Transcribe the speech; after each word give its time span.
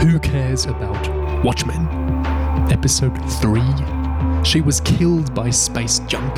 Who 0.00 0.20
cares 0.20 0.64
about 0.66 1.44
Watchmen? 1.44 1.88
Episode 2.70 3.16
3 3.40 3.60
She 4.44 4.60
was 4.60 4.80
killed 4.80 5.34
by 5.34 5.50
space 5.50 5.98
junk. 6.06 6.34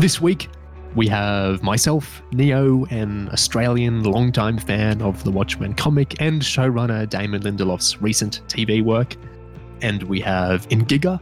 This 0.00 0.20
week, 0.20 0.50
we 0.96 1.06
have 1.06 1.62
myself, 1.62 2.20
Neo, 2.32 2.84
an 2.86 3.28
Australian 3.32 4.02
longtime 4.02 4.58
fan 4.58 5.00
of 5.00 5.22
the 5.22 5.30
Watchmen 5.30 5.72
comic 5.74 6.20
and 6.20 6.42
showrunner 6.42 7.08
Damon 7.08 7.42
Lindelof's 7.42 8.02
recent 8.02 8.40
TV 8.48 8.82
work. 8.82 9.14
And 9.82 10.02
we 10.02 10.18
have 10.22 10.68
Ingiga, 10.68 11.20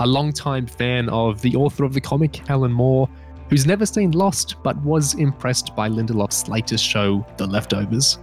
a 0.00 0.06
longtime 0.06 0.66
fan 0.66 1.08
of 1.08 1.40
the 1.40 1.56
author 1.56 1.84
of 1.84 1.94
the 1.94 2.00
comic, 2.00 2.50
Alan 2.50 2.72
Moore, 2.72 3.08
who's 3.48 3.64
never 3.64 3.86
seen 3.86 4.10
Lost 4.10 4.56
but 4.62 4.76
was 4.82 5.14
impressed 5.14 5.74
by 5.74 5.88
Lindelof's 5.88 6.46
latest 6.46 6.84
show, 6.84 7.24
The 7.38 7.46
Leftovers. 7.46 8.18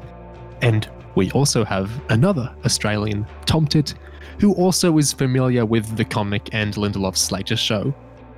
And 0.62 0.90
we 1.16 1.32
also 1.32 1.66
have 1.66 1.90
another 2.10 2.54
Australian, 2.66 3.26
Tom 3.46 3.68
Tit, 3.68 3.96
who 4.40 4.54
also 4.54 4.98
is 4.98 5.14
familiar 5.14 5.66
with 5.66 5.98
the 5.98 6.06
comic 6.06 6.50
and 6.54 6.74
Lindelof's 6.76 7.32
latest 7.32 7.64
show. 7.64 7.94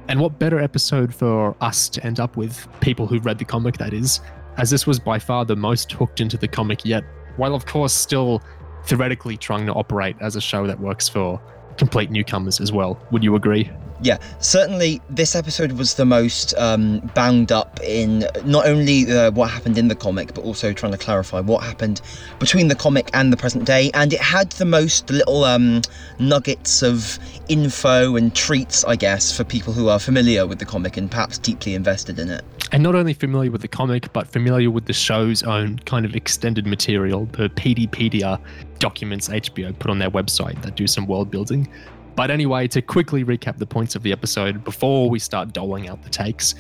And 0.07 0.19
what 0.19 0.37
better 0.39 0.59
episode 0.59 1.13
for 1.13 1.55
us 1.61 1.87
to 1.89 2.05
end 2.05 2.19
up 2.19 2.35
with, 2.35 2.67
people 2.81 3.07
who've 3.07 3.25
read 3.25 3.37
the 3.37 3.45
comic, 3.45 3.77
that 3.77 3.93
is, 3.93 4.19
as 4.57 4.69
this 4.69 4.85
was 4.85 4.99
by 4.99 5.19
far 5.19 5.45
the 5.45 5.55
most 5.55 5.91
hooked 5.91 6.19
into 6.19 6.37
the 6.37 6.47
comic 6.47 6.83
yet, 6.83 7.03
while 7.37 7.55
of 7.55 7.65
course 7.65 7.93
still 7.93 8.41
theoretically 8.85 9.37
trying 9.37 9.65
to 9.65 9.73
operate 9.73 10.15
as 10.19 10.35
a 10.35 10.41
show 10.41 10.67
that 10.67 10.79
works 10.79 11.07
for 11.07 11.41
complete 11.77 12.11
newcomers 12.11 12.59
as 12.59 12.71
well. 12.71 13.01
Would 13.11 13.23
you 13.23 13.35
agree? 13.35 13.71
Yeah, 14.03 14.17
certainly 14.39 15.01
this 15.09 15.33
episode 15.33 15.71
was 15.71 15.93
the 15.93 16.03
most 16.03 16.53
um, 16.57 16.99
bound 17.15 17.53
up 17.53 17.79
in 17.81 18.27
not 18.43 18.67
only 18.67 19.09
uh, 19.09 19.31
what 19.31 19.49
happened 19.49 19.77
in 19.77 19.87
the 19.87 19.95
comic, 19.95 20.33
but 20.33 20.43
also 20.43 20.73
trying 20.73 20.91
to 20.91 20.97
clarify 20.97 21.39
what 21.39 21.63
happened 21.63 22.01
between 22.37 22.67
the 22.67 22.75
comic 22.75 23.09
and 23.13 23.31
the 23.31 23.37
present 23.37 23.63
day. 23.63 23.91
And 23.93 24.11
it 24.11 24.19
had 24.19 24.51
the 24.51 24.65
most 24.65 25.09
little 25.09 25.45
um, 25.45 25.83
nuggets 26.19 26.83
of 26.83 27.17
info 27.47 28.17
and 28.17 28.35
treats, 28.35 28.83
I 28.83 28.97
guess, 28.97 29.35
for 29.35 29.45
people 29.45 29.71
who 29.71 29.87
are 29.87 29.99
familiar 29.99 30.45
with 30.45 30.59
the 30.59 30.65
comic 30.65 30.97
and 30.97 31.09
perhaps 31.09 31.37
deeply 31.37 31.73
invested 31.73 32.19
in 32.19 32.29
it. 32.29 32.43
And 32.73 32.83
not 32.83 32.95
only 32.95 33.13
familiar 33.13 33.51
with 33.51 33.61
the 33.61 33.69
comic, 33.69 34.11
but 34.11 34.27
familiar 34.27 34.69
with 34.69 34.85
the 34.85 34.93
show's 34.93 35.43
own 35.43 35.79
kind 35.79 36.05
of 36.05 36.13
extended 36.13 36.67
material, 36.67 37.25
the 37.27 37.47
Peteypedia 37.47 38.37
documents 38.79 39.29
HBO 39.29 39.77
put 39.79 39.89
on 39.89 39.99
their 39.99 40.11
website 40.11 40.61
that 40.63 40.75
do 40.75 40.87
some 40.87 41.07
world 41.07 41.31
building. 41.31 41.69
But 42.15 42.29
anyway, 42.31 42.67
to 42.69 42.81
quickly 42.81 43.23
recap 43.23 43.57
the 43.57 43.65
points 43.65 43.95
of 43.95 44.03
the 44.03 44.11
episode 44.11 44.63
before 44.63 45.09
we 45.09 45.19
start 45.19 45.53
doling 45.53 45.89
out 45.89 46.03
the 46.03 46.09
takes, 46.09 46.55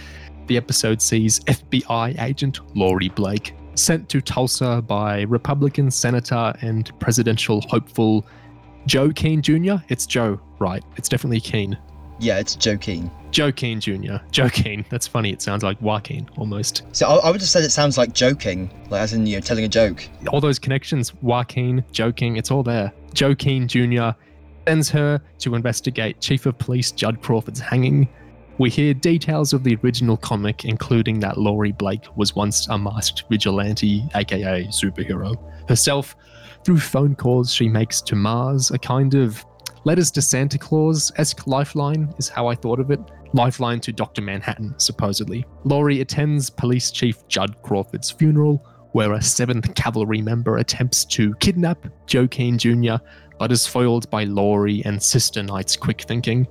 the 0.47 0.57
episode 0.57 1.01
sees 1.01 1.39
FBI 1.41 2.21
agent 2.21 2.59
Laurie 2.75 3.09
Blake 3.09 3.55
sent 3.75 4.09
to 4.09 4.21
Tulsa 4.21 4.83
by 4.85 5.21
Republican 5.23 5.89
Senator 5.89 6.53
and 6.61 6.91
presidential 6.99 7.61
hopeful 7.69 8.25
Joe 8.85 9.11
Keane 9.11 9.41
Jr. 9.41 9.75
It's 9.89 10.05
Joe, 10.05 10.39
right? 10.59 10.83
It's 10.97 11.09
definitely 11.09 11.39
Keane. 11.39 11.77
Yeah, 12.19 12.39
it's 12.39 12.55
Joe 12.55 12.77
Keane. 12.77 13.09
Joe 13.31 13.51
Keane 13.51 13.79
Jr. 13.79 14.17
Joe 14.31 14.49
Keane. 14.49 14.85
That's 14.89 15.07
funny. 15.07 15.31
It 15.31 15.41
sounds 15.41 15.63
like 15.63 15.81
Joaquin 15.81 16.29
almost. 16.37 16.83
So 16.91 17.07
I, 17.07 17.15
I 17.27 17.31
would 17.31 17.41
have 17.41 17.49
said 17.49 17.63
it 17.63 17.71
sounds 17.71 17.97
like 17.97 18.13
joking, 18.13 18.69
like 18.89 19.01
as 19.01 19.13
in 19.13 19.25
you 19.25 19.37
know 19.37 19.41
telling 19.41 19.65
a 19.65 19.69
joke. 19.69 20.07
All 20.31 20.39
those 20.39 20.59
connections, 20.59 21.13
Joaquin, 21.21 21.83
joking, 21.91 22.37
it's 22.37 22.51
all 22.51 22.63
there. 22.63 22.91
Joe 23.13 23.33
Keane 23.33 23.67
Jr. 23.67 24.11
sends 24.67 24.89
her 24.89 25.21
to 25.39 25.55
investigate 25.55 26.21
Chief 26.21 26.45
of 26.45 26.57
Police 26.57 26.91
Judd 26.91 27.21
Crawford's 27.21 27.59
hanging. 27.59 28.07
We 28.59 28.69
hear 28.69 28.93
details 28.93 29.53
of 29.53 29.63
the 29.63 29.77
original 29.83 30.17
comic, 30.17 30.65
including 30.65 31.19
that 31.21 31.37
Laurie 31.37 31.71
Blake 31.71 32.05
was 32.15 32.35
once 32.35 32.67
a 32.67 32.77
masked 32.77 33.23
vigilante, 33.29 34.03
aka 34.15 34.65
superhero, 34.65 35.35
herself 35.67 36.15
through 36.63 36.79
phone 36.79 37.15
calls 37.15 37.53
she 37.53 37.67
makes 37.67 38.01
to 38.01 38.15
Mars, 38.15 38.71
a 38.71 38.77
kind 38.77 39.15
of 39.15 39.43
letters 39.85 40.11
to 40.11 40.21
Santa 40.21 40.57
Claus 40.57 41.11
esque 41.17 41.45
lifeline, 41.47 42.13
is 42.17 42.29
how 42.29 42.47
I 42.47 42.55
thought 42.55 42.79
of 42.79 42.91
it. 42.91 42.99
Lifeline 43.33 43.79
to 43.81 43.91
Dr. 43.91 44.21
Manhattan, 44.21 44.75
supposedly. 44.77 45.45
Laurie 45.63 46.01
attends 46.01 46.49
Police 46.49 46.91
Chief 46.91 47.27
Judd 47.27 47.61
Crawford's 47.63 48.11
funeral, 48.11 48.65
where 48.91 49.13
a 49.13 49.19
7th 49.19 49.73
Cavalry 49.75 50.21
member 50.21 50.57
attempts 50.57 51.03
to 51.05 51.33
kidnap 51.35 51.87
Joe 52.05 52.27
Keane 52.27 52.59
Jr., 52.59 52.95
but 53.43 53.51
is 53.51 53.67
foiled 53.67 54.09
by 54.09 54.23
Laurie 54.23 54.81
and 54.85 55.03
Sister 55.03 55.43
Knight's 55.43 55.75
quick 55.75 56.03
thinking. 56.03 56.47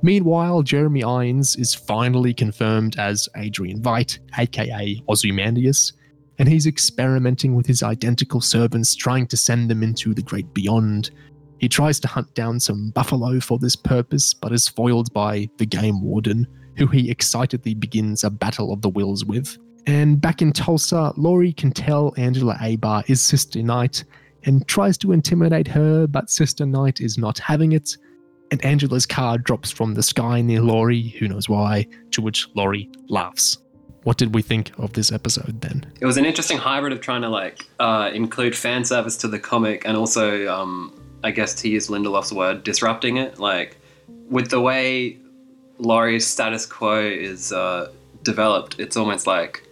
Meanwhile, 0.00 0.62
Jeremy 0.62 1.04
Irons 1.04 1.56
is 1.56 1.74
finally 1.74 2.32
confirmed 2.32 2.98
as 2.98 3.28
Adrian 3.36 3.82
Veidt, 3.82 4.20
aka 4.38 5.02
Ozymandias, 5.10 5.92
and 6.38 6.48
he's 6.48 6.66
experimenting 6.66 7.54
with 7.54 7.66
his 7.66 7.82
identical 7.82 8.40
servants, 8.40 8.94
trying 8.94 9.26
to 9.26 9.36
send 9.36 9.68
them 9.68 9.82
into 9.82 10.14
the 10.14 10.22
great 10.22 10.54
beyond. 10.54 11.10
He 11.58 11.68
tries 11.68 12.00
to 12.00 12.08
hunt 12.08 12.32
down 12.32 12.60
some 12.60 12.92
buffalo 12.92 13.38
for 13.38 13.58
this 13.58 13.76
purpose, 13.76 14.32
but 14.32 14.52
is 14.52 14.68
foiled 14.68 15.12
by 15.12 15.50
the 15.58 15.66
game 15.66 16.00
warden, 16.00 16.46
who 16.78 16.86
he 16.86 17.10
excitedly 17.10 17.74
begins 17.74 18.24
a 18.24 18.30
battle 18.30 18.72
of 18.72 18.80
the 18.80 18.88
wills 18.88 19.26
with. 19.26 19.58
And 19.86 20.18
back 20.18 20.40
in 20.40 20.54
Tulsa, 20.54 21.12
Laurie 21.18 21.52
can 21.52 21.72
tell 21.72 22.14
Angela 22.16 22.54
Abar 22.54 23.04
is 23.06 23.20
Sister 23.20 23.62
Knight 23.62 24.04
and 24.46 24.66
tries 24.68 24.96
to 24.98 25.12
intimidate 25.12 25.68
her, 25.68 26.06
but 26.06 26.30
Sister 26.30 26.64
Knight 26.64 27.00
is 27.00 27.18
not 27.18 27.38
having 27.38 27.72
it. 27.72 27.96
And 28.52 28.64
Angela's 28.64 29.06
car 29.06 29.38
drops 29.38 29.72
from 29.72 29.94
the 29.94 30.04
sky 30.04 30.40
near 30.40 30.60
Laurie, 30.60 31.08
who 31.18 31.26
knows 31.26 31.48
why, 31.48 31.88
to 32.12 32.22
which 32.22 32.48
Laurie 32.54 32.88
laughs. 33.08 33.58
What 34.04 34.18
did 34.18 34.32
we 34.36 34.40
think 34.40 34.70
of 34.78 34.92
this 34.92 35.10
episode 35.10 35.60
then? 35.62 35.84
It 36.00 36.06
was 36.06 36.16
an 36.16 36.24
interesting 36.24 36.58
hybrid 36.58 36.92
of 36.92 37.00
trying 37.00 37.22
to 37.22 37.28
like 37.28 37.66
uh, 37.80 38.10
include 38.14 38.54
fan 38.54 38.84
service 38.84 39.16
to 39.18 39.28
the 39.28 39.40
comic 39.40 39.82
and 39.84 39.96
also, 39.96 40.46
um, 40.46 40.96
I 41.24 41.32
guess, 41.32 41.54
to 41.56 41.68
use 41.68 41.88
Lindelof's 41.88 42.32
word, 42.32 42.62
disrupting 42.62 43.16
it. 43.16 43.40
Like 43.40 43.78
with 44.30 44.50
the 44.50 44.60
way 44.60 45.18
Laurie's 45.78 46.24
status 46.24 46.66
quo 46.66 47.00
is 47.00 47.52
uh, 47.52 47.90
developed, 48.22 48.78
it's 48.78 48.96
almost 48.96 49.26
like. 49.26 49.65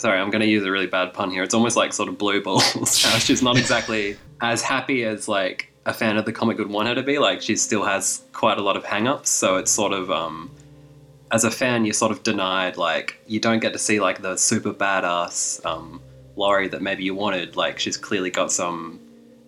Sorry, 0.00 0.18
I'm 0.18 0.30
going 0.30 0.40
to 0.40 0.48
use 0.48 0.64
a 0.64 0.70
really 0.70 0.86
bad 0.86 1.12
pun 1.12 1.30
here. 1.30 1.42
It's 1.42 1.54
almost 1.54 1.76
like 1.76 1.92
sort 1.92 2.08
of 2.08 2.16
blue 2.16 2.42
balls. 2.42 2.96
she's 3.18 3.42
not 3.42 3.58
exactly 3.58 4.16
as 4.40 4.62
happy 4.62 5.04
as 5.04 5.28
like 5.28 5.70
a 5.84 5.92
fan 5.92 6.16
of 6.16 6.24
the 6.24 6.32
comic 6.32 6.58
would 6.58 6.70
want 6.70 6.88
her 6.88 6.94
to 6.94 7.02
be. 7.02 7.18
Like 7.18 7.42
she 7.42 7.54
still 7.56 7.84
has 7.84 8.22
quite 8.32 8.58
a 8.58 8.62
lot 8.62 8.76
of 8.76 8.84
hang-ups, 8.84 9.28
so 9.28 9.56
it's 9.56 9.70
sort 9.70 9.92
of 9.92 10.10
um, 10.10 10.50
as 11.30 11.44
a 11.44 11.50
fan, 11.50 11.84
you're 11.84 11.94
sort 11.94 12.12
of 12.12 12.22
denied, 12.22 12.76
like, 12.76 13.20
you 13.26 13.38
don't 13.38 13.60
get 13.60 13.72
to 13.72 13.78
see, 13.78 14.00
like, 14.00 14.20
the 14.20 14.36
super 14.36 14.72
badass 14.72 15.64
um, 15.64 16.00
Laurie 16.36 16.68
that 16.68 16.82
maybe 16.82 17.04
you 17.04 17.14
wanted. 17.14 17.56
Like, 17.56 17.78
she's 17.78 17.96
clearly 17.96 18.30
got 18.30 18.50
some 18.50 18.98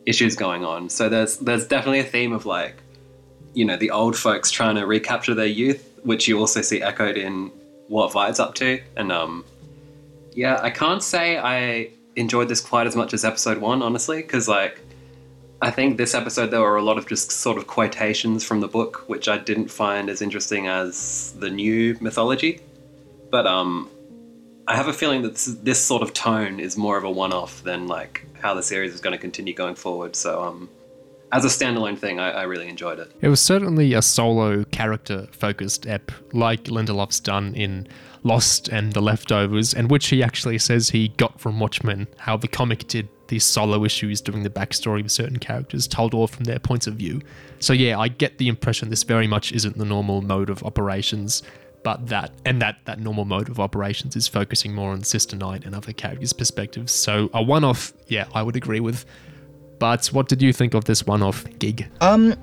issues 0.06 0.36
going 0.36 0.64
on. 0.64 0.88
So 0.88 1.08
there's 1.08 1.38
there's 1.38 1.66
definitely 1.66 2.00
a 2.00 2.04
theme 2.04 2.32
of, 2.32 2.46
like, 2.46 2.76
you 3.54 3.64
know, 3.64 3.76
the 3.76 3.90
old 3.90 4.16
folks 4.16 4.50
trying 4.50 4.76
to 4.76 4.86
recapture 4.86 5.34
their 5.34 5.46
youth, 5.46 6.00
which 6.04 6.28
you 6.28 6.38
also 6.38 6.62
see 6.62 6.82
echoed 6.82 7.16
in 7.16 7.50
what 7.88 8.12
Veidt's 8.12 8.38
up 8.38 8.54
to. 8.56 8.80
And, 8.96 9.10
um, 9.10 9.44
yeah, 10.34 10.58
I 10.62 10.70
can't 10.70 11.02
say 11.02 11.38
I 11.38 11.90
enjoyed 12.16 12.48
this 12.48 12.60
quite 12.60 12.86
as 12.86 12.96
much 12.96 13.14
as 13.14 13.24
episode 13.24 13.58
one, 13.58 13.82
honestly, 13.82 14.22
because, 14.22 14.48
like, 14.48 14.80
I 15.60 15.70
think 15.70 15.96
this 15.96 16.14
episode 16.14 16.50
there 16.50 16.60
were 16.60 16.76
a 16.76 16.82
lot 16.82 16.98
of 16.98 17.06
just 17.06 17.30
sort 17.30 17.56
of 17.56 17.66
quotations 17.66 18.44
from 18.44 18.60
the 18.60 18.68
book, 18.68 19.04
which 19.06 19.28
I 19.28 19.38
didn't 19.38 19.68
find 19.68 20.10
as 20.10 20.20
interesting 20.20 20.66
as 20.66 21.32
the 21.38 21.50
new 21.50 21.96
mythology. 22.00 22.60
But 23.30 23.46
um, 23.46 23.88
I 24.66 24.76
have 24.76 24.88
a 24.88 24.92
feeling 24.92 25.22
that 25.22 25.34
this, 25.34 25.44
this 25.62 25.80
sort 25.80 26.02
of 26.02 26.12
tone 26.12 26.60
is 26.60 26.76
more 26.76 26.96
of 26.96 27.04
a 27.04 27.10
one-off 27.10 27.62
than 27.62 27.86
like 27.86 28.26
how 28.40 28.54
the 28.54 28.62
series 28.62 28.92
is 28.92 29.00
going 29.00 29.12
to 29.12 29.18
continue 29.18 29.54
going 29.54 29.76
forward. 29.76 30.16
So 30.16 30.42
um, 30.42 30.68
as 31.30 31.44
a 31.44 31.48
standalone 31.48 31.96
thing, 31.96 32.18
I, 32.18 32.30
I 32.30 32.42
really 32.42 32.68
enjoyed 32.68 32.98
it. 32.98 33.12
It 33.20 33.28
was 33.28 33.40
certainly 33.40 33.94
a 33.94 34.02
solo 34.02 34.64
character 34.64 35.28
focused 35.30 35.86
ep, 35.86 36.10
like 36.32 36.64
Lindelof's 36.64 37.20
done 37.20 37.54
in 37.54 37.86
Lost 38.24 38.68
and 38.68 38.92
The 38.92 39.02
Leftovers, 39.02 39.74
and 39.74 39.90
which 39.90 40.08
he 40.08 40.22
actually 40.22 40.58
says 40.58 40.90
he 40.90 41.08
got 41.08 41.40
from 41.40 41.58
Watchmen, 41.58 42.06
how 42.18 42.36
the 42.36 42.48
comic 42.48 42.86
did 42.86 43.08
these 43.28 43.44
solo 43.44 43.84
issues 43.84 44.20
doing 44.20 44.42
the 44.42 44.50
backstory 44.50 45.00
of 45.00 45.10
certain 45.10 45.38
characters, 45.38 45.88
told 45.88 46.14
all 46.14 46.26
from 46.26 46.44
their 46.44 46.58
points 46.58 46.86
of 46.86 46.94
view. 46.94 47.20
So 47.58 47.72
yeah, 47.72 47.98
I 47.98 48.08
get 48.08 48.38
the 48.38 48.48
impression 48.48 48.90
this 48.90 49.02
very 49.02 49.26
much 49.26 49.52
isn't 49.52 49.78
the 49.78 49.84
normal 49.84 50.20
mode 50.22 50.50
of 50.50 50.62
operations, 50.62 51.42
but 51.82 52.06
that 52.08 52.30
and 52.44 52.62
that 52.62 52.76
that 52.84 53.00
normal 53.00 53.24
mode 53.24 53.48
of 53.48 53.58
operations 53.58 54.14
is 54.14 54.28
focusing 54.28 54.74
more 54.74 54.92
on 54.92 55.02
Sister 55.02 55.36
Knight 55.36 55.64
and 55.64 55.74
other 55.74 55.92
characters' 55.92 56.32
perspectives. 56.32 56.92
So 56.92 57.30
a 57.34 57.42
one-off, 57.42 57.92
yeah, 58.06 58.26
I 58.34 58.42
would 58.42 58.54
agree 58.54 58.80
with. 58.80 59.04
But 59.78 60.06
what 60.08 60.28
did 60.28 60.40
you 60.40 60.52
think 60.52 60.74
of 60.74 60.84
this 60.84 61.06
one-off 61.06 61.44
gig? 61.58 61.88
Um, 62.00 62.34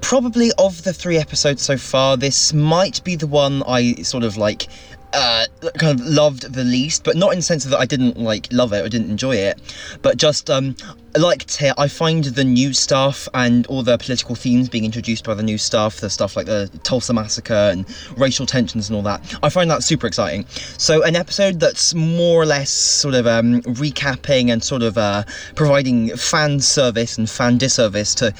probably 0.00 0.52
of 0.58 0.84
the 0.84 0.92
three 0.92 1.16
episodes 1.16 1.62
so 1.62 1.76
far, 1.76 2.16
this 2.16 2.52
might 2.52 3.02
be 3.02 3.16
the 3.16 3.26
one 3.26 3.64
I 3.66 3.94
sort 4.02 4.22
of 4.22 4.36
like 4.36 4.68
uh, 5.14 5.46
kind 5.78 5.98
of 5.98 6.06
loved 6.06 6.52
the 6.52 6.64
least, 6.64 7.04
but 7.04 7.16
not 7.16 7.32
in 7.32 7.38
the 7.38 7.42
sense 7.42 7.64
that 7.64 7.78
I 7.78 7.86
didn't 7.86 8.18
like 8.18 8.48
love 8.50 8.72
it 8.72 8.84
or 8.84 8.88
didn't 8.88 9.10
enjoy 9.10 9.36
it, 9.36 9.58
but 10.02 10.16
just 10.16 10.50
um, 10.50 10.76
like 11.16 11.44
I 11.78 11.88
find 11.88 12.24
the 12.24 12.44
new 12.44 12.72
stuff 12.72 13.28
and 13.34 13.66
all 13.68 13.82
the 13.82 13.96
political 13.98 14.34
themes 14.34 14.68
being 14.68 14.84
introduced 14.84 15.24
by 15.24 15.34
the 15.34 15.42
new 15.42 15.58
stuff, 15.58 16.00
the 16.00 16.10
stuff 16.10 16.36
like 16.36 16.46
the 16.46 16.70
Tulsa 16.82 17.12
massacre 17.12 17.52
and 17.52 17.86
racial 18.16 18.46
tensions 18.46 18.88
and 18.88 18.96
all 18.96 19.02
that, 19.02 19.38
I 19.42 19.48
find 19.48 19.70
that 19.70 19.82
super 19.82 20.06
exciting. 20.06 20.44
So 20.48 21.02
an 21.04 21.16
episode 21.16 21.60
that's 21.60 21.94
more 21.94 22.42
or 22.42 22.46
less 22.46 22.70
sort 22.70 23.14
of 23.14 23.26
um, 23.26 23.62
recapping 23.62 24.50
and 24.50 24.62
sort 24.62 24.82
of 24.82 24.98
uh, 24.98 25.24
providing 25.54 26.16
fan 26.16 26.60
service 26.60 27.16
and 27.16 27.30
fan 27.30 27.58
disservice 27.58 28.14
to 28.16 28.34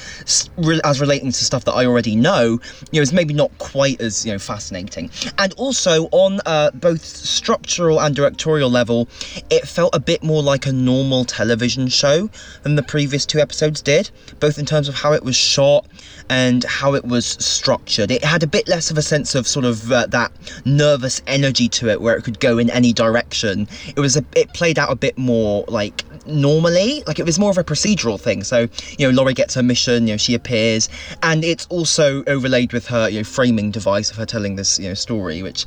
as 0.83 0.99
relating 0.99 1.31
to 1.31 1.45
stuff 1.45 1.65
that 1.65 1.73
I 1.73 1.85
already 1.85 2.15
know, 2.15 2.59
you 2.91 2.99
know, 2.99 3.01
is 3.01 3.13
maybe 3.13 3.33
not 3.33 3.57
quite 3.57 4.01
as 4.01 4.25
you 4.25 4.31
know 4.31 4.39
fascinating. 4.39 5.09
And 5.37 5.53
also 5.53 6.07
on 6.11 6.39
uh, 6.45 6.71
both 6.71 7.03
structural 7.03 8.01
and 8.01 8.15
directorial 8.15 8.69
level, 8.69 9.07
it 9.49 9.67
felt 9.67 9.95
a 9.95 9.99
bit 9.99 10.23
more 10.23 10.43
like 10.43 10.65
a 10.65 10.73
normal 10.73 11.25
television 11.25 11.87
show 11.87 12.29
than 12.65 12.75
the 12.75 12.83
previous 12.83 13.27
two 13.27 13.39
episodes 13.39 13.79
did, 13.79 14.09
both 14.39 14.57
in 14.57 14.65
terms 14.65 14.89
of 14.89 14.95
how 14.95 15.13
it 15.13 15.23
was 15.23 15.35
shot 15.35 15.85
and 16.31 16.63
how 16.63 16.95
it 16.95 17.05
was 17.05 17.27
structured. 17.27 18.09
It 18.09 18.23
had 18.23 18.41
a 18.41 18.47
bit 18.47 18.67
less 18.67 18.89
of 18.89 18.97
a 18.97 19.03
sense 19.03 19.35
of 19.35 19.47
sort 19.47 19.65
of 19.65 19.91
uh, 19.91 20.07
that 20.07 20.31
nervous 20.65 21.21
energy 21.27 21.69
to 21.69 21.89
it 21.89 22.01
where 22.01 22.15
it 22.17 22.23
could 22.23 22.39
go 22.39 22.57
in 22.57 22.71
any 22.71 22.91
direction. 22.91 23.67
It 23.95 23.99
was 23.99 24.17
a 24.17 24.25
it 24.35 24.51
played 24.55 24.79
out 24.79 24.91
a 24.91 24.95
bit 24.95 25.15
more 25.15 25.63
like 25.67 26.03
normally 26.25 27.03
like 27.07 27.19
it 27.19 27.25
was 27.25 27.39
more 27.39 27.51
of 27.51 27.57
a 27.57 27.63
procedural 27.63 28.19
thing. 28.19 28.43
So 28.43 28.67
you 28.97 29.07
know 29.07 29.13
laurie 29.15 29.33
gets 29.33 29.53
her 29.55 29.63
mission 29.63 30.07
you 30.07 30.13
know 30.13 30.17
she 30.17 30.33
appears 30.33 30.89
and 31.23 31.43
it's 31.43 31.65
also 31.67 32.23
overlaid 32.25 32.73
with 32.73 32.87
her 32.87 33.09
you 33.09 33.19
know 33.19 33.23
framing 33.23 33.71
device 33.71 34.11
of 34.11 34.17
her 34.17 34.25
telling 34.25 34.55
this 34.55 34.79
you 34.79 34.87
know 34.87 34.93
story 34.93 35.41
which 35.41 35.65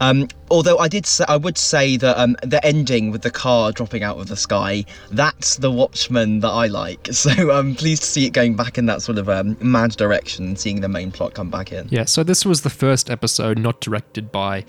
um 0.00 0.28
although 0.50 0.78
i 0.78 0.88
did 0.88 1.06
say 1.06 1.24
i 1.28 1.36
would 1.36 1.58
say 1.58 1.96
that 1.96 2.18
um 2.18 2.36
the 2.42 2.64
ending 2.64 3.10
with 3.10 3.22
the 3.22 3.30
car 3.30 3.72
dropping 3.72 4.02
out 4.02 4.18
of 4.18 4.28
the 4.28 4.36
sky 4.36 4.84
that's 5.12 5.56
the 5.56 5.70
watchmen 5.70 6.40
that 6.40 6.50
i 6.50 6.66
like. 6.66 7.08
So 7.26 7.50
i'm 7.50 7.74
pleased 7.74 8.02
to 8.02 8.08
see 8.08 8.26
it 8.26 8.30
going 8.30 8.54
back 8.54 8.78
in 8.78 8.86
that 8.86 9.02
sort 9.02 9.18
of 9.18 9.28
um, 9.28 9.56
mad 9.60 9.92
direction 9.92 10.54
seeing 10.54 10.80
the 10.80 10.88
main 10.88 11.10
plot 11.10 11.34
come 11.34 11.50
back 11.50 11.72
in. 11.72 11.88
Yeah 11.90 12.04
so 12.04 12.22
this 12.22 12.44
was 12.44 12.62
the 12.62 12.70
first 12.70 13.10
episode 13.10 13.58
not 13.58 13.80
directed 13.80 14.30
by 14.30 14.64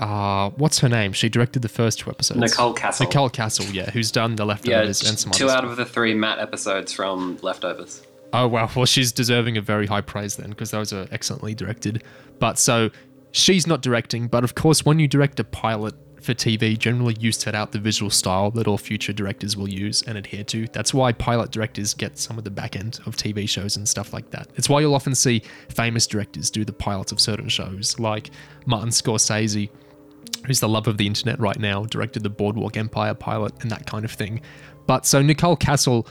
uh, 0.00 0.48
what's 0.56 0.78
her 0.78 0.88
name? 0.88 1.12
She 1.12 1.28
directed 1.28 1.60
the 1.60 1.68
first 1.68 1.98
two 1.98 2.10
episodes. 2.10 2.40
Nicole 2.40 2.74
Kassell. 2.74 3.00
Nicole 3.00 3.28
Kassell, 3.28 3.72
yeah, 3.72 3.90
who's 3.90 4.10
done 4.10 4.34
the 4.34 4.46
leftovers 4.46 5.02
yeah, 5.02 5.08
and 5.10 5.18
some 5.18 5.30
two 5.30 5.50
out 5.50 5.64
of 5.64 5.76
the 5.76 5.84
three 5.84 6.14
Matt 6.14 6.38
episodes 6.38 6.92
from 6.92 7.38
leftovers. 7.42 8.02
Oh 8.32 8.48
wow, 8.48 8.70
well 8.74 8.86
she's 8.86 9.12
deserving 9.12 9.58
of 9.58 9.64
very 9.64 9.86
high 9.86 10.00
praise 10.00 10.36
then 10.36 10.50
because 10.50 10.70
those 10.70 10.92
are 10.92 11.06
excellently 11.10 11.54
directed. 11.54 12.02
But 12.38 12.58
so 12.58 12.90
she's 13.32 13.66
not 13.66 13.82
directing, 13.82 14.26
but 14.28 14.42
of 14.42 14.54
course 14.54 14.86
when 14.86 14.98
you 14.98 15.06
direct 15.06 15.38
a 15.38 15.44
pilot 15.44 15.94
for 16.22 16.32
TV, 16.32 16.78
generally 16.78 17.16
you 17.18 17.32
set 17.32 17.54
out 17.54 17.72
the 17.72 17.78
visual 17.78 18.10
style 18.10 18.50
that 18.52 18.66
all 18.66 18.78
future 18.78 19.12
directors 19.12 19.56
will 19.56 19.68
use 19.68 20.02
and 20.02 20.16
adhere 20.16 20.44
to. 20.44 20.66
That's 20.68 20.94
why 20.94 21.12
pilot 21.12 21.50
directors 21.50 21.92
get 21.92 22.18
some 22.18 22.38
of 22.38 22.44
the 22.44 22.50
back 22.50 22.76
end 22.76 23.00
of 23.06 23.16
TV 23.16 23.48
shows 23.48 23.76
and 23.76 23.88
stuff 23.88 24.12
like 24.12 24.30
that. 24.30 24.48
It's 24.56 24.68
why 24.68 24.80
you'll 24.80 24.94
often 24.94 25.14
see 25.14 25.42
famous 25.68 26.06
directors 26.06 26.50
do 26.50 26.64
the 26.64 26.72
pilots 26.72 27.12
of 27.12 27.20
certain 27.20 27.48
shows, 27.48 27.98
like 27.98 28.30
Martin 28.66 28.90
Scorsese 28.90 29.70
who's 30.46 30.60
the 30.60 30.68
love 30.68 30.86
of 30.86 30.96
the 30.96 31.06
internet 31.06 31.38
right 31.38 31.58
now, 31.58 31.84
directed 31.84 32.22
the 32.22 32.30
Boardwalk 32.30 32.76
Empire 32.76 33.14
pilot 33.14 33.52
and 33.60 33.70
that 33.70 33.86
kind 33.86 34.04
of 34.04 34.10
thing. 34.10 34.40
But 34.86 35.06
so 35.06 35.22
Nicole 35.22 35.56
Kassell, 35.56 36.06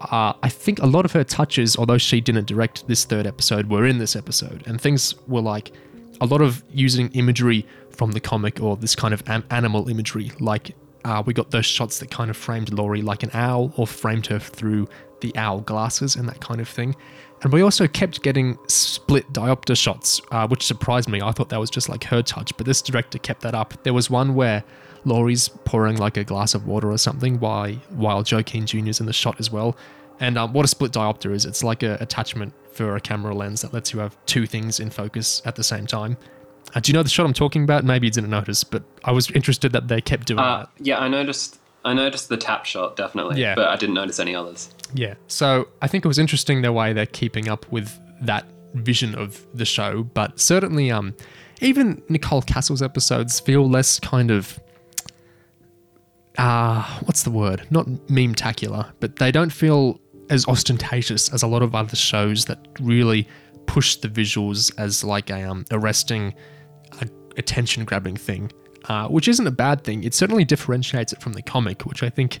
uh, 0.00 0.32
I 0.42 0.48
think 0.48 0.80
a 0.80 0.86
lot 0.86 1.04
of 1.04 1.12
her 1.12 1.24
touches, 1.24 1.76
although 1.76 1.98
she 1.98 2.20
didn't 2.20 2.46
direct 2.46 2.86
this 2.88 3.04
third 3.04 3.26
episode, 3.26 3.68
were 3.68 3.86
in 3.86 3.98
this 3.98 4.16
episode. 4.16 4.64
And 4.66 4.80
things 4.80 5.14
were 5.26 5.42
like 5.42 5.72
a 6.20 6.26
lot 6.26 6.40
of 6.40 6.64
using 6.72 7.08
imagery 7.12 7.66
from 7.90 8.12
the 8.12 8.20
comic 8.20 8.60
or 8.60 8.76
this 8.76 8.94
kind 8.94 9.12
of 9.12 9.22
an- 9.28 9.44
animal 9.50 9.88
imagery. 9.88 10.32
Like 10.40 10.74
uh, 11.04 11.22
we 11.24 11.34
got 11.34 11.50
those 11.50 11.66
shots 11.66 11.98
that 11.98 12.10
kind 12.10 12.30
of 12.30 12.36
framed 12.36 12.72
Laurie 12.72 13.02
like 13.02 13.22
an 13.22 13.30
owl 13.34 13.72
or 13.76 13.86
framed 13.86 14.26
her 14.26 14.38
through 14.38 14.88
the 15.20 15.34
owl 15.36 15.60
glasses 15.60 16.16
and 16.16 16.28
that 16.28 16.40
kind 16.40 16.60
of 16.60 16.68
thing. 16.68 16.94
And 17.42 17.52
we 17.52 17.62
also 17.62 17.86
kept 17.86 18.22
getting 18.22 18.58
split 18.66 19.32
diopter 19.32 19.76
shots, 19.76 20.20
uh, 20.30 20.48
which 20.48 20.64
surprised 20.64 21.08
me. 21.08 21.20
I 21.22 21.30
thought 21.32 21.50
that 21.50 21.60
was 21.60 21.70
just 21.70 21.88
like 21.88 22.04
her 22.04 22.22
touch, 22.22 22.56
but 22.56 22.66
this 22.66 22.82
director 22.82 23.18
kept 23.18 23.42
that 23.42 23.54
up. 23.54 23.74
There 23.84 23.94
was 23.94 24.10
one 24.10 24.34
where 24.34 24.64
Laurie's 25.04 25.48
pouring 25.48 25.96
like 25.96 26.16
a 26.16 26.24
glass 26.24 26.54
of 26.54 26.66
water 26.66 26.90
or 26.90 26.98
something 26.98 27.38
while, 27.38 27.72
while 27.90 28.24
Joaquin 28.30 28.66
Jr. 28.66 28.88
is 28.88 29.00
in 29.00 29.06
the 29.06 29.12
shot 29.12 29.38
as 29.38 29.50
well. 29.50 29.76
And 30.20 30.36
um, 30.36 30.52
what 30.52 30.64
a 30.64 30.68
split 30.68 30.92
diopter 30.92 31.32
is, 31.32 31.44
it's 31.44 31.62
like 31.62 31.84
an 31.84 31.96
attachment 32.00 32.52
for 32.72 32.96
a 32.96 33.00
camera 33.00 33.34
lens 33.34 33.62
that 33.62 33.72
lets 33.72 33.92
you 33.92 34.00
have 34.00 34.16
two 34.26 34.46
things 34.46 34.80
in 34.80 34.90
focus 34.90 35.40
at 35.44 35.54
the 35.54 35.64
same 35.64 35.86
time. 35.86 36.16
Uh, 36.74 36.80
do 36.80 36.90
you 36.90 36.94
know 36.94 37.02
the 37.02 37.08
shot 37.08 37.24
I'm 37.24 37.32
talking 37.32 37.62
about? 37.62 37.84
Maybe 37.84 38.08
you 38.08 38.10
didn't 38.10 38.30
notice, 38.30 38.64
but 38.64 38.82
I 39.04 39.12
was 39.12 39.30
interested 39.30 39.72
that 39.72 39.88
they 39.88 40.00
kept 40.00 40.26
doing 40.26 40.40
uh, 40.40 40.58
that. 40.58 40.70
Yeah, 40.80 40.98
I 40.98 41.08
noticed. 41.08 41.58
I 41.84 41.94
noticed 41.94 42.28
the 42.28 42.36
tap 42.36 42.64
shot 42.66 42.96
definitely. 42.96 43.40
Yeah. 43.40 43.54
but 43.54 43.68
I 43.68 43.76
didn't 43.76 43.94
notice 43.94 44.18
any 44.18 44.34
others. 44.34 44.70
Yeah. 44.94 45.14
So 45.26 45.68
I 45.82 45.88
think 45.88 46.04
it 46.04 46.08
was 46.08 46.18
interesting 46.18 46.62
the 46.62 46.72
way 46.72 46.92
they're 46.92 47.06
keeping 47.06 47.48
up 47.48 47.70
with 47.70 47.98
that 48.22 48.46
vision 48.74 49.14
of 49.14 49.46
the 49.54 49.64
show, 49.64 50.02
but 50.02 50.38
certainly 50.40 50.90
um 50.90 51.14
even 51.60 52.02
Nicole 52.08 52.42
Kassell's 52.42 52.82
episodes 52.82 53.40
feel 53.40 53.68
less 53.68 53.98
kind 54.00 54.30
of 54.30 54.58
uh 56.36 56.82
what's 57.04 57.22
the 57.22 57.30
word? 57.30 57.66
Not 57.70 57.86
meme 58.10 58.34
tacular, 58.34 58.90
but 59.00 59.16
they 59.16 59.30
don't 59.32 59.50
feel 59.50 60.00
as 60.30 60.46
ostentatious 60.46 61.32
as 61.32 61.42
a 61.42 61.46
lot 61.46 61.62
of 61.62 61.74
other 61.74 61.96
shows 61.96 62.44
that 62.46 62.58
really 62.80 63.26
push 63.66 63.96
the 63.96 64.08
visuals 64.08 64.72
as 64.78 65.02
like 65.04 65.30
a 65.30 65.42
um 65.48 65.64
arresting 65.70 66.34
attention 67.36 67.84
grabbing 67.84 68.16
thing. 68.16 68.50
Uh, 68.88 69.06
which 69.06 69.28
isn't 69.28 69.46
a 69.46 69.50
bad 69.50 69.84
thing. 69.84 70.02
It 70.02 70.14
certainly 70.14 70.44
differentiates 70.44 71.12
it 71.12 71.20
from 71.20 71.34
the 71.34 71.42
comic, 71.42 71.84
which 71.84 72.02
I 72.02 72.08
think 72.08 72.40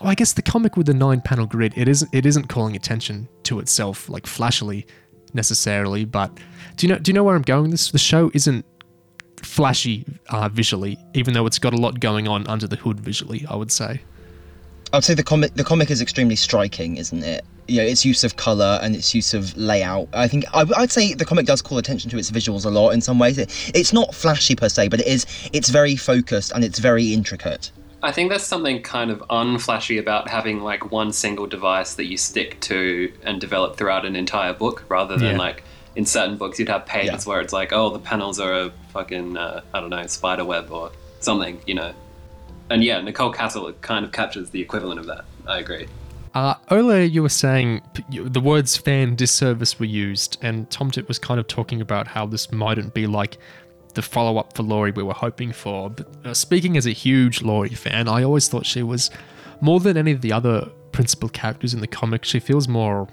well, 0.00 0.10
I 0.10 0.14
guess 0.14 0.32
the 0.32 0.42
comic 0.42 0.76
with 0.76 0.86
the 0.86 0.94
nine 0.94 1.20
panel 1.20 1.46
grid, 1.46 1.72
it 1.76 1.88
isn't 1.88 2.14
it 2.14 2.26
isn't 2.26 2.48
calling 2.48 2.76
attention 2.76 3.28
to 3.44 3.60
itself 3.60 4.08
like 4.08 4.26
flashily 4.26 4.86
necessarily, 5.32 6.04
but 6.04 6.38
do 6.76 6.86
you 6.86 6.92
know 6.92 6.98
do 6.98 7.10
you 7.10 7.14
know 7.14 7.24
where 7.24 7.36
I'm 7.36 7.42
going? 7.42 7.70
This 7.70 7.90
the 7.90 7.98
show 7.98 8.30
isn't 8.34 8.64
flashy 9.42 10.04
uh, 10.30 10.48
visually, 10.48 10.98
even 11.14 11.34
though 11.34 11.46
it's 11.46 11.58
got 11.58 11.74
a 11.74 11.76
lot 11.76 12.00
going 12.00 12.26
on 12.26 12.46
under 12.46 12.66
the 12.66 12.76
hood 12.76 13.00
visually. 13.00 13.46
I 13.48 13.56
would 13.56 13.70
say. 13.70 14.00
I'd 14.92 15.04
say 15.04 15.14
the 15.14 15.22
comic 15.22 15.54
the 15.54 15.64
comic 15.64 15.90
is 15.90 16.00
extremely 16.00 16.36
striking, 16.36 16.96
isn't 16.96 17.22
it? 17.22 17.44
You 17.68 17.78
know, 17.78 17.86
its 17.86 18.04
use 18.04 18.22
of 18.22 18.36
color 18.36 18.78
and 18.82 18.94
its 18.94 19.14
use 19.14 19.34
of 19.34 19.56
layout. 19.56 20.08
I 20.12 20.28
think 20.28 20.44
I, 20.54 20.64
would 20.64 20.92
say 20.92 21.14
the 21.14 21.24
comic 21.24 21.46
does 21.46 21.60
call 21.60 21.78
attention 21.78 22.10
to 22.10 22.18
its 22.18 22.30
visuals 22.30 22.64
a 22.64 22.70
lot 22.70 22.90
in 22.90 23.00
some 23.00 23.18
ways. 23.18 23.38
It, 23.38 23.50
it's 23.74 23.92
not 23.92 24.14
flashy 24.14 24.54
per 24.54 24.68
se, 24.68 24.88
but 24.88 25.00
it 25.00 25.06
is. 25.06 25.26
It's 25.52 25.68
very 25.68 25.96
focused 25.96 26.52
and 26.52 26.62
it's 26.62 26.78
very 26.78 27.12
intricate. 27.12 27.72
I 28.02 28.12
think 28.12 28.30
there's 28.30 28.44
something 28.44 28.82
kind 28.82 29.10
of 29.10 29.18
unflashy 29.30 29.98
about 29.98 30.28
having 30.28 30.60
like 30.60 30.92
one 30.92 31.12
single 31.12 31.46
device 31.46 31.94
that 31.94 32.04
you 32.04 32.16
stick 32.16 32.60
to 32.60 33.12
and 33.24 33.40
develop 33.40 33.76
throughout 33.76 34.04
an 34.04 34.14
entire 34.14 34.52
book 34.52 34.84
rather 34.88 35.16
than 35.16 35.32
yeah. 35.32 35.38
like 35.38 35.64
in 35.96 36.04
certain 36.04 36.36
books 36.36 36.58
you'd 36.58 36.68
have 36.68 36.86
pages 36.86 37.26
yeah. 37.26 37.30
where 37.32 37.40
it's 37.40 37.52
like, 37.52 37.72
oh, 37.72 37.90
the 37.90 37.98
panels 37.98 38.38
are 38.38 38.52
a 38.52 38.72
fucking, 38.92 39.36
uh, 39.36 39.62
I 39.74 39.80
don't 39.80 39.90
know, 39.90 40.06
spider 40.06 40.44
web 40.44 40.70
or 40.70 40.92
something, 41.20 41.60
you 41.66 41.74
know. 41.74 41.92
And 42.70 42.82
yeah, 42.82 43.00
Nicole 43.00 43.32
Kassell 43.32 43.72
kind 43.80 44.04
of 44.04 44.12
captures 44.12 44.50
the 44.50 44.60
equivalent 44.60 45.00
of 45.00 45.06
that. 45.06 45.24
I 45.46 45.58
agree. 45.58 45.86
Uh, 46.34 46.54
earlier, 46.70 47.02
you 47.02 47.22
were 47.22 47.30
saying 47.30 47.80
the 48.10 48.40
words 48.40 48.76
fan 48.76 49.16
disservice 49.16 49.80
were 49.80 49.86
used, 49.86 50.36
and 50.42 50.68
Tom 50.70 50.90
Tit 50.90 51.08
was 51.08 51.18
kind 51.18 51.40
of 51.40 51.46
talking 51.46 51.80
about 51.80 52.06
how 52.06 52.26
this 52.26 52.52
mightn't 52.52 52.92
be 52.92 53.06
like 53.06 53.38
the 53.94 54.02
follow 54.02 54.36
up 54.36 54.54
for 54.54 54.62
Laurie 54.62 54.90
we 54.90 55.02
were 55.02 55.14
hoping 55.14 55.52
for. 55.52 55.88
But 55.88 56.06
uh, 56.24 56.34
speaking 56.34 56.76
as 56.76 56.86
a 56.86 56.90
huge 56.90 57.40
Laurie 57.40 57.70
fan, 57.70 58.06
I 58.06 58.22
always 58.22 58.48
thought 58.48 58.66
she 58.66 58.82
was 58.82 59.10
more 59.62 59.80
than 59.80 59.96
any 59.96 60.12
of 60.12 60.20
the 60.20 60.32
other 60.32 60.68
principal 60.92 61.30
characters 61.30 61.72
in 61.72 61.80
the 61.80 61.86
comic. 61.86 62.24
She 62.24 62.38
feels 62.38 62.68
more 62.68 63.08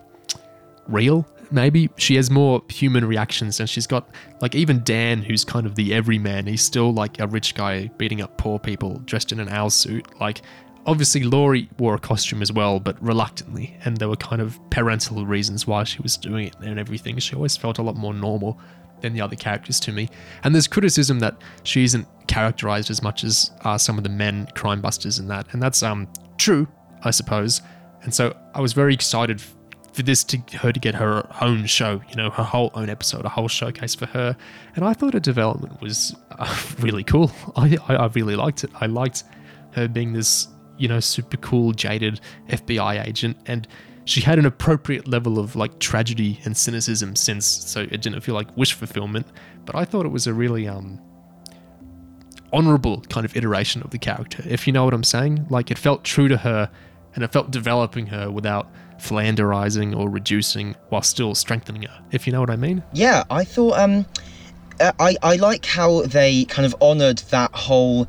real. 0.88 1.26
Maybe 1.54 1.90
she 1.98 2.16
has 2.16 2.30
more 2.30 2.62
human 2.68 3.06
reactions, 3.06 3.60
and 3.60 3.70
she's 3.70 3.88
got 3.88 4.10
like 4.42 4.56
even 4.56 4.84
Dan, 4.84 5.22
who's 5.22 5.46
kind 5.46 5.66
of 5.66 5.76
the 5.76 5.94
everyman. 5.94 6.48
He's 6.48 6.64
still 6.64 6.92
like 6.92 7.20
a 7.20 7.28
rich 7.28 7.56
guy 7.56 7.88
beating 7.98 8.22
up 8.22 8.38
poor 8.38 8.60
people 8.60 9.00
dressed 9.06 9.32
in 9.32 9.40
an 9.40 9.50
owl 9.50 9.70
suit. 9.70 10.20
Like 10.20 10.42
obviously 10.86 11.24
Laurie 11.24 11.70
wore 11.78 11.96
a 11.96 12.00
costume 12.00 12.42
as 12.42 12.52
well, 12.52 12.80
but 12.80 13.02
reluctantly, 13.02 13.78
and 13.86 13.98
there 13.98 14.10
were 14.10 14.16
kind 14.16 14.42
of 14.42 14.60
parental 14.70 15.26
reasons 15.26 15.68
why 15.68 15.84
she 15.84 16.02
was 16.02 16.18
doing 16.18 16.48
it 16.48 16.56
and 16.62 16.80
everything. 16.80 17.18
She 17.20 17.36
always 17.36 17.56
felt 17.56 17.78
a 17.78 17.82
lot 17.82 17.96
more 17.96 18.14
normal 18.14 18.60
than 19.02 19.14
the 19.14 19.22
other 19.22 19.36
characters 19.36 19.80
to 19.82 19.92
me. 19.92 20.10
And 20.44 20.56
there's 20.56 20.68
criticism 20.68 21.20
that 21.20 21.36
she 21.64 21.84
isn't 21.84 22.08
characterized 22.28 22.90
as 22.90 23.02
much 23.02 23.24
as 23.24 23.52
uh, 23.62 23.78
some 23.78 23.98
of 23.98 24.04
the 24.04 24.10
men 24.10 24.48
crime 24.56 24.82
busters 24.82 25.20
in 25.20 25.28
that, 25.28 25.54
and 25.54 25.62
that's 25.62 25.84
um 25.84 26.08
true, 26.38 26.68
I 27.04 27.12
suppose. 27.12 27.62
And 28.04 28.14
so 28.14 28.36
I 28.54 28.62
was 28.62 28.74
very 28.74 28.94
excited 28.94 29.42
for 29.94 30.02
this 30.02 30.24
to 30.26 30.38
her 30.58 30.72
to 30.72 30.80
get 30.80 30.96
her 30.96 31.28
own 31.42 31.66
show, 31.66 32.02
you 32.10 32.16
know, 32.16 32.30
her 32.32 32.44
whole 32.44 32.72
own 32.74 32.90
episode, 32.90 33.26
a 33.26 33.30
whole 33.30 33.48
showcase 33.48 33.96
for 33.96 34.08
her. 34.08 34.36
And 34.76 34.84
I 34.84 34.94
thought 34.94 35.14
her 35.14 35.20
development 35.20 35.82
was 35.82 36.16
uh, 36.32 36.62
really 36.80 37.04
cool. 37.04 37.32
I, 37.56 37.78
I 37.88 37.96
I 37.96 38.08
really 38.08 38.36
liked 38.36 38.64
it. 38.64 38.72
I 38.82 38.88
liked 38.88 39.24
her 39.74 39.88
being 39.88 40.14
this 40.14 40.48
you 40.78 40.88
know 40.88 41.00
super 41.00 41.38
cool 41.38 41.72
jaded 41.72 42.20
FBI 42.50 43.06
agent 43.06 43.38
and 43.46 43.68
she 44.06 44.22
had 44.22 44.38
an 44.38 44.46
appropriate 44.46 45.08
level 45.08 45.40
of 45.40 45.56
like 45.56 45.80
tragedy 45.80 46.40
and 46.46 46.58
cynicism 46.58 47.16
since 47.16 47.46
so 47.46 47.82
it 47.82 48.02
didn't 48.02 48.22
feel 48.22 48.36
like 48.36 48.56
wish 48.58 48.74
fulfillment 48.74 49.28
but 49.66 49.76
i 49.76 49.86
thought 49.86 50.06
it 50.06 50.10
was 50.10 50.28
a 50.28 50.34
really 50.34 50.68
um 50.68 51.00
honorable 52.52 53.02
kind 53.10 53.26
of 53.26 53.36
iteration 53.36 53.82
of 53.82 53.92
the 53.92 53.98
character 53.98 54.44
if 54.48 54.68
you 54.68 54.74
know 54.74 54.84
what 54.84 54.94
i'm 54.94 55.04
saying 55.04 55.46
like 55.50 55.72
it 55.72 55.78
felt 55.78 56.04
true 56.04 56.28
to 56.28 56.38
her 56.38 56.70
and 57.16 57.24
it 57.24 57.32
felt 57.32 57.52
developing 57.52 58.08
her 58.08 58.30
without 58.30 58.70
flanderizing 59.04 59.96
or 59.98 60.10
reducing 60.10 60.76
while 60.90 61.02
still 61.02 61.36
strengthening 61.36 61.84
her. 61.84 62.04
If 62.12 62.26
you 62.26 62.34
know 62.34 62.40
what 62.40 62.50
I 62.50 62.56
mean. 62.56 62.84
Yeah, 62.94 63.24
I 63.30 63.44
thought 63.44 63.78
um, 63.78 64.06
uh, 64.80 64.92
I 65.00 65.18
I 65.22 65.36
like 65.36 65.66
how 65.66 66.02
they 66.04 66.46
kind 66.46 66.66
of 66.66 66.76
honoured 66.82 67.20
that 67.30 67.52
whole. 67.54 68.08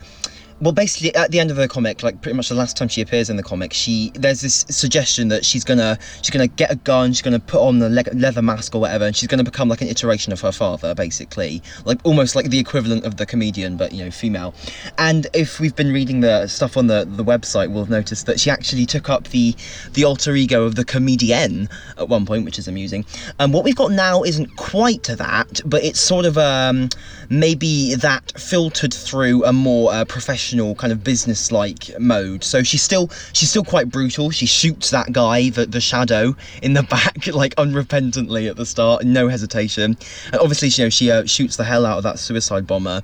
Well, 0.60 0.72
basically, 0.72 1.12
at 1.16 1.32
the 1.32 1.40
end 1.40 1.50
of 1.50 1.56
the 1.56 1.66
comic, 1.66 2.02
like 2.04 2.22
pretty 2.22 2.36
much 2.36 2.48
the 2.48 2.54
last 2.54 2.76
time 2.76 2.86
she 2.86 3.00
appears 3.00 3.28
in 3.28 3.36
the 3.36 3.42
comic, 3.42 3.72
she 3.72 4.12
there's 4.14 4.40
this 4.40 4.64
suggestion 4.70 5.28
that 5.28 5.44
she's 5.44 5.64
gonna 5.64 5.98
she's 6.18 6.30
gonna 6.30 6.46
get 6.46 6.70
a 6.70 6.76
gun, 6.76 7.12
she's 7.12 7.22
gonna 7.22 7.40
put 7.40 7.60
on 7.60 7.80
the 7.80 7.90
le- 7.90 8.14
leather 8.14 8.40
mask 8.40 8.72
or 8.74 8.80
whatever, 8.80 9.04
and 9.04 9.16
she's 9.16 9.26
gonna 9.26 9.42
become 9.42 9.68
like 9.68 9.80
an 9.80 9.88
iteration 9.88 10.32
of 10.32 10.40
her 10.42 10.52
father, 10.52 10.94
basically, 10.94 11.60
like 11.84 11.98
almost 12.04 12.36
like 12.36 12.50
the 12.50 12.58
equivalent 12.58 13.04
of 13.04 13.16
the 13.16 13.26
comedian, 13.26 13.76
but 13.76 13.92
you 13.92 14.04
know, 14.04 14.12
female. 14.12 14.54
And 14.96 15.26
if 15.34 15.58
we've 15.58 15.74
been 15.74 15.92
reading 15.92 16.20
the 16.20 16.46
stuff 16.46 16.76
on 16.76 16.86
the 16.86 17.04
the 17.04 17.24
website, 17.24 17.70
we'll 17.70 17.82
have 17.82 17.90
noticed 17.90 18.26
that 18.26 18.38
she 18.38 18.48
actually 18.48 18.86
took 18.86 19.10
up 19.10 19.28
the 19.28 19.56
the 19.94 20.04
alter 20.04 20.36
ego 20.36 20.62
of 20.62 20.76
the 20.76 20.84
comedienne 20.84 21.68
at 21.98 22.08
one 22.08 22.24
point, 22.26 22.44
which 22.44 22.60
is 22.60 22.68
amusing. 22.68 23.04
And 23.40 23.52
what 23.52 23.64
we've 23.64 23.76
got 23.76 23.90
now 23.90 24.22
isn't 24.22 24.54
quite 24.56 25.02
to 25.02 25.16
that, 25.16 25.60
but 25.66 25.82
it's 25.82 26.00
sort 26.00 26.26
of 26.26 26.38
um 26.38 26.90
maybe 27.28 27.96
that 27.96 28.32
filtered 28.40 28.94
through 28.94 29.44
a 29.44 29.52
more 29.52 29.92
uh, 29.92 30.04
professional 30.04 30.43
kind 30.74 30.92
of 30.92 31.02
business-like 31.02 31.98
mode. 31.98 32.44
So 32.44 32.62
she's 32.62 32.82
still 32.82 33.08
she's 33.32 33.50
still 33.50 33.64
quite 33.64 33.88
brutal. 33.88 34.30
She 34.30 34.46
shoots 34.46 34.90
that 34.90 35.12
guy, 35.12 35.50
the 35.50 35.66
the 35.66 35.80
shadow, 35.80 36.36
in 36.62 36.74
the 36.74 36.82
back 36.94 37.26
like 37.28 37.54
unrepentantly 37.56 38.48
at 38.48 38.56
the 38.56 38.66
start, 38.66 39.04
no 39.04 39.28
hesitation. 39.28 39.96
And 40.32 40.40
obviously, 40.40 40.68
you 40.68 40.84
know, 40.84 40.90
she 40.90 41.10
uh, 41.10 41.24
shoots 41.24 41.56
the 41.56 41.64
hell 41.64 41.86
out 41.86 41.98
of 41.98 42.04
that 42.04 42.18
suicide 42.18 42.66
bomber 42.66 43.02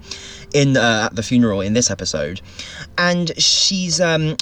in 0.54 0.76
uh, 0.76 1.08
at 1.10 1.16
the 1.16 1.22
funeral 1.22 1.60
in 1.60 1.72
this 1.72 1.90
episode, 1.90 2.40
and 2.98 3.32
she's 3.40 4.00
um 4.00 4.36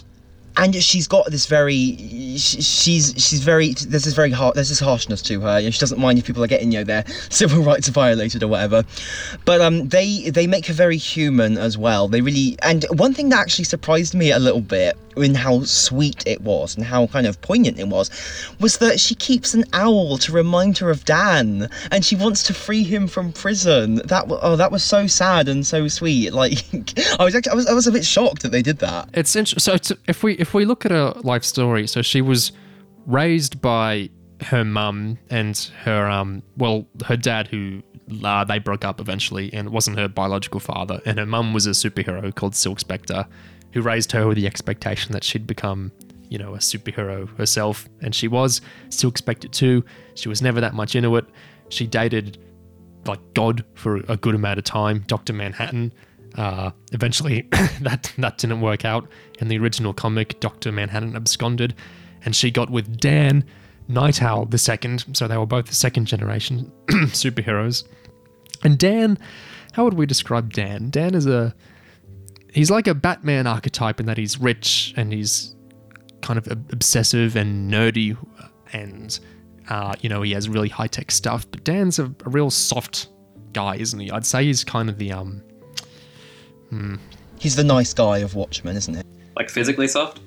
and 0.58 0.74
she's 0.74 1.06
got 1.06 1.30
this 1.30 1.46
very 1.46 1.96
she's 2.36 3.14
she's 3.16 3.40
very 3.40 3.72
there's 3.74 4.04
this 4.04 4.14
very 4.14 4.32
hard 4.32 4.56
there's 4.56 4.68
this 4.68 4.80
harshness 4.80 5.22
to 5.22 5.40
her. 5.40 5.60
You 5.60 5.66
know, 5.66 5.70
she 5.70 5.78
doesn't 5.78 6.00
mind 6.00 6.18
if 6.18 6.26
people 6.26 6.42
are 6.42 6.48
getting 6.48 6.72
you 6.72 6.78
know 6.78 6.84
their 6.84 7.04
civil 7.30 7.62
rights 7.62 7.88
violated 7.88 8.42
or 8.42 8.48
whatever. 8.48 8.84
But 9.44 9.60
um 9.60 9.88
they 9.88 10.30
they 10.30 10.46
make 10.46 10.66
her 10.66 10.74
very 10.74 10.96
human 10.96 11.56
as 11.56 11.78
well. 11.78 12.08
They 12.08 12.20
really 12.20 12.58
and 12.62 12.84
one 12.90 13.14
thing 13.14 13.28
that 13.30 13.38
actually 13.38 13.64
surprised 13.64 14.14
me 14.14 14.32
a 14.32 14.38
little 14.38 14.60
bit 14.60 14.98
in 15.22 15.34
how 15.34 15.62
sweet 15.62 16.26
it 16.26 16.40
was 16.40 16.76
and 16.76 16.84
how 16.84 17.06
kind 17.06 17.26
of 17.26 17.40
poignant 17.40 17.78
it 17.78 17.88
was 17.88 18.10
was 18.60 18.78
that 18.78 19.00
she 19.00 19.14
keeps 19.14 19.54
an 19.54 19.64
owl 19.72 20.18
to 20.18 20.32
remind 20.32 20.78
her 20.78 20.90
of 20.90 21.04
Dan 21.04 21.68
and 21.90 22.04
she 22.04 22.16
wants 22.16 22.42
to 22.44 22.54
free 22.54 22.82
him 22.82 23.06
from 23.06 23.32
prison. 23.32 23.96
That 24.04 24.26
oh 24.28 24.56
that 24.56 24.72
was 24.72 24.82
so 24.82 25.06
sad 25.06 25.48
and 25.48 25.66
so 25.66 25.88
sweet. 25.88 26.32
Like 26.38 26.62
I 27.18 27.24
was 27.24 27.34
actually 27.34 27.50
I 27.50 27.54
was, 27.56 27.66
I 27.66 27.72
was 27.72 27.86
a 27.88 27.92
bit 27.92 28.04
shocked 28.04 28.42
that 28.42 28.52
they 28.52 28.62
did 28.62 28.78
that. 28.78 29.08
It's 29.12 29.34
interesting. 29.34 29.76
So 29.76 29.96
if 30.06 30.22
we 30.22 30.34
if 30.34 30.54
we 30.54 30.64
look 30.64 30.84
at 30.84 30.92
her 30.92 31.12
life 31.24 31.42
story, 31.42 31.88
so 31.88 32.00
she 32.00 32.22
was 32.22 32.52
raised 33.06 33.60
by 33.60 34.10
her 34.42 34.64
mum 34.64 35.18
and 35.30 35.56
her 35.82 36.08
um 36.08 36.42
well 36.56 36.86
her 37.06 37.16
dad 37.16 37.48
who 37.48 37.82
uh, 38.24 38.44
they 38.44 38.58
broke 38.58 38.84
up 38.84 39.00
eventually 39.00 39.52
and 39.52 39.66
it 39.66 39.70
wasn't 39.72 39.98
her 39.98 40.08
biological 40.08 40.60
father 40.60 41.00
and 41.04 41.18
her 41.18 41.26
mum 41.26 41.52
was 41.52 41.66
a 41.66 41.70
superhero 41.70 42.34
called 42.34 42.54
Silk 42.54 42.78
Spectre 42.80 43.26
who 43.72 43.82
raised 43.82 44.12
her 44.12 44.26
with 44.26 44.36
the 44.36 44.46
expectation 44.46 45.12
that 45.12 45.24
she'd 45.24 45.46
become 45.46 45.92
you 46.28 46.38
know 46.38 46.54
a 46.54 46.58
superhero 46.58 47.28
herself 47.38 47.88
and 48.02 48.14
she 48.14 48.28
was 48.28 48.60
still 48.90 49.10
expected 49.10 49.52
to. 49.52 49.84
she 50.14 50.28
was 50.28 50.42
never 50.42 50.60
that 50.60 50.74
much 50.74 50.94
into 50.94 51.16
it 51.16 51.24
she 51.70 51.86
dated 51.86 52.38
like 53.06 53.20
God 53.34 53.64
for 53.74 53.96
a 54.08 54.16
good 54.16 54.34
amount 54.34 54.58
of 54.58 54.64
time, 54.64 55.04
Doctor 55.06 55.32
Manhattan. 55.32 55.92
Uh, 56.36 56.70
eventually, 56.92 57.42
that 57.80 58.12
that 58.18 58.38
didn't 58.38 58.60
work 58.60 58.84
out. 58.84 59.08
In 59.40 59.48
the 59.48 59.58
original 59.58 59.94
comic, 59.94 60.38
Doctor 60.40 60.70
Manhattan 60.70 61.16
absconded, 61.16 61.74
and 62.24 62.36
she 62.36 62.50
got 62.50 62.70
with 62.70 63.00
Dan 63.00 63.44
Night 63.88 64.22
Owl 64.22 64.44
the 64.46 64.58
second. 64.58 65.04
So 65.14 65.26
they 65.26 65.36
were 65.36 65.46
both 65.46 65.66
the 65.66 65.74
second 65.74 66.06
generation 66.06 66.70
superheroes. 66.88 67.84
And 68.62 68.78
Dan, 68.78 69.18
how 69.72 69.84
would 69.84 69.94
we 69.94 70.06
describe 70.06 70.52
Dan? 70.52 70.90
Dan 70.90 71.14
is 71.14 71.26
a 71.26 71.54
he's 72.52 72.70
like 72.70 72.86
a 72.86 72.94
Batman 72.94 73.46
archetype 73.46 74.00
in 74.00 74.06
that 74.06 74.16
he's 74.18 74.38
rich 74.38 74.94
and 74.96 75.12
he's 75.12 75.54
kind 76.20 76.38
of 76.38 76.46
obsessive 76.48 77.36
and 77.36 77.70
nerdy 77.70 78.16
and 78.72 79.20
uh, 79.68 79.94
you 80.00 80.08
know 80.08 80.22
he 80.22 80.32
has 80.32 80.48
really 80.48 80.68
high 80.68 80.86
tech 80.86 81.10
stuff. 81.10 81.46
But 81.50 81.64
dan's 81.64 81.98
a, 81.98 82.06
a 82.24 82.30
real 82.30 82.50
soft 82.50 83.08
guy 83.52 83.76
isn't 83.76 83.98
he? 83.98 84.10
I'd 84.10 84.26
say 84.26 84.44
he's 84.44 84.64
kind 84.64 84.88
of 84.88 84.98
the 84.98 85.12
um 85.12 85.42
He's 87.38 87.56
the 87.56 87.64
nice 87.64 87.94
guy 87.94 88.18
of 88.18 88.34
Watchmen, 88.34 88.76
isn't 88.76 88.94
it? 88.94 89.06
Like 89.36 89.48
physically 89.48 89.88
soft? 89.88 90.20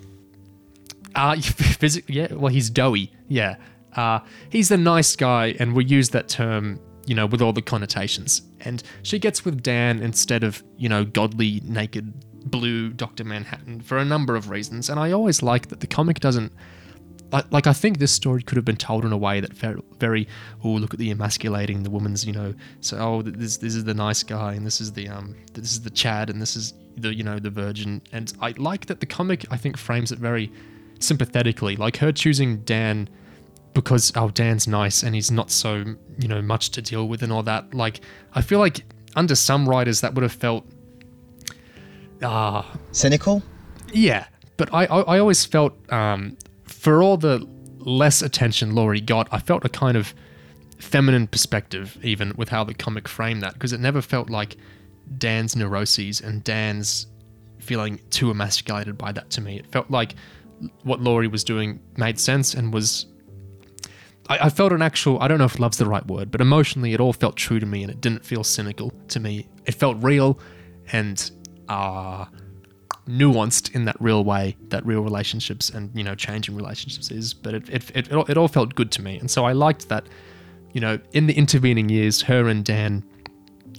uh 1.16 1.36
physically 1.42 2.16
yeah 2.16 2.34
well 2.34 2.48
he's 2.52 2.70
doughy 2.70 3.12
yeah. 3.28 3.58
Uh 3.96 4.20
he's 4.50 4.70
the 4.70 4.78
nice 4.78 5.16
guy 5.16 5.56
and 5.60 5.76
we 5.76 5.84
use 5.84 6.10
that 6.10 6.30
term 6.30 6.80
you 7.06 7.14
know 7.14 7.26
with 7.26 7.42
all 7.42 7.52
the 7.52 7.62
connotations 7.62 8.42
and 8.66 8.84
she 9.04 9.20
gets 9.20 9.46
with 9.46 9.62
dan 9.62 10.00
instead 10.00 10.44
of 10.44 10.64
you 10.78 10.90
know 10.90 11.06
godly 11.06 11.62
naked 11.64 12.14
blue 12.50 12.90
dr 12.90 13.24
manhattan 13.24 13.82
for 13.82 13.98
a 13.98 14.06
number 14.06 14.36
of 14.36 14.50
reasons. 14.50 14.90
And 14.90 15.00
i 15.00 15.12
always 15.12 15.44
like 15.44 15.70
that 15.70 15.80
the 15.80 15.88
comic 15.88 16.20
doesn't 16.20 16.52
like, 17.52 17.66
I 17.66 17.72
think 17.72 18.00
this 18.00 18.12
story 18.12 18.44
could 18.44 18.58
have 18.58 18.66
been 18.66 18.76
told 18.76 19.06
in 19.06 19.14
a 19.14 19.18
way 19.18 19.40
that 19.40 19.54
very 19.54 20.28
oh 20.64 20.70
look 20.70 20.94
at 20.94 21.00
the 21.00 21.12
emasculating 21.12 21.84
the 21.84 21.90
woman's 21.90 22.26
you 22.26 22.34
know 22.34 22.54
so 22.82 22.98
oh 22.98 23.22
this 23.22 23.58
this 23.58 23.74
is 23.76 23.86
the 23.86 23.94
nice 23.94 24.22
guy 24.24 24.54
and 24.54 24.66
this 24.66 24.82
is 24.82 24.92
the 24.92 25.08
um 25.08 25.36
this 25.54 25.72
is 25.72 25.82
the 25.82 25.90
Chad 25.90 26.30
and 26.30 26.42
this 26.42 26.56
is 26.56 26.74
the 26.98 27.14
you 27.14 27.24
know 27.24 27.40
the 27.40 27.50
virgin. 27.50 28.02
And 28.12 28.34
I 28.42 28.54
like 28.58 28.88
that 28.88 29.00
the 29.00 29.06
comic 29.06 29.46
I 29.50 29.58
think 29.58 29.78
frames 29.78 30.12
it 30.12 30.20
very 30.20 30.52
sympathetically. 31.00 31.76
Like 31.76 31.98
her 31.98 32.12
choosing 32.12 32.58
Dan 32.62 33.10
because 33.74 34.12
oh 34.16 34.30
Dan's 34.30 34.68
nice 34.68 35.04
and 35.04 35.16
he's 35.16 35.32
not 35.32 35.50
so 35.50 35.84
you 36.20 36.28
know 36.28 36.42
much 36.42 36.72
to 36.72 36.82
deal 36.82 37.08
with 37.08 37.24
and 37.24 37.32
all 37.32 37.44
that 37.44 37.74
like 37.74 38.02
I 38.34 38.42
feel 38.42 38.60
like 38.60 38.84
under 39.16 39.36
some 39.36 39.68
writers 39.68 40.02
that 40.02 40.14
would 40.14 40.24
have 40.24 40.32
felt 40.32 40.66
ah 42.24 42.78
Cynical? 42.92 43.42
yeah, 43.94 44.28
but 44.58 44.74
I, 44.74 44.86
I, 44.86 45.02
I 45.02 45.20
always 45.20 45.46
felt 45.46 45.74
um, 45.92 46.38
for 46.64 47.02
all 47.02 47.18
the 47.18 47.48
less 47.80 48.22
attention 48.22 48.76
Laurie 48.76 49.02
got, 49.02 49.28
I 49.32 49.40
felt 49.40 49.66
a 49.66 49.70
kind 49.70 49.98
of 49.98 50.14
feminine 50.80 51.28
perspective 51.28 51.98
even 52.04 52.34
with 52.38 52.50
how 52.50 52.64
the 52.64 52.74
comic 52.74 53.08
framed 53.08 53.42
that 53.44 53.54
because 53.54 53.74
it 53.74 53.80
never 53.80 54.02
felt 54.02 54.30
like 54.30 54.58
Dan's 55.18 55.56
neuroses 55.56 56.22
and 56.22 56.44
Dan's 56.44 57.08
feeling 57.60 58.00
too 58.10 58.32
emasculated 58.32 58.98
by 58.98 59.12
that 59.12 59.30
to 59.32 59.42
me. 59.42 59.58
It 59.60 59.68
felt 59.68 59.90
like 59.92 60.16
what 60.84 61.02
Laurie 61.02 61.28
was 61.28 61.44
doing 61.44 61.80
made 61.98 62.20
sense 62.20 62.54
and 62.54 62.74
was. 62.74 63.08
I, 64.32 64.46
I 64.46 64.50
felt 64.50 64.72
an 64.72 64.82
actual. 64.82 65.22
I 65.22 65.28
don't 65.28 65.40
know 65.40 65.46
if 65.46 65.60
love's 65.60 65.78
the 65.78 65.86
right 65.86 66.06
word, 66.08 66.32
but 66.32 66.40
emotionally, 66.40 66.94
it 66.94 67.02
all 67.02 67.14
felt 67.14 67.36
true 67.36 67.60
to 67.60 67.66
me 67.66 67.84
and 67.84 67.92
it 67.92 68.00
didn't 68.00 68.26
feel 68.26 68.44
cynical 68.44 68.92
to 69.10 69.20
me. 69.20 69.48
It 69.66 69.76
felt 69.76 70.02
real 70.02 70.40
and 70.94 71.30
uh, 71.68 72.26
nuanced 73.08 73.76
in 73.76 73.84
that 73.86 73.98
real 74.00 74.24
way 74.24 74.56
that 74.70 74.86
real 74.86 75.02
relationships 75.02 75.70
and 75.70 75.92
you 75.94 76.04
know 76.04 76.16
changing 76.16 76.56
relationships 76.56 77.12
is 77.12 77.34
but 77.34 77.54
it, 77.54 77.70
it, 77.70 77.92
it, 77.96 78.08
it, 78.08 78.14
all, 78.14 78.26
it 78.26 78.38
all 78.38 78.48
felt 78.48 78.76
good 78.76 78.92
to 78.92 79.02
me 79.02 79.18
and 79.18 79.30
so 79.30 79.44
i 79.44 79.52
liked 79.52 79.90
that 79.90 80.06
you 80.72 80.80
know 80.80 81.00
in 81.12 81.26
the 81.26 81.34
intervening 81.34 81.90
years 81.90 82.22
her 82.22 82.48
and 82.48 82.64
dan 82.64 83.04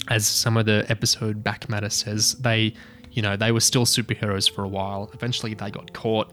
as 0.08 0.26
some 0.26 0.56
of 0.56 0.66
the 0.66 0.84
episode 0.88 1.42
back 1.42 1.68
matter 1.68 1.88
says 1.88 2.34
they 2.40 2.74
you 3.12 3.22
know 3.22 3.36
they 3.36 3.52
were 3.52 3.60
still 3.60 3.86
superheroes 3.86 4.50
for 4.50 4.64
a 4.64 4.68
while 4.68 5.08
eventually 5.14 5.54
they 5.54 5.70
got 5.70 5.92
caught 5.92 6.32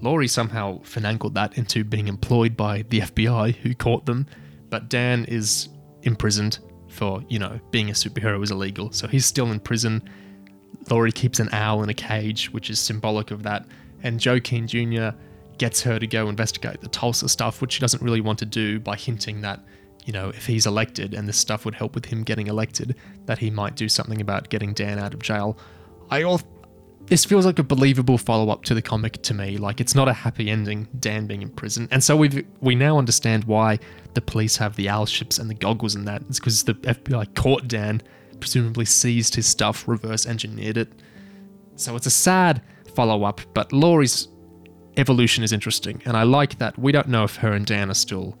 laurie 0.00 0.28
somehow 0.28 0.80
finangled 0.82 1.34
that 1.34 1.56
into 1.58 1.84
being 1.84 2.08
employed 2.08 2.56
by 2.56 2.82
the 2.88 3.00
fbi 3.00 3.54
who 3.56 3.74
caught 3.74 4.06
them 4.06 4.26
but 4.68 4.88
dan 4.88 5.24
is 5.26 5.68
imprisoned 6.02 6.58
for 6.88 7.22
you 7.28 7.38
know 7.38 7.60
being 7.70 7.90
a 7.90 7.92
superhero 7.92 8.42
is 8.42 8.50
illegal 8.50 8.90
so 8.90 9.06
he's 9.06 9.26
still 9.26 9.50
in 9.52 9.60
prison 9.60 10.02
Laurie 10.88 11.12
keeps 11.12 11.40
an 11.40 11.48
owl 11.52 11.82
in 11.82 11.88
a 11.88 11.94
cage, 11.94 12.50
which 12.52 12.70
is 12.70 12.78
symbolic 12.78 13.30
of 13.30 13.42
that. 13.42 13.66
And 14.02 14.18
Joe 14.18 14.40
Keane 14.40 14.66
Jr. 14.66 15.10
gets 15.58 15.82
her 15.82 15.98
to 15.98 16.06
go 16.06 16.28
investigate 16.28 16.80
the 16.80 16.88
Tulsa 16.88 17.28
stuff, 17.28 17.60
which 17.60 17.72
she 17.72 17.80
doesn't 17.80 18.02
really 18.02 18.20
want 18.20 18.38
to 18.38 18.46
do 18.46 18.80
by 18.80 18.96
hinting 18.96 19.42
that, 19.42 19.60
you 20.06 20.12
know, 20.12 20.30
if 20.30 20.46
he's 20.46 20.66
elected 20.66 21.12
and 21.12 21.28
this 21.28 21.36
stuff 21.36 21.64
would 21.64 21.74
help 21.74 21.94
with 21.94 22.06
him 22.06 22.22
getting 22.22 22.46
elected, 22.46 22.96
that 23.26 23.38
he 23.38 23.50
might 23.50 23.76
do 23.76 23.88
something 23.88 24.20
about 24.20 24.48
getting 24.48 24.72
Dan 24.72 24.98
out 24.98 25.12
of 25.12 25.20
jail. 25.20 25.58
I 26.10 26.22
all. 26.22 26.40
This 27.10 27.24
feels 27.24 27.44
like 27.44 27.58
a 27.58 27.64
believable 27.64 28.18
follow-up 28.18 28.62
to 28.66 28.72
the 28.72 28.80
comic 28.80 29.20
to 29.22 29.34
me. 29.34 29.58
Like 29.58 29.80
it's 29.80 29.96
not 29.96 30.06
a 30.06 30.12
happy 30.12 30.48
ending, 30.48 30.86
Dan 31.00 31.26
being 31.26 31.42
in 31.42 31.50
prison, 31.50 31.88
and 31.90 32.04
so 32.04 32.16
we 32.16 32.46
we 32.60 32.76
now 32.76 32.98
understand 32.98 33.42
why 33.44 33.80
the 34.14 34.20
police 34.20 34.56
have 34.58 34.76
the 34.76 34.88
owl 34.88 35.06
ships 35.06 35.36
and 35.36 35.50
the 35.50 35.54
goggles 35.54 35.96
and 35.96 36.06
that. 36.06 36.22
It's 36.28 36.38
because 36.38 36.62
the 36.62 36.74
FBI 36.74 37.34
caught 37.34 37.66
Dan 37.66 38.00
presumably 38.38 38.84
seized 38.84 39.34
his 39.34 39.48
stuff, 39.48 39.88
reverse 39.88 40.24
engineered 40.24 40.76
it. 40.76 40.92
So 41.74 41.96
it's 41.96 42.06
a 42.06 42.10
sad 42.10 42.62
follow 42.94 43.24
up, 43.24 43.40
but 43.54 43.72
Laurie's 43.72 44.28
evolution 44.96 45.42
is 45.42 45.52
interesting, 45.52 46.00
and 46.04 46.16
I 46.16 46.22
like 46.22 46.58
that 46.58 46.78
we 46.78 46.92
don't 46.92 47.08
know 47.08 47.24
if 47.24 47.34
her 47.36 47.54
and 47.54 47.66
Dan 47.66 47.90
are 47.90 47.94
still, 47.94 48.38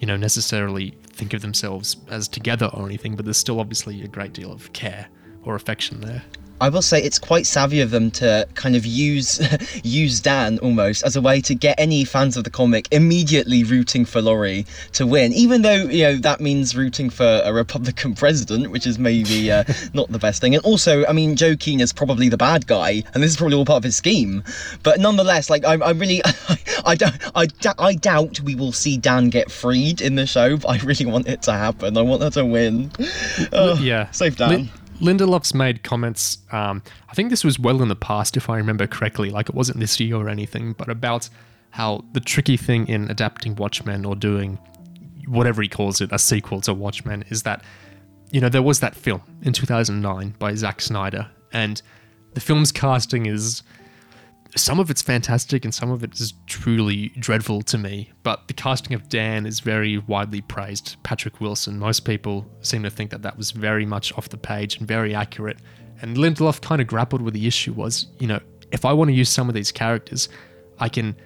you 0.00 0.08
know, 0.08 0.16
necessarily 0.16 0.92
think 1.04 1.34
of 1.34 1.40
themselves 1.40 1.98
as 2.10 2.26
together 2.26 2.68
or 2.74 2.84
anything, 2.84 3.14
but 3.14 3.26
there's 3.26 3.38
still 3.38 3.60
obviously 3.60 4.02
a 4.02 4.08
great 4.08 4.32
deal 4.32 4.50
of 4.50 4.72
care 4.72 5.06
or 5.44 5.54
affection 5.54 6.00
there. 6.00 6.24
I 6.60 6.68
will 6.68 6.82
say 6.82 7.02
it's 7.02 7.18
quite 7.18 7.46
savvy 7.46 7.80
of 7.80 7.90
them 7.90 8.10
to 8.12 8.46
kind 8.54 8.74
of 8.74 8.84
use 8.84 9.40
use 9.84 10.20
Dan 10.20 10.58
almost 10.58 11.04
as 11.04 11.16
a 11.16 11.20
way 11.20 11.40
to 11.42 11.54
get 11.54 11.78
any 11.78 12.04
fans 12.04 12.36
of 12.36 12.44
the 12.44 12.50
comic 12.50 12.88
immediately 12.90 13.64
rooting 13.64 14.04
for 14.04 14.20
Laurie 14.20 14.66
to 14.92 15.06
win, 15.06 15.32
even 15.32 15.62
though 15.62 15.84
you 15.84 16.04
know 16.04 16.16
that 16.16 16.40
means 16.40 16.76
rooting 16.76 17.10
for 17.10 17.42
a 17.44 17.52
Republican 17.52 18.14
president, 18.22 18.70
which 18.70 18.86
is 18.86 18.98
maybe 18.98 19.50
uh, 19.50 19.64
not 19.94 20.10
the 20.10 20.18
best 20.18 20.40
thing. 20.40 20.54
And 20.54 20.64
also, 20.64 21.04
I 21.06 21.12
mean, 21.12 21.36
Joe 21.36 21.56
Keane 21.56 21.80
is 21.80 21.92
probably 21.92 22.28
the 22.28 22.36
bad 22.36 22.66
guy, 22.66 23.02
and 23.14 23.22
this 23.22 23.30
is 23.30 23.36
probably 23.36 23.56
all 23.56 23.64
part 23.64 23.78
of 23.78 23.84
his 23.84 23.96
scheme. 23.96 24.42
But 24.82 25.00
nonetheless, 25.00 25.50
like 25.50 25.64
I, 25.64 25.74
I 25.74 25.90
really, 25.90 26.22
I, 26.24 26.58
I, 26.86 26.96
I, 27.34 27.46
I 27.78 27.94
doubt 27.94 28.40
we 28.40 28.54
will 28.54 28.72
see 28.72 28.96
Dan 28.96 29.30
get 29.30 29.50
freed 29.50 30.00
in 30.00 30.16
the 30.16 30.26
show. 30.26 30.56
But 30.56 30.68
I 30.68 30.78
really 30.84 31.06
want 31.06 31.28
it 31.28 31.42
to 31.42 31.52
happen. 31.52 31.96
I 31.96 32.02
want 32.02 32.22
her 32.22 32.30
to 32.30 32.44
win. 32.44 32.90
Oh, 33.52 33.78
yeah, 33.80 34.10
save 34.10 34.36
Dan. 34.36 34.70
Lindelof's 35.00 35.54
made 35.54 35.82
comments. 35.82 36.38
Um, 36.50 36.82
I 37.08 37.14
think 37.14 37.30
this 37.30 37.44
was 37.44 37.58
well 37.58 37.82
in 37.82 37.88
the 37.88 37.96
past, 37.96 38.36
if 38.36 38.50
I 38.50 38.56
remember 38.56 38.86
correctly. 38.86 39.30
Like 39.30 39.48
it 39.48 39.54
wasn't 39.54 39.80
this 39.80 39.98
year 40.00 40.16
or 40.16 40.28
anything, 40.28 40.72
but 40.72 40.88
about 40.88 41.28
how 41.70 42.04
the 42.12 42.20
tricky 42.20 42.56
thing 42.56 42.88
in 42.88 43.10
adapting 43.10 43.54
Watchmen 43.56 44.04
or 44.04 44.16
doing 44.16 44.58
whatever 45.26 45.62
he 45.62 45.68
calls 45.68 46.00
it, 46.00 46.10
a 46.12 46.18
sequel 46.18 46.60
to 46.62 46.74
Watchmen, 46.74 47.24
is 47.28 47.42
that 47.42 47.62
you 48.30 48.40
know 48.40 48.48
there 48.48 48.62
was 48.62 48.80
that 48.80 48.94
film 48.94 49.22
in 49.42 49.52
2009 49.52 50.34
by 50.38 50.54
Zack 50.54 50.80
Snyder, 50.80 51.28
and 51.52 51.80
the 52.34 52.40
film's 52.40 52.72
casting 52.72 53.26
is 53.26 53.62
some 54.56 54.80
of 54.80 54.90
it's 54.90 55.02
fantastic 55.02 55.64
and 55.64 55.74
some 55.74 55.90
of 55.90 56.02
it 56.02 56.18
is 56.20 56.34
truly 56.46 57.10
dreadful 57.18 57.62
to 57.62 57.78
me. 57.78 58.10
But 58.22 58.48
the 58.48 58.54
casting 58.54 58.94
of 58.94 59.08
Dan 59.08 59.46
is 59.46 59.60
very 59.60 59.98
widely 59.98 60.40
praised. 60.40 60.96
Patrick 61.02 61.40
Wilson, 61.40 61.78
most 61.78 62.00
people 62.00 62.46
seem 62.60 62.82
to 62.82 62.90
think 62.90 63.10
that 63.10 63.22
that 63.22 63.36
was 63.36 63.50
very 63.50 63.84
much 63.84 64.12
off 64.14 64.28
the 64.28 64.38
page 64.38 64.78
and 64.78 64.88
very 64.88 65.14
accurate. 65.14 65.58
And 66.00 66.16
Lindelof 66.16 66.60
kind 66.60 66.80
of 66.80 66.86
grappled 66.86 67.22
with 67.22 67.34
the 67.34 67.46
issue 67.46 67.72
was, 67.72 68.06
you 68.18 68.26
know, 68.26 68.40
if 68.72 68.84
I 68.84 68.92
want 68.92 69.08
to 69.08 69.14
use 69.14 69.28
some 69.28 69.48
of 69.48 69.54
these 69.54 69.72
characters, 69.72 70.28
I 70.78 70.88
can 70.88 71.16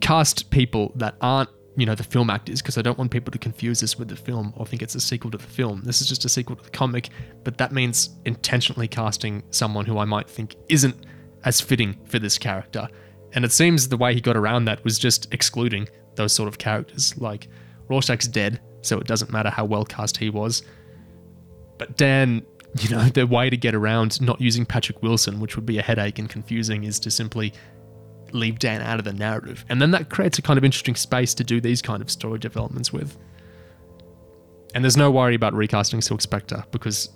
cast 0.00 0.50
people 0.50 0.92
that 0.96 1.16
aren't, 1.20 1.50
you 1.76 1.86
know, 1.86 1.94
the 1.94 2.04
film 2.04 2.30
actors 2.30 2.62
because 2.62 2.78
I 2.78 2.82
don't 2.82 2.96
want 2.96 3.10
people 3.10 3.32
to 3.32 3.38
confuse 3.38 3.80
this 3.80 3.98
with 3.98 4.08
the 4.08 4.16
film 4.16 4.52
or 4.56 4.64
think 4.66 4.82
it's 4.82 4.94
a 4.94 5.00
sequel 5.00 5.30
to 5.32 5.38
the 5.38 5.44
film. 5.44 5.82
This 5.84 6.00
is 6.00 6.08
just 6.08 6.24
a 6.24 6.28
sequel 6.28 6.56
to 6.56 6.62
the 6.62 6.70
comic, 6.70 7.10
but 7.42 7.58
that 7.58 7.72
means 7.72 8.10
intentionally 8.24 8.86
casting 8.86 9.42
someone 9.50 9.84
who 9.84 9.98
I 9.98 10.04
might 10.04 10.28
think 10.28 10.54
isn't 10.68 10.96
as 11.44 11.60
fitting 11.60 11.96
for 12.06 12.18
this 12.18 12.38
character. 12.38 12.88
And 13.32 13.44
it 13.44 13.52
seems 13.52 13.88
the 13.88 13.96
way 13.96 14.14
he 14.14 14.20
got 14.20 14.36
around 14.36 14.64
that 14.66 14.82
was 14.84 14.98
just 14.98 15.32
excluding 15.32 15.88
those 16.16 16.32
sort 16.32 16.48
of 16.48 16.58
characters. 16.58 17.16
Like, 17.18 17.48
Rorschach's 17.88 18.28
dead, 18.28 18.60
so 18.82 18.98
it 18.98 19.06
doesn't 19.06 19.30
matter 19.30 19.50
how 19.50 19.64
well 19.64 19.84
cast 19.84 20.16
he 20.16 20.30
was. 20.30 20.62
But 21.78 21.96
Dan, 21.96 22.44
you 22.80 22.90
know, 22.90 23.04
the 23.08 23.26
way 23.26 23.50
to 23.50 23.56
get 23.56 23.74
around 23.74 24.20
not 24.20 24.40
using 24.40 24.64
Patrick 24.64 25.02
Wilson, 25.02 25.40
which 25.40 25.56
would 25.56 25.66
be 25.66 25.78
a 25.78 25.82
headache 25.82 26.18
and 26.18 26.28
confusing, 26.28 26.84
is 26.84 26.98
to 27.00 27.10
simply 27.10 27.52
leave 28.32 28.58
Dan 28.58 28.80
out 28.82 28.98
of 28.98 29.04
the 29.04 29.12
narrative. 29.12 29.64
And 29.68 29.80
then 29.80 29.92
that 29.92 30.10
creates 30.10 30.38
a 30.38 30.42
kind 30.42 30.58
of 30.58 30.64
interesting 30.64 30.96
space 30.96 31.34
to 31.34 31.44
do 31.44 31.60
these 31.60 31.80
kind 31.80 32.02
of 32.02 32.10
story 32.10 32.38
developments 32.38 32.92
with. 32.92 33.16
And 34.74 34.82
there's 34.82 34.96
no 34.96 35.10
worry 35.10 35.36
about 35.36 35.54
recasting 35.54 36.00
Silk 36.00 36.20
Spectre 36.20 36.64
because 36.72 37.10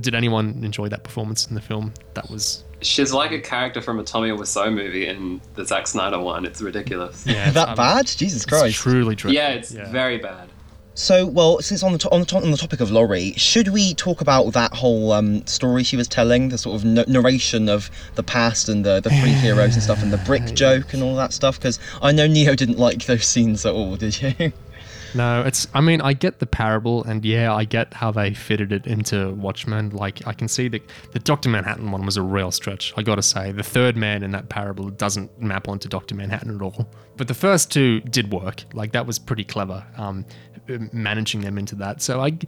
did 0.00 0.14
anyone 0.14 0.62
enjoy 0.64 0.88
that 0.88 1.02
performance 1.02 1.48
in 1.48 1.54
the 1.54 1.60
film? 1.60 1.92
That 2.14 2.30
was 2.30 2.64
She's 2.84 3.12
like 3.12 3.32
a 3.32 3.40
character 3.40 3.80
from 3.80 3.98
a 3.98 4.04
Tommy 4.04 4.30
Wiseau 4.30 4.72
movie 4.72 5.06
in 5.06 5.40
the 5.54 5.64
Zack 5.64 5.86
Snyder 5.86 6.20
one. 6.20 6.44
It's 6.44 6.60
ridiculous. 6.60 7.26
yeah, 7.26 7.50
that 7.50 7.70
um, 7.70 7.76
bad? 7.76 8.06
Jesus 8.06 8.42
it's 8.42 8.46
Christ. 8.46 8.76
truly 8.76 9.14
dreadful. 9.14 9.32
Yeah, 9.32 9.50
it's 9.50 9.70
very 9.72 10.18
bad. 10.18 10.48
So, 10.96 11.26
well, 11.26 11.60
since 11.60 11.82
on 11.82 11.90
the 11.90 11.98
to- 11.98 12.10
on 12.10 12.20
the, 12.20 12.26
to- 12.26 12.36
on 12.36 12.50
the 12.52 12.56
topic 12.56 12.78
of 12.80 12.88
Laurie, 12.92 13.32
should 13.32 13.66
we 13.68 13.94
talk 13.94 14.20
about 14.20 14.52
that 14.52 14.72
whole 14.72 15.10
um, 15.10 15.44
story 15.44 15.82
she 15.82 15.96
was 15.96 16.06
telling, 16.06 16.50
the 16.50 16.58
sort 16.58 16.76
of 16.80 16.86
n- 16.98 17.04
narration 17.08 17.68
of 17.68 17.90
the 18.14 18.22
past 18.22 18.68
and 18.68 18.84
the 18.84 19.00
the 19.00 19.10
three 19.20 19.32
heroes 19.32 19.74
and 19.74 19.82
stuff, 19.82 20.02
and 20.04 20.12
the 20.12 20.18
brick 20.18 20.54
joke 20.54 20.94
and 20.94 21.02
all 21.02 21.16
that 21.16 21.32
stuff? 21.32 21.58
Because 21.58 21.80
I 22.00 22.12
know 22.12 22.28
Neo 22.28 22.54
didn't 22.54 22.78
like 22.78 23.06
those 23.06 23.24
scenes 23.26 23.66
at 23.66 23.72
all. 23.74 23.96
Did 23.96 24.22
you? 24.22 24.52
No, 25.14 25.42
it's. 25.42 25.68
I 25.74 25.80
mean, 25.80 26.00
I 26.00 26.12
get 26.12 26.40
the 26.40 26.46
parable, 26.46 27.04
and 27.04 27.24
yeah, 27.24 27.54
I 27.54 27.64
get 27.64 27.94
how 27.94 28.10
they 28.10 28.34
fitted 28.34 28.72
it 28.72 28.86
into 28.86 29.32
Watchmen. 29.34 29.90
Like, 29.90 30.26
I 30.26 30.32
can 30.32 30.48
see 30.48 30.68
the 30.68 30.82
the 31.12 31.20
Doctor 31.20 31.48
Manhattan 31.48 31.92
one 31.92 32.04
was 32.04 32.16
a 32.16 32.22
real 32.22 32.50
stretch. 32.50 32.92
I 32.96 33.02
got 33.02 33.14
to 33.16 33.22
say, 33.22 33.52
the 33.52 33.62
third 33.62 33.96
man 33.96 34.22
in 34.22 34.32
that 34.32 34.48
parable 34.48 34.90
doesn't 34.90 35.40
map 35.40 35.68
onto 35.68 35.88
Doctor 35.88 36.14
Manhattan 36.14 36.54
at 36.54 36.62
all. 36.62 36.88
But 37.16 37.28
the 37.28 37.34
first 37.34 37.70
two 37.70 38.00
did 38.00 38.32
work. 38.32 38.64
Like, 38.72 38.92
that 38.92 39.06
was 39.06 39.18
pretty 39.18 39.44
clever. 39.44 39.86
Um, 39.96 40.26
managing 40.92 41.42
them 41.42 41.58
into 41.58 41.74
that. 41.76 42.00
So 42.00 42.20
I, 42.20 42.38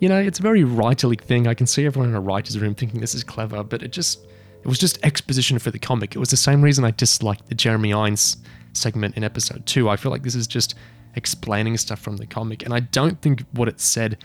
you 0.00 0.08
know, 0.08 0.18
it's 0.18 0.38
a 0.38 0.42
very 0.42 0.62
writerly 0.62 1.20
thing. 1.20 1.46
I 1.46 1.54
can 1.54 1.66
see 1.66 1.84
everyone 1.84 2.08
in 2.08 2.16
a 2.16 2.20
writer's 2.20 2.58
room 2.58 2.74
thinking 2.74 3.00
this 3.00 3.14
is 3.14 3.22
clever, 3.22 3.62
but 3.62 3.82
it 3.82 3.92
just, 3.92 4.24
it 4.62 4.66
was 4.66 4.78
just 4.78 4.98
exposition 5.04 5.58
for 5.58 5.70
the 5.70 5.78
comic. 5.78 6.16
It 6.16 6.18
was 6.18 6.30
the 6.30 6.38
same 6.38 6.62
reason 6.62 6.84
I 6.84 6.92
disliked 6.92 7.48
the 7.48 7.54
Jeremy 7.54 7.92
Irons 7.92 8.38
segment 8.72 9.16
in 9.16 9.24
episode 9.24 9.66
two. 9.66 9.88
I 9.90 9.96
feel 9.96 10.10
like 10.10 10.22
this 10.22 10.34
is 10.34 10.46
just 10.46 10.74
explaining 11.16 11.76
stuff 11.76 11.98
from 11.98 12.18
the 12.18 12.26
comic, 12.26 12.64
and 12.64 12.72
I 12.72 12.80
don't 12.80 13.20
think 13.20 13.44
what 13.52 13.68
it 13.68 13.80
said 13.80 14.18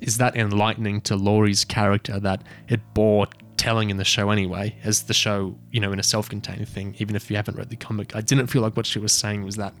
is 0.00 0.16
that 0.18 0.36
enlightening 0.36 1.02
to 1.02 1.16
Laurie's 1.16 1.64
character 1.64 2.18
that 2.20 2.42
it 2.68 2.80
bore 2.94 3.26
telling 3.56 3.90
in 3.90 3.98
the 3.98 4.04
show 4.04 4.30
anyway, 4.30 4.74
as 4.82 5.02
the 5.02 5.12
show, 5.12 5.54
you 5.70 5.80
know, 5.80 5.92
in 5.92 5.98
a 5.98 6.02
self-contained 6.02 6.66
thing, 6.66 6.96
even 6.98 7.14
if 7.14 7.30
you 7.30 7.36
haven't 7.36 7.58
read 7.58 7.68
the 7.68 7.76
comic. 7.76 8.16
I 8.16 8.22
didn't 8.22 8.46
feel 8.46 8.62
like 8.62 8.74
what 8.74 8.86
she 8.86 8.98
was 8.98 9.12
saying 9.12 9.44
was 9.44 9.56
that 9.56 9.74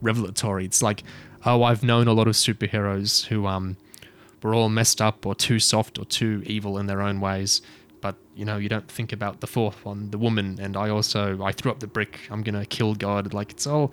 revelatory. 0.00 0.64
It's 0.64 0.82
like, 0.82 1.04
oh, 1.46 1.62
I've 1.62 1.84
known 1.84 2.08
a 2.08 2.12
lot 2.12 2.26
of 2.26 2.34
superheroes 2.34 3.26
who 3.26 3.46
um 3.46 3.76
were 4.42 4.54
all 4.54 4.68
messed 4.68 5.00
up 5.00 5.24
or 5.24 5.36
too 5.36 5.60
soft 5.60 6.00
or 6.00 6.04
too 6.04 6.42
evil 6.46 6.78
in 6.78 6.86
their 6.86 7.00
own 7.00 7.20
ways. 7.20 7.62
But 8.00 8.16
you 8.34 8.44
know, 8.44 8.56
you 8.56 8.68
don't 8.68 8.90
think 8.90 9.12
about 9.12 9.40
the 9.40 9.46
fourth 9.46 9.84
one, 9.84 10.10
the 10.10 10.18
woman, 10.18 10.58
and 10.60 10.76
I 10.76 10.90
also 10.90 11.40
I 11.44 11.52
threw 11.52 11.70
up 11.70 11.78
the 11.78 11.86
brick. 11.86 12.18
I'm 12.30 12.42
gonna 12.42 12.66
kill 12.66 12.96
God. 12.96 13.32
Like 13.32 13.52
it's 13.52 13.66
all. 13.66 13.92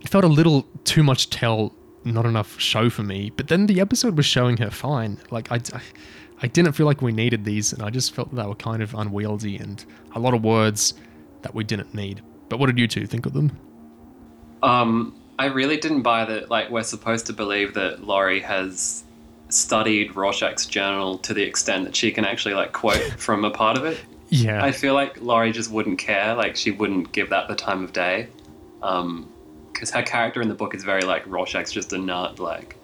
It 0.00 0.08
felt 0.08 0.24
a 0.24 0.28
little 0.28 0.66
too 0.84 1.02
much 1.02 1.30
tell, 1.30 1.74
not 2.04 2.26
enough 2.26 2.58
show 2.58 2.90
for 2.90 3.02
me. 3.02 3.30
But 3.36 3.48
then 3.48 3.66
the 3.66 3.80
episode 3.80 4.16
was 4.16 4.26
showing 4.26 4.56
her 4.58 4.70
fine. 4.70 5.18
Like 5.30 5.52
I, 5.52 5.56
I, 5.74 5.80
I 6.42 6.46
didn't 6.46 6.72
feel 6.72 6.86
like 6.86 7.02
we 7.02 7.12
needed 7.12 7.44
these, 7.44 7.72
and 7.72 7.82
I 7.82 7.90
just 7.90 8.14
felt 8.14 8.30
that 8.30 8.36
they 8.36 8.48
were 8.48 8.54
kind 8.54 8.82
of 8.82 8.94
unwieldy 8.94 9.56
and 9.56 9.84
a 10.14 10.18
lot 10.18 10.34
of 10.34 10.42
words 10.42 10.94
that 11.42 11.54
we 11.54 11.64
didn't 11.64 11.94
need. 11.94 12.22
But 12.48 12.58
what 12.58 12.66
did 12.66 12.78
you 12.78 12.88
two 12.88 13.06
think 13.06 13.26
of 13.26 13.32
them? 13.32 13.58
Um, 14.62 15.20
I 15.38 15.46
really 15.46 15.76
didn't 15.76 16.02
buy 16.02 16.24
that. 16.24 16.50
Like, 16.50 16.70
we're 16.70 16.82
supposed 16.82 17.26
to 17.26 17.32
believe 17.32 17.74
that 17.74 18.04
Laurie 18.04 18.40
has 18.40 19.04
studied 19.48 20.14
Rorschach's 20.14 20.66
journal 20.66 21.18
to 21.18 21.34
the 21.34 21.42
extent 21.42 21.84
that 21.84 21.96
she 21.96 22.12
can 22.12 22.24
actually 22.24 22.54
like 22.54 22.72
quote 22.72 23.02
from 23.18 23.44
a 23.44 23.50
part 23.50 23.76
of 23.76 23.84
it. 23.84 23.98
Yeah, 24.28 24.62
I 24.62 24.70
feel 24.70 24.94
like 24.94 25.20
Laurie 25.20 25.52
just 25.52 25.70
wouldn't 25.70 25.98
care. 25.98 26.34
Like, 26.34 26.56
she 26.56 26.70
wouldn't 26.70 27.12
give 27.12 27.30
that 27.30 27.48
the 27.48 27.56
time 27.56 27.82
of 27.84 27.92
day. 27.92 28.28
Um, 28.82 29.29
because 29.72 29.90
her 29.90 30.02
character 30.02 30.40
in 30.42 30.48
the 30.48 30.54
book 30.54 30.74
is 30.74 30.84
very 30.84 31.02
like 31.02 31.26
Rorschach's 31.26 31.72
just 31.72 31.92
a 31.92 31.98
nut. 31.98 32.38
Like, 32.38 32.76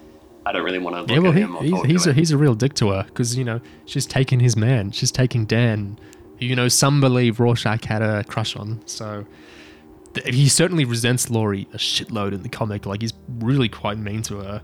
I 0.44 0.52
don't 0.52 0.64
really 0.64 0.78
want 0.78 0.96
to 0.96 1.00
look 1.02 1.10
yeah. 1.10 1.18
Well, 1.18 1.32
at 1.32 1.36
he, 1.36 1.42
him 1.42 1.56
or 1.56 1.62
he's, 1.62 1.92
he's 1.92 2.06
a 2.06 2.10
him. 2.10 2.16
he's 2.16 2.30
a 2.30 2.38
real 2.38 2.54
dick 2.54 2.74
to 2.74 2.90
her 2.90 3.02
because 3.04 3.36
you 3.36 3.44
know 3.44 3.60
she's 3.84 4.06
taking 4.06 4.40
his 4.40 4.56
man. 4.56 4.92
She's 4.92 5.10
taking 5.12 5.46
Dan. 5.46 5.98
who, 6.38 6.46
You 6.46 6.56
know, 6.56 6.68
some 6.68 7.00
believe 7.00 7.40
Rorschach 7.40 7.84
had 7.84 8.02
a 8.02 8.24
crush 8.24 8.56
on. 8.56 8.80
So 8.86 9.26
th- 10.14 10.34
he 10.34 10.48
certainly 10.48 10.84
resents 10.84 11.30
Laurie 11.30 11.68
a 11.72 11.78
shitload 11.78 12.32
in 12.32 12.42
the 12.42 12.48
comic. 12.48 12.86
Like 12.86 13.02
he's 13.02 13.14
really 13.38 13.68
quite 13.68 13.98
mean 13.98 14.22
to 14.22 14.38
her. 14.38 14.62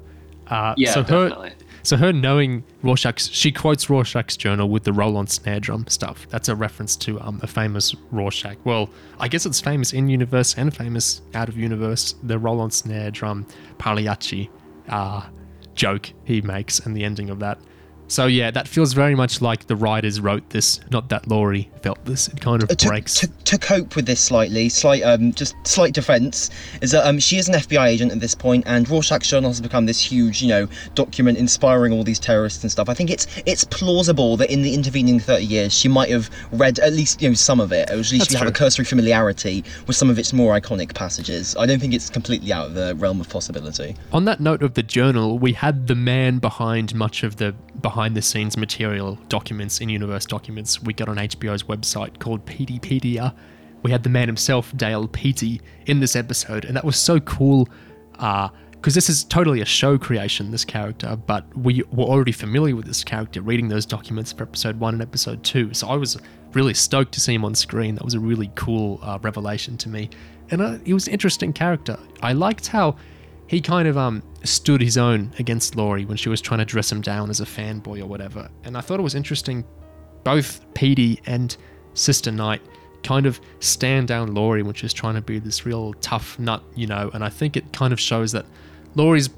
Uh, 0.48 0.74
yeah, 0.76 0.92
so 0.92 1.02
her, 1.02 1.28
definitely. 1.28 1.52
So 1.84 1.96
her 1.96 2.12
knowing 2.12 2.64
Rorschach's, 2.82 3.28
she 3.28 3.50
quotes 3.50 3.90
Rorschach's 3.90 4.36
journal 4.36 4.68
with 4.68 4.84
the 4.84 4.92
roll-on 4.92 5.26
snare 5.26 5.58
drum 5.58 5.86
stuff. 5.88 6.26
That's 6.30 6.48
a 6.48 6.54
reference 6.54 6.94
to 6.96 7.20
um, 7.20 7.40
a 7.42 7.46
famous 7.46 7.94
Rorschach. 8.10 8.56
Well, 8.64 8.88
I 9.18 9.28
guess 9.28 9.46
it's 9.46 9.60
famous 9.60 9.92
in 9.92 10.08
universe 10.08 10.54
and 10.56 10.74
famous 10.74 11.22
out 11.34 11.48
of 11.48 11.56
universe. 11.56 12.14
The 12.22 12.38
roll-on 12.38 12.70
snare 12.70 13.10
drum 13.10 13.46
Pagliacci 13.78 14.48
uh, 14.88 15.26
joke 15.74 16.12
he 16.24 16.40
makes 16.40 16.78
and 16.80 16.96
the 16.96 17.04
ending 17.04 17.30
of 17.30 17.40
that. 17.40 17.58
So 18.12 18.26
yeah, 18.26 18.50
that 18.50 18.68
feels 18.68 18.92
very 18.92 19.14
much 19.14 19.40
like 19.40 19.68
the 19.68 19.74
writers 19.74 20.20
wrote 20.20 20.50
this, 20.50 20.80
not 20.90 21.08
that 21.08 21.28
Laurie 21.28 21.70
felt 21.80 22.04
this. 22.04 22.28
It 22.28 22.42
kind 22.42 22.62
of 22.62 22.70
Uh, 22.70 22.74
to, 22.74 22.86
breaks. 22.88 23.14
to, 23.20 23.26
to 23.26 23.56
cope 23.56 23.96
with 23.96 24.04
this 24.04 24.20
slightly, 24.20 24.68
slight 24.68 25.02
um, 25.02 25.32
just 25.32 25.54
slight 25.66 25.94
defence 25.94 26.50
is 26.82 26.90
that 26.90 27.06
um, 27.08 27.18
she 27.18 27.38
is 27.38 27.48
an 27.48 27.54
FBI 27.54 27.86
agent 27.86 28.12
at 28.12 28.20
this 28.20 28.34
point, 28.34 28.64
and 28.66 28.86
Rorschach's 28.86 29.28
journal 29.30 29.48
has 29.48 29.62
become 29.62 29.86
this 29.86 29.98
huge, 29.98 30.42
you 30.42 30.48
know, 30.48 30.68
document 30.94 31.38
inspiring 31.38 31.90
all 31.90 32.04
these 32.04 32.18
terrorists 32.18 32.62
and 32.62 32.70
stuff. 32.70 32.90
I 32.90 32.94
think 32.94 33.08
it's 33.08 33.26
it's 33.46 33.64
plausible 33.64 34.36
that 34.36 34.50
in 34.50 34.60
the 34.60 34.74
intervening 34.74 35.18
thirty 35.18 35.46
years, 35.46 35.72
she 35.72 35.88
might 35.88 36.10
have 36.10 36.28
read 36.52 36.80
at 36.80 36.92
least 36.92 37.22
you 37.22 37.30
know 37.30 37.34
some 37.34 37.60
of 37.60 37.72
it, 37.72 37.88
or 37.88 37.94
at 37.94 37.96
least 37.96 38.12
That's 38.18 38.32
she 38.32 38.36
have 38.36 38.46
a 38.46 38.52
cursory 38.52 38.84
familiarity 38.84 39.64
with 39.86 39.96
some 39.96 40.10
of 40.10 40.18
its 40.18 40.34
more 40.34 40.60
iconic 40.60 40.94
passages. 40.94 41.56
I 41.56 41.64
don't 41.64 41.80
think 41.80 41.94
it's 41.94 42.10
completely 42.10 42.52
out 42.52 42.66
of 42.66 42.74
the 42.74 42.94
realm 42.96 43.22
of 43.22 43.30
possibility. 43.30 43.96
On 44.12 44.26
that 44.26 44.38
note 44.38 44.62
of 44.62 44.74
the 44.74 44.82
journal, 44.82 45.38
we 45.38 45.54
had 45.54 45.86
the 45.86 45.94
man 45.94 46.40
behind 46.40 46.94
much 46.94 47.22
of 47.22 47.36
the 47.36 47.54
behind 47.80 48.01
the 48.08 48.22
scenes 48.22 48.56
material 48.56 49.18
documents 49.28 49.80
in 49.80 49.88
universe 49.88 50.26
documents 50.26 50.82
we 50.82 50.92
got 50.92 51.08
on 51.08 51.16
HBO's 51.16 51.64
website 51.64 52.18
called 52.18 52.44
Peteypedia. 52.46 53.34
We 53.82 53.90
had 53.90 54.02
the 54.02 54.10
man 54.10 54.28
himself, 54.28 54.76
Dale 54.76 55.08
Petey, 55.08 55.60
in 55.86 56.00
this 56.00 56.14
episode, 56.14 56.64
and 56.64 56.76
that 56.76 56.84
was 56.84 56.96
so 56.96 57.20
cool. 57.20 57.68
Uh, 58.18 58.48
because 58.72 58.96
this 58.96 59.08
is 59.08 59.22
totally 59.22 59.60
a 59.60 59.64
show 59.64 59.96
creation, 59.96 60.50
this 60.50 60.64
character, 60.64 61.14
but 61.14 61.46
we 61.56 61.84
were 61.92 62.02
already 62.02 62.32
familiar 62.32 62.74
with 62.74 62.84
this 62.84 63.04
character 63.04 63.40
reading 63.40 63.68
those 63.68 63.86
documents 63.86 64.32
for 64.32 64.42
episode 64.42 64.80
one 64.80 64.94
and 64.94 65.00
episode 65.00 65.44
two. 65.44 65.72
So 65.72 65.86
I 65.86 65.94
was 65.94 66.18
really 66.52 66.74
stoked 66.74 67.12
to 67.12 67.20
see 67.20 67.34
him 67.34 67.44
on 67.44 67.54
screen. 67.54 67.94
That 67.94 68.04
was 68.04 68.14
a 68.14 68.18
really 68.18 68.50
cool 68.56 68.98
uh, 69.00 69.20
revelation 69.22 69.76
to 69.78 69.88
me. 69.88 70.10
And 70.50 70.60
uh, 70.60 70.78
he 70.84 70.92
was 70.94 71.06
an 71.06 71.12
interesting 71.12 71.52
character. 71.52 71.96
I 72.22 72.32
liked 72.32 72.66
how 72.66 72.96
he 73.52 73.60
kind 73.60 73.86
of 73.86 73.98
um, 73.98 74.22
stood 74.44 74.80
his 74.80 74.96
own 74.96 75.30
against 75.38 75.76
Laurie 75.76 76.06
when 76.06 76.16
she 76.16 76.30
was 76.30 76.40
trying 76.40 76.60
to 76.60 76.64
dress 76.64 76.90
him 76.90 77.02
down 77.02 77.28
as 77.28 77.38
a 77.38 77.44
fanboy 77.44 78.00
or 78.00 78.06
whatever. 78.06 78.48
And 78.64 78.78
I 78.78 78.80
thought 78.80 78.98
it 78.98 79.02
was 79.02 79.14
interesting, 79.14 79.62
both 80.24 80.64
Petey 80.72 81.20
and 81.26 81.54
Sister 81.92 82.32
Knight 82.32 82.62
kind 83.02 83.26
of 83.26 83.38
stand 83.60 84.08
down 84.08 84.32
Laurie 84.32 84.62
when 84.62 84.74
she's 84.74 84.94
trying 84.94 85.16
to 85.16 85.20
be 85.20 85.38
this 85.38 85.66
real 85.66 85.92
tough 86.00 86.38
nut, 86.38 86.62
you 86.74 86.86
know. 86.86 87.10
And 87.12 87.22
I 87.22 87.28
think 87.28 87.58
it 87.58 87.74
kind 87.74 87.92
of 87.92 88.00
shows 88.00 88.32
that 88.32 88.46
Laurie's 88.94 89.28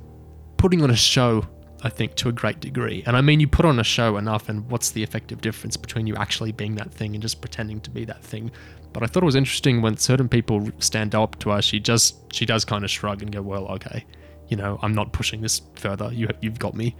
putting 0.58 0.80
on 0.80 0.90
a 0.90 0.96
show, 0.96 1.44
I 1.82 1.88
think, 1.88 2.14
to 2.16 2.28
a 2.28 2.32
great 2.32 2.60
degree. 2.60 3.02
And 3.06 3.16
I 3.16 3.20
mean, 3.20 3.40
you 3.40 3.48
put 3.48 3.64
on 3.64 3.80
a 3.80 3.84
show 3.84 4.16
enough, 4.16 4.48
and 4.48 4.70
what's 4.70 4.92
the 4.92 5.02
effective 5.02 5.40
difference 5.40 5.76
between 5.76 6.06
you 6.06 6.14
actually 6.14 6.52
being 6.52 6.76
that 6.76 6.92
thing 6.92 7.16
and 7.16 7.22
just 7.22 7.40
pretending 7.40 7.80
to 7.80 7.90
be 7.90 8.04
that 8.04 8.22
thing? 8.22 8.52
But 8.94 9.02
I 9.02 9.06
thought 9.06 9.24
it 9.24 9.26
was 9.26 9.34
interesting 9.34 9.82
when 9.82 9.96
certain 9.98 10.28
people 10.28 10.70
stand 10.78 11.14
up 11.14 11.38
to 11.40 11.50
her, 11.50 11.60
she 11.60 11.80
just 11.80 12.32
she 12.32 12.46
does 12.46 12.64
kind 12.64 12.84
of 12.84 12.90
shrug 12.90 13.20
and 13.22 13.30
go, 13.30 13.42
"Well, 13.42 13.66
okay, 13.72 14.06
you 14.48 14.56
know, 14.56 14.78
I'm 14.82 14.94
not 14.94 15.12
pushing 15.12 15.42
this 15.42 15.60
further. 15.74 16.10
You 16.12 16.28
you've 16.40 16.60
got 16.60 16.74
me." 16.74 16.96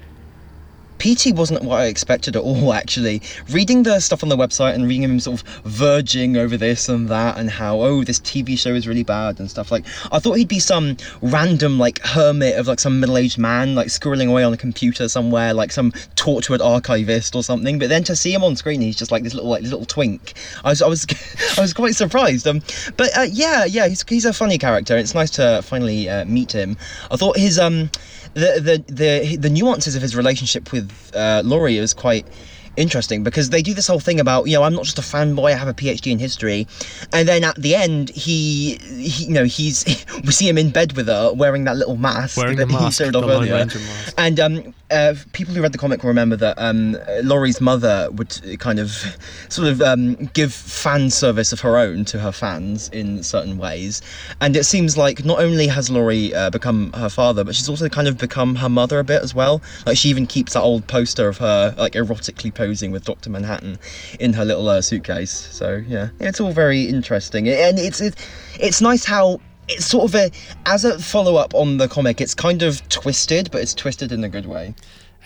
Petey 0.98 1.32
wasn't 1.32 1.62
what 1.62 1.80
I 1.80 1.86
expected 1.86 2.36
at 2.36 2.42
all, 2.42 2.72
actually. 2.72 3.22
Reading 3.50 3.82
the 3.82 4.00
stuff 4.00 4.22
on 4.22 4.28
the 4.28 4.36
website 4.36 4.74
and 4.74 4.84
reading 4.86 5.02
him 5.02 5.20
sort 5.20 5.40
of 5.42 5.48
verging 5.64 6.36
over 6.36 6.56
this 6.56 6.88
and 6.88 7.08
that 7.08 7.38
and 7.38 7.50
how, 7.50 7.80
oh, 7.80 8.04
this 8.04 8.20
TV 8.20 8.58
show 8.58 8.74
is 8.74 8.86
really 8.86 9.02
bad 9.02 9.38
and 9.38 9.50
stuff 9.50 9.70
like, 9.70 9.84
I 10.12 10.18
thought 10.18 10.34
he'd 10.34 10.48
be 10.48 10.58
some 10.58 10.96
random, 11.20 11.78
like, 11.78 12.00
hermit 12.04 12.56
of, 12.56 12.66
like, 12.66 12.80
some 12.80 13.00
middle 13.00 13.18
aged 13.18 13.38
man, 13.38 13.74
like, 13.74 13.88
squirreling 13.88 14.28
away 14.28 14.44
on 14.44 14.52
a 14.52 14.56
computer 14.56 15.08
somewhere, 15.08 15.52
like 15.52 15.72
some 15.72 15.92
tortured 16.16 16.60
archivist 16.60 17.34
or 17.34 17.42
something. 17.42 17.78
But 17.78 17.88
then 17.88 18.04
to 18.04 18.16
see 18.16 18.32
him 18.32 18.44
on 18.44 18.56
screen, 18.56 18.80
he's 18.80 18.96
just 18.96 19.10
like 19.10 19.22
this 19.22 19.34
little, 19.34 19.50
like, 19.50 19.62
little 19.62 19.84
twink. 19.84 20.34
I 20.64 20.70
was, 20.70 20.82
I 20.82 20.86
was, 20.86 21.06
I 21.58 21.60
was 21.60 21.72
quite 21.74 21.94
surprised. 21.94 22.46
Um, 22.46 22.62
but 22.96 23.16
uh, 23.16 23.26
yeah, 23.30 23.64
yeah, 23.64 23.88
he's, 23.88 24.04
he's 24.08 24.24
a 24.24 24.32
funny 24.32 24.58
character. 24.58 24.96
It's 24.96 25.14
nice 25.14 25.30
to 25.32 25.62
finally 25.62 26.08
uh, 26.08 26.24
meet 26.24 26.52
him. 26.52 26.76
I 27.10 27.16
thought 27.16 27.36
his, 27.36 27.58
um, 27.58 27.90
the 28.34 28.60
the 28.86 28.92
the 28.92 29.36
the 29.36 29.50
nuances 29.50 29.96
of 29.96 30.02
his 30.02 30.14
relationship 30.16 30.72
with 30.72 30.90
uh, 31.14 31.42
Laurie 31.44 31.78
is 31.78 31.94
quite 31.94 32.26
interesting 32.76 33.22
because 33.22 33.50
they 33.50 33.62
do 33.62 33.72
this 33.72 33.86
whole 33.86 34.00
thing 34.00 34.18
about 34.18 34.46
you 34.48 34.54
know 34.54 34.64
I'm 34.64 34.74
not 34.74 34.84
just 34.84 34.98
a 34.98 35.02
fanboy 35.02 35.52
I 35.52 35.56
have 35.56 35.68
a 35.68 35.74
PhD 35.74 36.10
in 36.10 36.18
history 36.18 36.66
and 37.12 37.28
then 37.28 37.44
at 37.44 37.54
the 37.54 37.76
end 37.76 38.10
he, 38.10 38.76
he 38.98 39.26
you 39.26 39.32
know 39.32 39.44
he's 39.44 39.84
we 40.24 40.32
see 40.32 40.48
him 40.48 40.58
in 40.58 40.70
bed 40.70 40.94
with 40.96 41.06
her 41.06 41.32
wearing 41.32 41.64
that 41.64 41.76
little 41.76 41.96
mask 41.96 42.36
Wearing 42.36 42.56
that 42.56 42.66
the 42.66 42.72
mask, 42.72 42.98
he 42.98 43.04
showed 43.04 43.14
off 43.14 43.30
earlier 43.30 43.64
mask. 43.66 44.14
and 44.18 44.40
um 44.40 44.74
uh, 44.94 45.14
people 45.32 45.54
who 45.54 45.60
read 45.60 45.72
the 45.72 45.78
comic 45.78 46.02
will 46.02 46.08
remember 46.08 46.36
that 46.36 46.56
um, 46.58 46.96
Laurie's 47.22 47.60
mother 47.60 48.08
would 48.12 48.58
kind 48.60 48.78
of 48.78 48.90
sort 49.48 49.68
of 49.68 49.82
um, 49.82 50.14
give 50.32 50.52
fan 50.52 51.10
service 51.10 51.52
of 51.52 51.60
her 51.60 51.76
own 51.76 52.04
to 52.06 52.18
her 52.18 52.32
fans 52.32 52.88
in 52.90 53.22
certain 53.22 53.58
ways. 53.58 54.00
And 54.40 54.56
it 54.56 54.64
seems 54.64 54.96
like 54.96 55.24
not 55.24 55.40
only 55.40 55.66
has 55.66 55.90
Laurie 55.90 56.32
uh, 56.32 56.50
become 56.50 56.92
her 56.92 57.08
father, 57.08 57.44
but 57.44 57.54
she's 57.54 57.68
also 57.68 57.88
kind 57.88 58.08
of 58.08 58.16
become 58.16 58.54
her 58.56 58.68
mother 58.68 58.98
a 58.98 59.04
bit 59.04 59.22
as 59.22 59.34
well. 59.34 59.60
Like 59.84 59.96
she 59.96 60.08
even 60.08 60.26
keeps 60.26 60.54
that 60.54 60.62
old 60.62 60.86
poster 60.86 61.28
of 61.28 61.38
her 61.38 61.74
like 61.76 61.92
erotically 61.92 62.54
posing 62.54 62.90
with 62.90 63.04
Dr. 63.04 63.30
Manhattan 63.30 63.78
in 64.20 64.32
her 64.32 64.44
little 64.44 64.68
uh, 64.68 64.80
suitcase. 64.80 65.32
So 65.32 65.82
yeah, 65.86 66.10
it's 66.20 66.40
all 66.40 66.52
very 66.52 66.84
interesting. 66.84 67.48
And 67.48 67.78
it's, 67.78 68.00
it's, 68.00 68.16
it's 68.60 68.80
nice 68.80 69.04
how 69.04 69.40
it's 69.68 69.86
sort 69.86 70.04
of 70.04 70.14
a 70.14 70.30
as 70.66 70.84
a 70.84 70.98
follow 70.98 71.36
up 71.36 71.54
on 71.54 71.76
the 71.78 71.88
comic 71.88 72.20
it's 72.20 72.34
kind 72.34 72.62
of 72.62 72.86
twisted 72.88 73.50
but 73.50 73.60
it's 73.60 73.74
twisted 73.74 74.12
in 74.12 74.24
a 74.24 74.28
good 74.28 74.46
way 74.46 74.74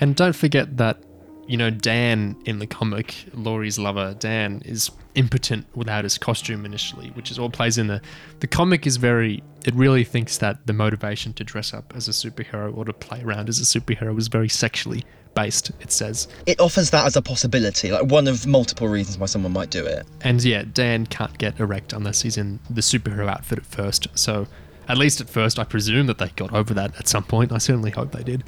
And 0.00 0.14
don't 0.14 0.34
forget 0.34 0.76
that, 0.76 0.98
you 1.46 1.56
know, 1.56 1.70
Dan 1.70 2.36
in 2.44 2.58
the 2.58 2.66
comic, 2.66 3.26
Laurie's 3.34 3.78
lover, 3.78 4.14
Dan, 4.18 4.62
is 4.64 4.90
impotent 5.14 5.66
without 5.74 6.04
his 6.04 6.18
costume 6.18 6.64
initially, 6.64 7.08
which 7.10 7.30
is 7.30 7.38
all 7.38 7.50
plays 7.50 7.78
in 7.78 7.88
the. 7.88 8.00
The 8.40 8.46
comic 8.46 8.86
is 8.86 8.96
very. 8.96 9.42
It 9.64 9.74
really 9.74 10.04
thinks 10.04 10.38
that 10.38 10.66
the 10.66 10.72
motivation 10.72 11.32
to 11.34 11.44
dress 11.44 11.74
up 11.74 11.92
as 11.96 12.06
a 12.06 12.12
superhero 12.12 12.76
or 12.76 12.84
to 12.84 12.92
play 12.92 13.22
around 13.22 13.48
as 13.48 13.58
a 13.58 13.64
superhero 13.64 14.16
is 14.18 14.28
very 14.28 14.48
sexually 14.48 15.04
based, 15.42 15.70
it 15.80 15.92
says. 15.92 16.26
it 16.46 16.58
offers 16.60 16.90
that 16.90 17.04
as 17.06 17.14
a 17.16 17.22
possibility 17.22 17.90
like 17.92 18.06
one 18.10 18.26
of 18.26 18.46
multiple 18.46 18.88
reasons 18.88 19.18
why 19.18 19.26
someone 19.26 19.52
might 19.52 19.70
do 19.70 19.84
it 19.84 20.06
And 20.22 20.42
yeah, 20.42 20.64
Dan 20.72 21.06
can't 21.06 21.36
get 21.38 21.60
erect 21.60 21.92
unless 21.92 22.22
he's 22.22 22.36
in 22.36 22.58
the 22.68 22.80
superhero 22.80 23.28
outfit 23.28 23.58
at 23.58 23.66
first. 23.66 24.08
So, 24.14 24.46
at 24.88 24.96
least 24.98 25.20
at 25.20 25.28
first, 25.28 25.58
I 25.58 25.64
presume 25.64 26.06
that 26.06 26.18
they 26.18 26.28
got 26.30 26.52
over 26.52 26.72
that 26.74 26.98
at 26.98 27.06
some 27.08 27.22
point. 27.22 27.52
I 27.52 27.58
certainly 27.58 27.90
hope 27.90 28.10
they 28.12 28.22
did. 28.22 28.42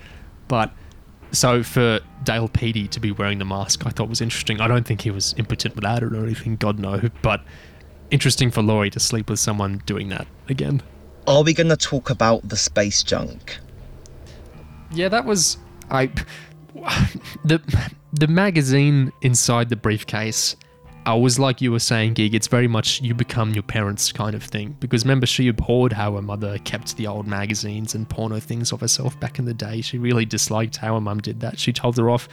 But 0.48 0.72
so 1.32 1.62
for 1.62 2.00
Dale 2.24 2.48
Petey 2.48 2.88
to 2.88 2.98
be 3.00 3.12
wearing 3.12 3.38
the 3.38 3.44
mask, 3.44 3.86
I 3.86 3.90
thought 3.90 4.08
was 4.08 4.20
interesting. 4.20 4.60
I 4.60 4.66
don't 4.66 4.86
think 4.86 5.02
he 5.02 5.10
was 5.10 5.34
impotent 5.36 5.76
without 5.76 6.02
it 6.02 6.12
or 6.12 6.24
anything, 6.24 6.56
God 6.56 6.78
no. 6.78 7.02
But 7.22 7.42
interesting 8.10 8.50
for 8.50 8.62
Laurie 8.62 8.90
to 8.90 9.00
sleep 9.00 9.30
with 9.30 9.38
someone 9.38 9.82
doing 9.86 10.08
that 10.08 10.26
again. 10.48 10.82
are 11.26 11.44
we 11.44 11.52
going 11.54 11.68
to 11.68 11.76
talk 11.76 12.10
about 12.10 12.48
the 12.48 12.56
space 12.56 13.02
junk 13.04 13.58
Yeah, 14.92 15.08
that 15.08 15.24
was 15.24 15.56
I. 15.90 16.10
The 17.44 17.60
the 18.12 18.26
magazine 18.26 19.12
inside 19.22 19.68
the 19.68 19.76
briefcase. 19.76 20.56
I 21.06 21.14
was 21.14 21.38
like 21.38 21.62
you 21.62 21.72
were 21.72 21.78
saying, 21.78 22.14
Gig. 22.14 22.34
It's 22.34 22.48
very 22.48 22.68
much 22.68 23.00
you 23.00 23.14
become 23.14 23.54
your 23.54 23.62
parents 23.62 24.12
kind 24.12 24.34
of 24.34 24.42
thing. 24.42 24.76
Because 24.80 25.04
remember, 25.04 25.26
she 25.26 25.48
abhorred 25.48 25.92
how 25.92 26.14
her 26.14 26.22
mother 26.22 26.58
kept 26.58 26.96
the 26.96 27.06
old 27.06 27.26
magazines 27.26 27.94
and 27.94 28.08
porno 28.08 28.38
things 28.38 28.72
of 28.72 28.80
herself 28.80 29.18
back 29.18 29.38
in 29.38 29.46
the 29.46 29.54
day. 29.54 29.80
She 29.80 29.96
really 29.96 30.26
disliked 30.26 30.76
how 30.76 30.94
her 30.94 31.00
mum 31.00 31.20
did 31.20 31.40
that. 31.40 31.58
She 31.58 31.72
told 31.72 31.96
her 31.96 32.10
off. 32.10 32.28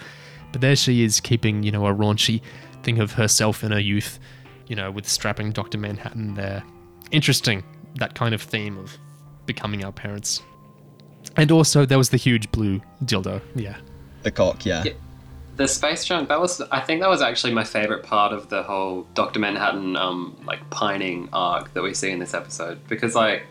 But 0.52 0.62
there 0.62 0.76
she 0.76 1.04
is, 1.04 1.20
keeping 1.20 1.64
you 1.64 1.72
know 1.72 1.86
a 1.86 1.94
raunchy 1.94 2.42
thing 2.84 3.00
of 3.00 3.14
herself 3.14 3.64
in 3.64 3.72
her 3.72 3.80
youth, 3.80 4.20
you 4.68 4.76
know, 4.76 4.92
with 4.92 5.08
strapping 5.08 5.52
Doctor 5.52 5.78
Manhattan 5.78 6.34
there. 6.34 6.64
Interesting 7.12 7.64
that 7.96 8.16
kind 8.16 8.34
of 8.34 8.42
theme 8.42 8.78
of 8.78 8.98
becoming 9.46 9.84
our 9.84 9.92
parents. 9.92 10.42
And 11.36 11.52
also, 11.52 11.86
there 11.86 11.98
was 11.98 12.10
the 12.10 12.18
huge 12.18 12.52
blue 12.52 12.82
dildo. 13.04 13.42
Yeah. 13.56 13.78
The 14.28 14.32
cock 14.32 14.66
yeah. 14.66 14.84
Yeah. 14.86 14.94
The 15.56 15.68
space 15.68 16.06
junk 16.06 16.30
that 16.30 16.40
was 16.40 16.62
I 16.62 16.82
think 16.82 17.02
that 17.02 17.10
was 17.10 17.22
actually 17.22 17.54
my 17.54 17.64
favorite 17.64 18.04
part 18.04 18.32
of 18.32 18.50
the 18.50 18.62
whole 18.62 19.08
Doctor 19.14 19.40
Manhattan 19.40 19.96
um 19.96 20.38
like 20.46 20.62
pining 20.70 21.30
arc 21.34 21.74
that 21.74 21.82
we 21.82 21.94
see 21.94 22.12
in 22.12 22.20
this 22.20 22.34
episode. 22.34 22.80
Because 22.88 23.16
like 23.16 23.44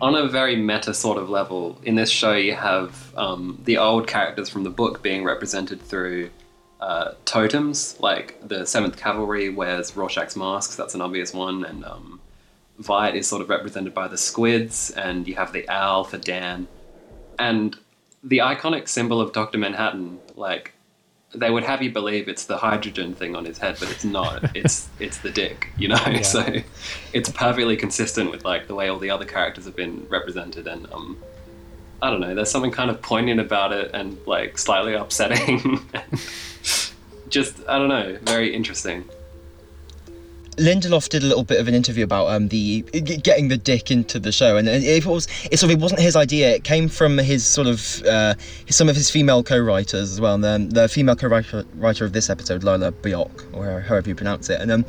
on 0.00 0.14
a 0.14 0.26
very 0.28 0.56
meta 0.56 0.94
sort 0.94 1.18
of 1.18 1.28
level 1.28 1.78
in 1.82 1.94
this 1.94 2.10
show 2.10 2.34
you 2.34 2.54
have 2.54 3.12
um, 3.16 3.60
the 3.64 3.76
old 3.78 4.06
characters 4.06 4.48
from 4.48 4.62
the 4.62 4.70
book 4.70 5.02
being 5.02 5.24
represented 5.24 5.82
through 5.82 6.30
uh, 6.80 7.10
totems 7.24 7.98
like 7.98 8.36
the 8.46 8.64
Seventh 8.64 8.96
Cavalry 8.96 9.48
wears 9.48 9.96
Rorschach's 9.96 10.36
masks 10.36 10.76
that's 10.76 10.94
an 10.94 11.00
obvious 11.00 11.34
one 11.34 11.64
and 11.64 11.84
um, 11.84 12.20
is 13.14 13.26
sort 13.26 13.42
of 13.42 13.48
represented 13.48 13.92
by 13.92 14.06
the 14.06 14.16
squids 14.16 14.90
and 14.92 15.26
you 15.26 15.34
have 15.34 15.52
the 15.52 15.68
owl 15.68 16.04
for 16.04 16.18
Dan. 16.18 16.68
And 17.40 17.76
the 18.22 18.38
iconic 18.38 18.88
symbol 18.88 19.20
of 19.20 19.32
Dr. 19.32 19.58
Manhattan, 19.58 20.18
like 20.36 20.72
they 21.34 21.50
would 21.50 21.64
have 21.64 21.82
you 21.82 21.92
believe 21.92 22.28
it's 22.28 22.46
the 22.46 22.56
hydrogen 22.56 23.14
thing 23.14 23.36
on 23.36 23.44
his 23.44 23.58
head, 23.58 23.76
but 23.78 23.90
it's 23.90 24.04
not. 24.04 24.50
it's 24.56 24.88
it's 24.98 25.18
the 25.18 25.30
dick, 25.30 25.68
you 25.76 25.88
know. 25.88 25.96
So 26.22 26.44
it's 27.12 27.30
perfectly 27.30 27.76
consistent 27.76 28.30
with 28.30 28.44
like 28.44 28.66
the 28.66 28.74
way 28.74 28.88
all 28.88 28.98
the 28.98 29.10
other 29.10 29.24
characters 29.24 29.64
have 29.66 29.76
been 29.76 30.06
represented, 30.08 30.66
and 30.66 30.90
um, 30.92 31.18
I 32.02 32.10
don't 32.10 32.20
know. 32.20 32.34
There's 32.34 32.50
something 32.50 32.70
kind 32.70 32.90
of 32.90 33.00
poignant 33.02 33.40
about 33.40 33.72
it, 33.72 33.90
and 33.94 34.18
like 34.26 34.58
slightly 34.58 34.94
upsetting. 34.94 35.88
Just 37.28 37.60
I 37.68 37.78
don't 37.78 37.88
know, 37.88 38.18
very 38.22 38.54
interesting. 38.54 39.04
Lindelof 40.58 41.08
did 41.08 41.22
a 41.22 41.26
little 41.26 41.44
bit 41.44 41.60
of 41.60 41.68
an 41.68 41.74
interview 41.74 42.04
about 42.04 42.28
um 42.28 42.48
the 42.48 42.82
getting 42.82 43.48
the 43.48 43.56
dick 43.56 43.90
into 43.90 44.18
the 44.18 44.32
show, 44.32 44.56
and 44.56 44.68
it 44.68 45.06
was 45.06 45.28
it 45.50 45.58
sort 45.58 45.72
of 45.72 45.78
it 45.78 45.82
wasn't 45.82 46.00
his 46.00 46.16
idea. 46.16 46.54
It 46.54 46.64
came 46.64 46.88
from 46.88 47.18
his 47.18 47.46
sort 47.46 47.66
of 47.66 48.02
uh, 48.04 48.34
some 48.68 48.88
of 48.88 48.96
his 48.96 49.10
female 49.10 49.42
co-writers 49.42 50.12
as 50.12 50.20
well. 50.20 50.34
And 50.34 50.44
the, 50.44 50.82
the 50.82 50.88
female 50.88 51.16
co-writer 51.16 51.64
writer 51.76 52.04
of 52.04 52.12
this 52.12 52.28
episode, 52.28 52.64
Lila 52.64 52.92
Byock, 52.92 53.54
or 53.54 53.80
however 53.80 54.08
you 54.08 54.14
pronounce 54.14 54.50
it, 54.50 54.60
and 54.60 54.70
um 54.70 54.84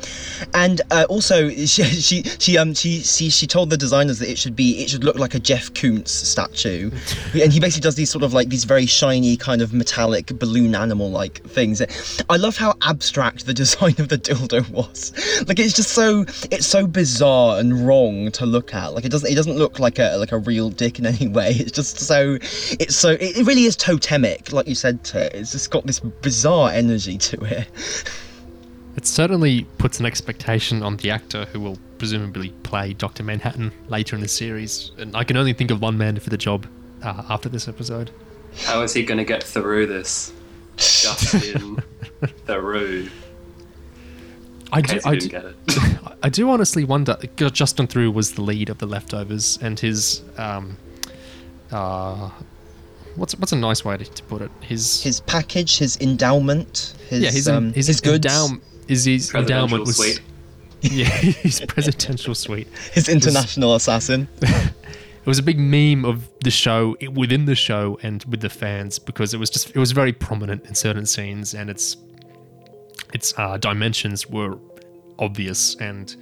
and 0.54 0.80
uh, 0.90 1.06
also 1.08 1.50
she 1.66 1.66
she 1.66 2.22
she 2.22 2.58
um 2.58 2.74
she, 2.74 3.00
she 3.00 3.30
she 3.30 3.46
told 3.46 3.70
the 3.70 3.76
designers 3.76 4.18
that 4.18 4.28
it 4.28 4.38
should 4.38 4.56
be 4.56 4.82
it 4.82 4.90
should 4.90 5.04
look 5.04 5.16
like 5.16 5.34
a 5.34 5.40
Jeff 5.40 5.72
Koons 5.72 6.08
statue, 6.08 6.90
and 7.34 7.52
he 7.52 7.60
basically 7.60 7.82
does 7.82 7.94
these 7.94 8.10
sort 8.10 8.24
of 8.24 8.32
like 8.32 8.48
these 8.48 8.64
very 8.64 8.86
shiny 8.86 9.36
kind 9.36 9.62
of 9.62 9.72
metallic 9.72 10.26
balloon 10.38 10.74
animal 10.74 11.10
like 11.10 11.42
things. 11.44 11.80
I 12.28 12.36
love 12.36 12.56
how 12.56 12.74
abstract 12.82 13.46
the 13.46 13.54
design 13.60 13.94
of 13.98 14.08
the 14.08 14.18
dildo 14.18 14.68
was. 14.70 15.12
Like 15.46 15.59
it's 15.60 15.74
just 15.74 15.90
so 15.90 16.22
it's 16.50 16.66
so 16.66 16.86
bizarre 16.86 17.58
and 17.58 17.86
wrong 17.86 18.30
to 18.32 18.46
look 18.46 18.74
at. 18.74 18.94
Like 18.94 19.04
it 19.04 19.10
doesn't 19.10 19.30
it 19.30 19.34
doesn't 19.34 19.56
look 19.56 19.78
like 19.78 19.98
a 19.98 20.16
like 20.16 20.32
a 20.32 20.38
real 20.38 20.70
dick 20.70 20.98
in 20.98 21.06
any 21.06 21.28
way. 21.38 21.52
It's 21.52 21.72
just 21.72 21.98
so 21.98 22.38
it's 22.40 22.96
so 22.96 23.10
it, 23.10 23.38
it 23.38 23.46
really 23.46 23.64
is 23.64 23.76
totemic, 23.76 24.52
like 24.52 24.66
you 24.66 24.74
said. 24.74 25.04
To 25.04 25.36
it's 25.36 25.52
just 25.52 25.70
got 25.70 25.86
this 25.86 26.00
bizarre 26.00 26.70
energy 26.70 27.18
to 27.18 27.44
it. 27.44 27.68
It 28.96 29.06
certainly 29.06 29.64
puts 29.78 30.00
an 30.00 30.04
expectation 30.04 30.82
on 30.82 30.96
the 30.96 31.10
actor 31.10 31.44
who 31.46 31.60
will 31.60 31.78
presumably 31.96 32.50
play 32.64 32.92
Dr. 32.92 33.22
Manhattan 33.22 33.72
later 33.88 34.16
in 34.16 34.20
the 34.20 34.28
series, 34.28 34.90
and 34.98 35.16
I 35.16 35.22
can 35.22 35.36
only 35.36 35.52
think 35.52 35.70
of 35.70 35.80
one 35.80 35.96
man 35.96 36.18
for 36.18 36.28
the 36.28 36.36
job 36.36 36.66
uh, 37.02 37.22
after 37.30 37.48
this 37.48 37.68
episode. 37.68 38.10
How 38.64 38.82
is 38.82 38.92
he 38.92 39.04
going 39.04 39.18
to 39.18 39.24
get 39.24 39.44
through 39.44 39.86
this? 39.86 40.32
Justin 40.76 41.82
Theroux. 42.46 43.08
I 44.72 44.80
do, 44.80 45.00
I, 45.04 45.14
do, 45.14 45.28
didn't 45.28 45.30
get 45.30 45.44
it. 45.44 45.98
I 46.22 46.28
do 46.28 46.48
honestly 46.50 46.84
wonder. 46.84 47.16
Justin 47.36 47.86
Theroux 47.86 48.12
was 48.12 48.32
the 48.32 48.42
lead 48.42 48.70
of 48.70 48.78
the 48.78 48.86
leftovers, 48.86 49.58
and 49.62 49.78
his 49.78 50.22
um, 50.36 50.76
uh, 51.70 52.30
what's 53.16 53.34
what's 53.36 53.52
a 53.52 53.56
nice 53.56 53.84
way 53.84 53.96
to, 53.96 54.04
to 54.04 54.22
put 54.24 54.42
it? 54.42 54.50
His, 54.60 55.02
His 55.02 55.20
package, 55.20 55.78
his 55.78 55.96
endowment, 56.00 56.94
his 57.08 57.22
yeah, 57.22 57.30
his 57.30 57.48
um, 57.48 57.72
his, 57.72 57.86
his 57.86 58.00
goods, 58.00 58.26
endow- 58.26 58.60
is 58.88 59.04
his 59.04 59.30
Presidential 59.30 59.64
endowment 59.64 59.86
was 59.86 59.96
suite. 59.96 60.20
yeah, 60.82 61.04
his 61.04 61.60
presidential 61.60 62.34
suite. 62.34 62.68
his 62.92 63.08
international 63.08 63.74
assassin. 63.74 64.26
It 64.40 65.26
was 65.26 65.38
a 65.38 65.42
big 65.42 65.58
meme 65.58 66.06
of 66.06 66.30
the 66.40 66.50
show 66.50 66.96
within 67.12 67.44
the 67.44 67.54
show 67.54 67.98
and 68.02 68.24
with 68.24 68.40
the 68.40 68.48
fans 68.48 68.98
because 68.98 69.34
it 69.34 69.38
was 69.38 69.50
just 69.50 69.70
it 69.70 69.78
was 69.78 69.92
very 69.92 70.12
prominent 70.14 70.64
in 70.64 70.74
certain 70.74 71.04
scenes 71.04 71.52
and 71.54 71.68
its 71.68 71.98
its 73.14 73.36
uh, 73.38 73.56
dimensions 73.56 74.28
were 74.28 74.58
obvious 75.18 75.74
and 75.76 76.16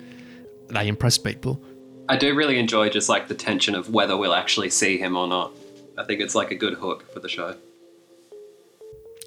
they 0.68 0.88
impressed 0.88 1.24
people. 1.24 1.62
I 2.09 2.16
do 2.16 2.35
really 2.35 2.59
enjoy 2.59 2.88
just 2.88 3.09
like 3.09 3.29
the 3.29 3.35
tension 3.35 3.74
of 3.74 3.90
whether 3.90 4.16
we'll 4.16 4.35
actually 4.35 4.70
see 4.70 4.98
him 4.98 5.16
or 5.16 5.29
not. 5.29 5.53
I 5.98 6.05
think 6.05 6.20
it's 6.20 6.35
like 6.35 6.51
a 6.51 6.55
good 6.55 6.74
hook 6.74 7.12
for 7.12 7.20
the 7.20 7.29
show. 7.29 7.57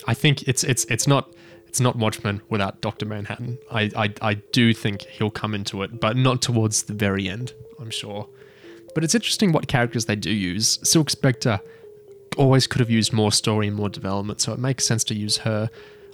I 0.07 0.13
think 0.13 0.47
it's 0.47 0.63
it's 0.63 0.85
it's 0.85 1.07
not 1.07 1.31
it's 1.67 1.79
not 1.79 1.95
Watchmen 1.95 2.41
without 2.49 2.81
Doctor 2.81 3.05
Manhattan. 3.05 3.59
I, 3.69 3.91
I 3.95 4.13
I 4.21 4.33
do 4.33 4.73
think 4.73 5.03
he'll 5.03 5.29
come 5.29 5.53
into 5.53 5.83
it, 5.83 5.99
but 5.99 6.17
not 6.17 6.41
towards 6.41 6.83
the 6.83 6.93
very 6.93 7.29
end. 7.29 7.53
I'm 7.79 7.91
sure. 7.91 8.27
But 8.93 9.03
it's 9.03 9.15
interesting 9.15 9.51
what 9.51 9.67
characters 9.67 10.05
they 10.05 10.15
do 10.15 10.31
use. 10.31 10.79
Silk 10.83 11.09
Spectre 11.09 11.59
always 12.37 12.67
could 12.67 12.79
have 12.79 12.89
used 12.89 13.13
more 13.13 13.31
story 13.31 13.67
and 13.67 13.75
more 13.75 13.89
development, 13.89 14.41
so 14.41 14.53
it 14.53 14.59
makes 14.59 14.85
sense 14.85 15.03
to 15.05 15.15
use 15.15 15.37
her. 15.37 15.69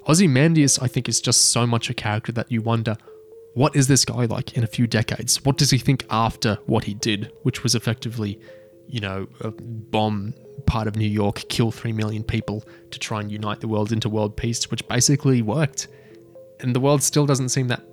Ozymandias, 0.08 0.80
I 0.80 0.88
think, 0.88 1.10
is 1.10 1.20
just 1.20 1.50
so 1.52 1.67
much 1.67 1.89
a 1.89 1.93
character 1.93 2.32
that 2.34 2.52
you 2.52 2.62
wonder, 2.62 2.98
what 3.54 3.76
is 3.76 3.88
this 3.88 4.06
guy 4.06 4.26
like 4.26 4.56
in 4.56 4.63
a 4.63 4.67
few 4.67 4.88
decades? 4.88 5.43
What 5.43 5.58
does 5.58 5.72
he 5.72 5.78
think 5.78 6.06
after 6.10 6.60
what 6.65 6.84
he 6.84 6.93
did, 6.93 7.32
which 7.43 7.63
was 7.63 7.76
effectively, 7.76 8.39
you 8.88 9.00
know, 9.00 9.28
bomb 9.91 10.34
part 10.65 10.88
of 10.88 10.96
New 10.96 11.08
York, 11.08 11.43
kill 11.50 11.72
three 11.72 11.91
million 11.91 12.24
people 12.24 12.63
to 12.91 13.00
try 13.00 13.20
and 13.20 13.32
unite 13.32 13.60
the 13.60 13.67
world 13.67 13.91
into 13.91 14.10
world 14.10 14.38
peace, 14.38 14.70
which 14.70 14.88
basically 14.88 15.41
worked. 15.41 15.88
And 16.60 16.76
the 16.76 16.80
world 16.80 17.04
still 17.04 17.26
doesn't 17.26 17.50
seem 17.50 17.67
that 17.67 17.84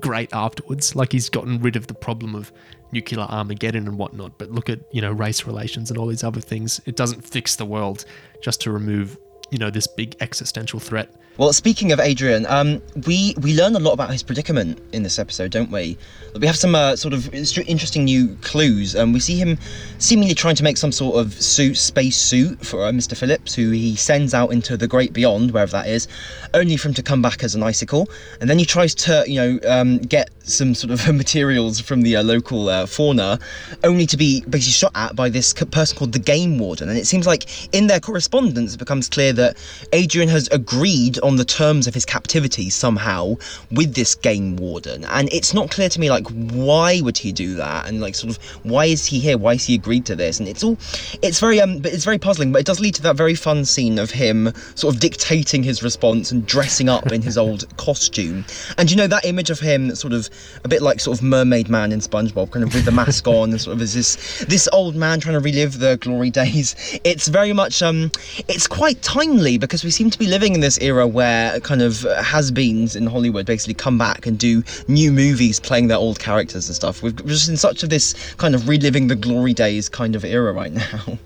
great 0.00 0.32
afterwards. 0.32 0.94
Like 0.94 1.12
he's 1.12 1.28
gotten 1.28 1.60
rid 1.60 1.76
of 1.76 1.86
the 1.86 1.94
problem 1.94 2.34
of 2.34 2.52
nuclear 2.92 3.22
Armageddon 3.22 3.88
and 3.88 3.98
whatnot. 3.98 4.38
But 4.38 4.50
look 4.50 4.68
at, 4.68 4.80
you 4.92 5.00
know, 5.00 5.12
race 5.12 5.46
relations 5.46 5.90
and 5.90 5.98
all 5.98 6.06
these 6.06 6.24
other 6.24 6.40
things. 6.40 6.80
It 6.86 6.96
doesn't 6.96 7.22
fix 7.22 7.56
the 7.56 7.66
world 7.66 8.04
just 8.42 8.60
to 8.62 8.70
remove, 8.70 9.18
you 9.50 9.58
know, 9.58 9.70
this 9.70 9.86
big 9.86 10.16
existential 10.20 10.80
threat. 10.80 11.10
Well, 11.36 11.52
speaking 11.52 11.90
of 11.90 11.98
Adrian, 11.98 12.46
um, 12.46 12.80
we 13.08 13.34
we 13.40 13.56
learn 13.56 13.74
a 13.74 13.80
lot 13.80 13.90
about 13.90 14.12
his 14.12 14.22
predicament 14.22 14.80
in 14.92 15.02
this 15.02 15.18
episode, 15.18 15.50
don't 15.50 15.68
we? 15.68 15.98
We 16.38 16.46
have 16.46 16.56
some 16.56 16.76
uh, 16.76 16.94
sort 16.94 17.12
of 17.12 17.34
interesting 17.34 18.04
new 18.04 18.36
clues. 18.42 18.94
Um, 18.94 19.12
we 19.12 19.18
see 19.18 19.36
him 19.36 19.58
seemingly 19.98 20.34
trying 20.34 20.54
to 20.54 20.62
make 20.62 20.76
some 20.76 20.92
sort 20.92 21.16
of 21.16 21.32
suit, 21.32 21.76
space 21.76 22.16
suit 22.16 22.64
for 22.64 22.84
uh, 22.84 22.92
Mr. 22.92 23.16
Phillips, 23.16 23.52
who 23.52 23.70
he 23.70 23.96
sends 23.96 24.32
out 24.32 24.52
into 24.52 24.76
the 24.76 24.86
great 24.86 25.12
beyond, 25.12 25.50
wherever 25.50 25.72
that 25.72 25.88
is, 25.88 26.06
only 26.54 26.76
for 26.76 26.86
him 26.86 26.94
to 26.94 27.02
come 27.02 27.20
back 27.20 27.42
as 27.42 27.56
an 27.56 27.64
icicle. 27.64 28.08
And 28.40 28.48
then 28.48 28.60
he 28.60 28.64
tries 28.64 28.94
to, 28.96 29.24
you 29.26 29.40
know, 29.40 29.58
um, 29.68 29.98
get 29.98 30.30
some 30.44 30.72
sort 30.72 30.92
of 30.92 31.14
materials 31.14 31.80
from 31.80 32.02
the 32.02 32.14
uh, 32.14 32.22
local 32.22 32.68
uh, 32.68 32.86
fauna, 32.86 33.40
only 33.82 34.06
to 34.06 34.16
be 34.16 34.42
basically 34.42 34.72
shot 34.72 34.92
at 34.94 35.16
by 35.16 35.28
this 35.28 35.52
person 35.52 35.98
called 35.98 36.12
the 36.12 36.20
Game 36.20 36.60
Warden. 36.60 36.88
And 36.88 36.96
it 36.96 37.08
seems 37.08 37.26
like 37.26 37.74
in 37.74 37.88
their 37.88 38.00
correspondence, 38.00 38.74
it 38.74 38.78
becomes 38.78 39.08
clear 39.08 39.32
that 39.34 39.56
Adrian 39.92 40.28
has 40.28 40.48
agreed 40.48 41.18
on 41.20 41.36
the 41.36 41.44
terms 41.44 41.86
of 41.86 41.94
his 41.94 42.04
captivity 42.04 42.70
somehow 42.70 43.34
with 43.70 43.94
this 43.94 44.14
Game 44.14 44.56
Warden. 44.56 45.04
And 45.04 45.32
it's 45.32 45.54
not 45.54 45.70
clear 45.70 45.88
to 45.88 46.00
me, 46.00 46.10
like, 46.10 46.26
why 46.28 47.00
would 47.00 47.18
he 47.18 47.32
do 47.32 47.54
that? 47.54 47.88
And, 47.88 48.00
like, 48.00 48.14
sort 48.14 48.36
of, 48.36 48.42
why 48.64 48.86
is 48.86 49.06
he 49.06 49.18
here? 49.18 49.38
Why 49.38 49.54
has 49.54 49.64
he 49.64 49.74
agreed 49.74 50.06
to 50.06 50.16
this? 50.16 50.38
And 50.38 50.48
it's 50.48 50.64
all, 50.64 50.78
it's 51.22 51.40
very, 51.40 51.60
um, 51.60 51.78
but 51.78 51.92
it's 51.92 52.04
very 52.04 52.18
puzzling, 52.18 52.52
but 52.52 52.60
it 52.60 52.66
does 52.66 52.80
lead 52.80 52.94
to 52.96 53.02
that 53.02 53.16
very 53.16 53.34
fun 53.34 53.64
scene 53.64 53.98
of 53.98 54.10
him 54.10 54.52
sort 54.74 54.94
of 54.94 55.00
dictating 55.00 55.62
his 55.62 55.82
response 55.82 56.30
and 56.30 56.46
dressing 56.46 56.88
up 56.88 57.10
in 57.12 57.22
his 57.22 57.36
old 57.36 57.64
costume. 57.76 58.44
And 58.78 58.90
you 58.90 58.96
know, 58.96 59.06
that 59.06 59.24
image 59.24 59.50
of 59.50 59.60
him 59.60 59.94
sort 59.94 60.12
of 60.12 60.28
a 60.64 60.68
bit 60.68 60.82
like 60.82 61.00
sort 61.00 61.18
of 61.18 61.22
mermaid 61.22 61.68
man 61.68 61.92
in 61.92 62.00
SpongeBob, 62.00 62.50
kind 62.50 62.64
of 62.64 62.74
with 62.74 62.84
the 62.84 62.92
mask 62.92 63.26
on 63.26 63.50
and 63.50 63.60
sort 63.60 63.76
of 63.76 63.82
as 63.82 63.94
this 63.94 64.44
this 64.44 64.68
old 64.72 64.94
man 64.94 65.20
trying 65.20 65.34
to 65.34 65.40
relive 65.40 65.78
the 65.78 65.96
glory 65.98 66.30
days. 66.30 66.74
It's 67.04 67.28
very 67.28 67.52
much 67.52 67.82
um 67.82 68.10
it's 68.48 68.66
quite 68.66 69.02
timely 69.24 69.58
because 69.58 69.84
we 69.84 69.90
seem 69.90 70.10
to 70.10 70.18
be 70.18 70.26
living 70.26 70.54
in 70.54 70.60
this 70.60 70.78
era 70.80 71.06
where 71.06 71.58
kind 71.60 71.82
of 71.82 72.02
has-beens 72.02 72.96
in 72.96 73.06
Hollywood 73.06 73.46
basically 73.46 73.74
come 73.74 73.98
back 73.98 74.26
and 74.26 74.38
do 74.38 74.62
new 74.88 75.12
movies 75.12 75.60
playing 75.60 75.88
their 75.88 75.98
old 75.98 76.18
characters 76.18 76.68
and 76.68 76.76
stuff. 76.76 77.02
We're 77.02 77.12
just 77.12 77.48
in 77.48 77.56
such 77.56 77.82
of 77.82 77.90
this 77.90 78.34
kind 78.34 78.54
of 78.54 78.68
reliving 78.68 79.08
the 79.08 79.16
glory 79.16 79.54
days 79.54 79.88
kind 79.88 80.14
of 80.16 80.24
era 80.24 80.52
right 80.52 80.72
now. 80.94 81.18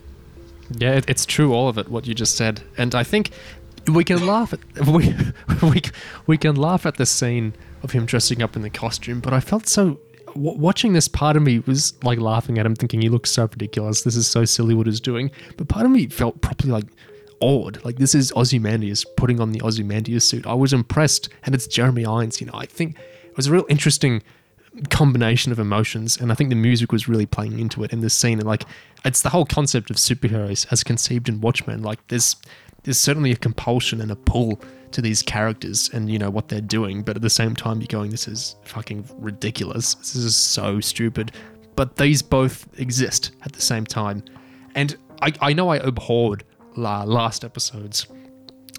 Yeah, 0.71 1.01
it's 1.09 1.25
true, 1.25 1.55
all 1.55 1.69
of 1.69 1.79
it, 1.79 1.89
what 1.89 2.07
you 2.07 2.15
just 2.15 2.37
said. 2.37 2.61
And 2.77 2.95
I 2.95 3.03
think 3.03 3.31
we 3.87 4.05
can 4.05 4.27
laugh 4.27 4.53
at 4.53 4.61
we, 4.87 5.15
we 5.63 5.83
we 6.27 6.37
can 6.37 6.57
laugh 6.57 6.85
at 6.85 6.97
the 6.97 7.07
scene 7.07 7.55
of 7.83 7.93
him 7.93 8.05
dressing 8.05 8.43
up 8.43 8.55
in 8.55 8.63
the 8.63 8.71
costume, 8.71 9.21
but 9.21 9.33
I 9.33 9.41
felt 9.41 9.67
so 9.67 9.99
watching 10.35 10.93
this. 10.93 11.09
Part 11.09 11.37
of 11.37 11.43
me 11.43 11.61
was 11.61 11.95
like 12.05 12.21
laughing 12.21 12.59
at 12.59 12.67
him, 12.67 12.75
thinking 12.75 13.01
he 13.01 13.09
looks 13.09 13.31
so 13.31 13.45
ridiculous. 13.45 14.03
This 14.03 14.15
is 14.15 14.27
so 14.27 14.45
silly 14.45 14.75
what 14.75 14.87
he's 14.87 15.01
doing. 15.01 15.31
But 15.57 15.69
part 15.69 15.87
of 15.87 15.91
me 15.91 16.07
felt 16.09 16.43
properly 16.43 16.71
like 16.71 16.85
awed. 17.41 17.85
Like 17.85 17.97
this 17.97 18.15
is 18.15 18.33
Ozymandias 18.33 19.05
putting 19.17 19.41
on 19.41 19.53
the 19.53 19.63
Ozymandias 19.63 20.25
suit. 20.25 20.47
I 20.47 20.55
was 20.55 20.73
impressed, 20.73 21.29
and 21.45 21.55
it's 21.55 21.67
Jeremy 21.67 22.05
Irons. 22.05 22.41
You 22.41 22.47
know, 22.49 22.55
I 22.55 22.67
think 22.67 22.97
it 23.25 23.37
was 23.37 23.47
a 23.47 23.53
real 23.53 23.67
interesting 23.69 24.23
combination 24.91 25.51
of 25.51 25.59
emotions 25.59 26.17
and 26.17 26.31
i 26.31 26.35
think 26.35 26.51
the 26.51 26.57
music 26.57 26.93
was 26.93 27.09
really 27.09 27.27
playing 27.27 27.59
into 27.59 27.83
it 27.83 27.93
in 27.93 28.01
this 28.01 28.15
scene 28.15 28.39
and 28.39 28.47
like 28.47 28.65
it's 29.05 29.23
the 29.23 29.29
whole 29.31 29.45
concept 29.45 29.91
of 29.91 29.97
superheroes 29.97 30.67
as 30.71 30.85
conceived 30.85 31.29
in 31.29 31.41
watchmen 31.41 31.83
like 31.83 32.07
there's 32.09 32.37
there's 32.85 32.99
certainly 32.99 33.33
a 33.33 33.37
compulsion 33.37 34.01
and 34.01 34.11
a 34.11 34.17
pull 34.17 34.61
to 34.93 35.03
these 35.03 35.23
characters 35.23 35.91
and 35.93 36.11
you 36.11 36.19
know 36.19 36.31
what 36.31 36.49
they're 36.49 36.61
doing 36.61 37.03
but 37.03 37.17
at 37.17 37.23
the 37.23 37.31
same 37.31 37.57
time 37.57 37.81
you're 37.81 37.89
going 37.89 38.11
this 38.11 38.29
is 38.29 38.57
fucking 38.65 39.05
ridiculous 39.17 39.95
this 39.95 40.15
is 40.15 40.37
so 40.37 40.81
stupid 40.81 41.33
but 41.75 41.97
these 41.97 42.23
both 42.23 42.69
exist 42.79 43.33
at 43.43 43.53
the 43.53 43.61
same 43.61 43.85
time 43.85 44.23
and 44.75 44.97
i, 45.23 45.33
I 45.41 45.53
know 45.53 45.71
i 45.71 45.79
abhorred 45.79 46.45
last 46.79 47.45
episode's 47.45 48.07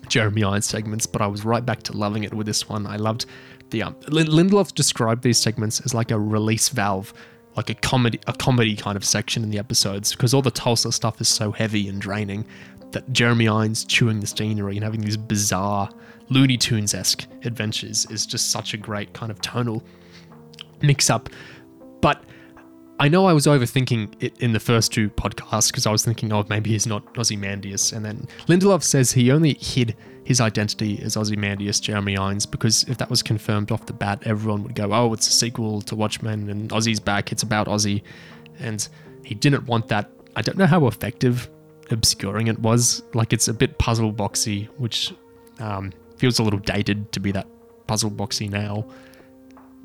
Jeremy 0.07 0.43
Irons 0.43 0.65
segments, 0.65 1.05
but 1.05 1.21
I 1.21 1.27
was 1.27 1.45
right 1.45 1.65
back 1.65 1.83
to 1.83 1.93
loving 1.93 2.23
it 2.23 2.33
with 2.33 2.47
this 2.47 2.67
one. 2.67 2.87
I 2.87 2.95
loved 2.95 3.25
the 3.69 3.83
um, 3.83 3.95
Lindelof 4.05 4.73
described 4.73 5.23
these 5.23 5.37
segments 5.37 5.79
as 5.81 5.93
like 5.93 6.11
a 6.11 6.19
release 6.19 6.69
valve, 6.69 7.13
like 7.55 7.69
a 7.69 7.75
comedy, 7.75 8.19
a 8.27 8.33
comedy 8.33 8.75
kind 8.75 8.95
of 8.97 9.05
section 9.05 9.43
in 9.43 9.49
the 9.49 9.59
episodes, 9.59 10.13
because 10.13 10.33
all 10.33 10.41
the 10.41 10.51
Tulsa 10.51 10.91
stuff 10.91 11.21
is 11.21 11.27
so 11.27 11.51
heavy 11.51 11.87
and 11.87 12.01
draining 12.01 12.45
that 12.91 13.11
Jeremy 13.13 13.47
Irons 13.47 13.85
chewing 13.85 14.19
the 14.19 14.27
scenery 14.27 14.75
and 14.75 14.83
having 14.83 15.01
these 15.01 15.17
bizarre 15.17 15.89
Looney 16.29 16.57
Tunes 16.57 16.93
esque 16.93 17.27
adventures 17.43 18.05
is 18.09 18.25
just 18.25 18.51
such 18.51 18.73
a 18.73 18.77
great 18.77 19.13
kind 19.13 19.31
of 19.31 19.41
tonal 19.41 19.83
mix 20.81 21.09
up. 21.09 21.29
But 22.01 22.23
I 23.01 23.07
know 23.07 23.25
I 23.25 23.31
was 23.31 23.45
overthinking 23.45 24.15
it 24.19 24.37
in 24.39 24.51
the 24.51 24.59
first 24.59 24.91
two 24.91 25.09
podcasts 25.11 25.71
because 25.71 25.85
I 25.85 25.91
was 25.91 26.03
thinking, 26.03 26.33
oh, 26.33 26.45
maybe 26.49 26.71
he's 26.71 26.85
not 26.85 27.17
Ozymandias. 27.17 27.93
And 27.93 28.03
then 28.03 28.27
Lindelof 28.47 28.83
says 28.83 29.13
he 29.13 29.31
only 29.31 29.53
hid 29.53 29.95
his 30.25 30.41
identity 30.41 31.01
as 31.01 31.15
Ozymandias 31.15 31.79
Jeremy 31.79 32.17
Irons 32.17 32.45
because 32.45 32.83
if 32.83 32.97
that 32.97 33.09
was 33.09 33.23
confirmed 33.23 33.71
off 33.71 33.85
the 33.85 33.93
bat, 33.93 34.21
everyone 34.25 34.63
would 34.63 34.75
go, 34.75 34.91
oh, 34.91 35.13
it's 35.13 35.29
a 35.29 35.31
sequel 35.31 35.81
to 35.83 35.95
Watchmen 35.95 36.49
and 36.49 36.69
Ozzy's 36.71 36.99
back. 36.99 37.31
It's 37.31 37.41
about 37.41 37.67
Ozzy. 37.67 38.03
And 38.59 38.85
he 39.23 39.33
didn't 39.33 39.65
want 39.65 39.87
that. 39.87 40.11
I 40.35 40.41
don't 40.41 40.57
know 40.57 40.65
how 40.65 40.85
effective 40.87 41.49
obscuring 41.91 42.47
it 42.47 42.59
was. 42.59 43.01
Like, 43.13 43.31
it's 43.31 43.47
a 43.47 43.53
bit 43.53 43.77
puzzle 43.77 44.11
boxy, 44.11 44.67
which 44.77 45.13
um, 45.59 45.93
feels 46.17 46.37
a 46.39 46.43
little 46.43 46.59
dated 46.59 47.13
to 47.13 47.21
be 47.21 47.31
that 47.31 47.47
puzzle 47.87 48.11
boxy 48.11 48.49
now. 48.49 48.85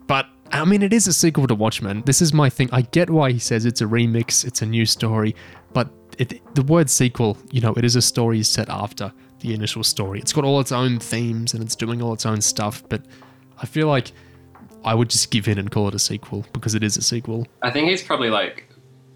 But 0.07 0.27
I 0.53 0.64
mean, 0.64 0.83
it 0.83 0.93
is 0.93 1.07
a 1.07 1.12
sequel 1.12 1.47
to 1.47 1.55
Watchmen. 1.55 2.03
This 2.07 2.21
is 2.23 2.33
my 2.33 2.49
thing. 2.51 2.69
I 2.73 2.83
get 2.83 3.11
why 3.11 3.33
he 3.33 3.38
says 3.38 3.64
it's 3.64 3.81
a 3.81 3.87
remix, 3.87 4.45
it's 4.47 4.62
a 4.62 4.67
new 4.67 4.87
story, 4.87 5.35
but 5.73 5.88
it, 6.19 6.40
the 6.55 6.62
word 6.62 6.88
sequel, 6.90 7.37
you 7.51 7.61
know, 7.61 7.73
it 7.75 7.85
is 7.85 7.97
a 7.97 8.03
story 8.03 8.43
set 8.43 8.69
after 8.69 9.12
the 9.40 9.53
initial 9.55 9.83
story. 9.83 10.21
It's 10.21 10.33
got 10.33 10.45
all 10.45 10.61
its 10.61 10.71
own 10.73 10.99
themes 11.01 11.55
and 11.55 11.62
it's 11.62 11.75
doing 11.75 12.01
all 12.03 12.12
its 12.12 12.25
own 12.25 12.40
stuff, 12.40 12.83
but 12.88 13.03
I 13.61 13.67
feel 13.67 13.88
like 13.88 14.12
I 14.85 14.95
would 14.95 15.11
just 15.11 15.31
give 15.31 15.49
in 15.49 15.59
and 15.59 15.71
call 15.71 15.88
it 15.88 15.95
a 15.95 15.99
sequel 15.99 16.45
because 16.53 16.75
it 16.75 16.85
is 16.85 16.97
a 16.97 17.03
sequel. 17.03 17.47
I 17.62 17.71
think 17.71 17.88
he's 17.88 18.03
probably 18.03 18.31
like, 18.31 18.69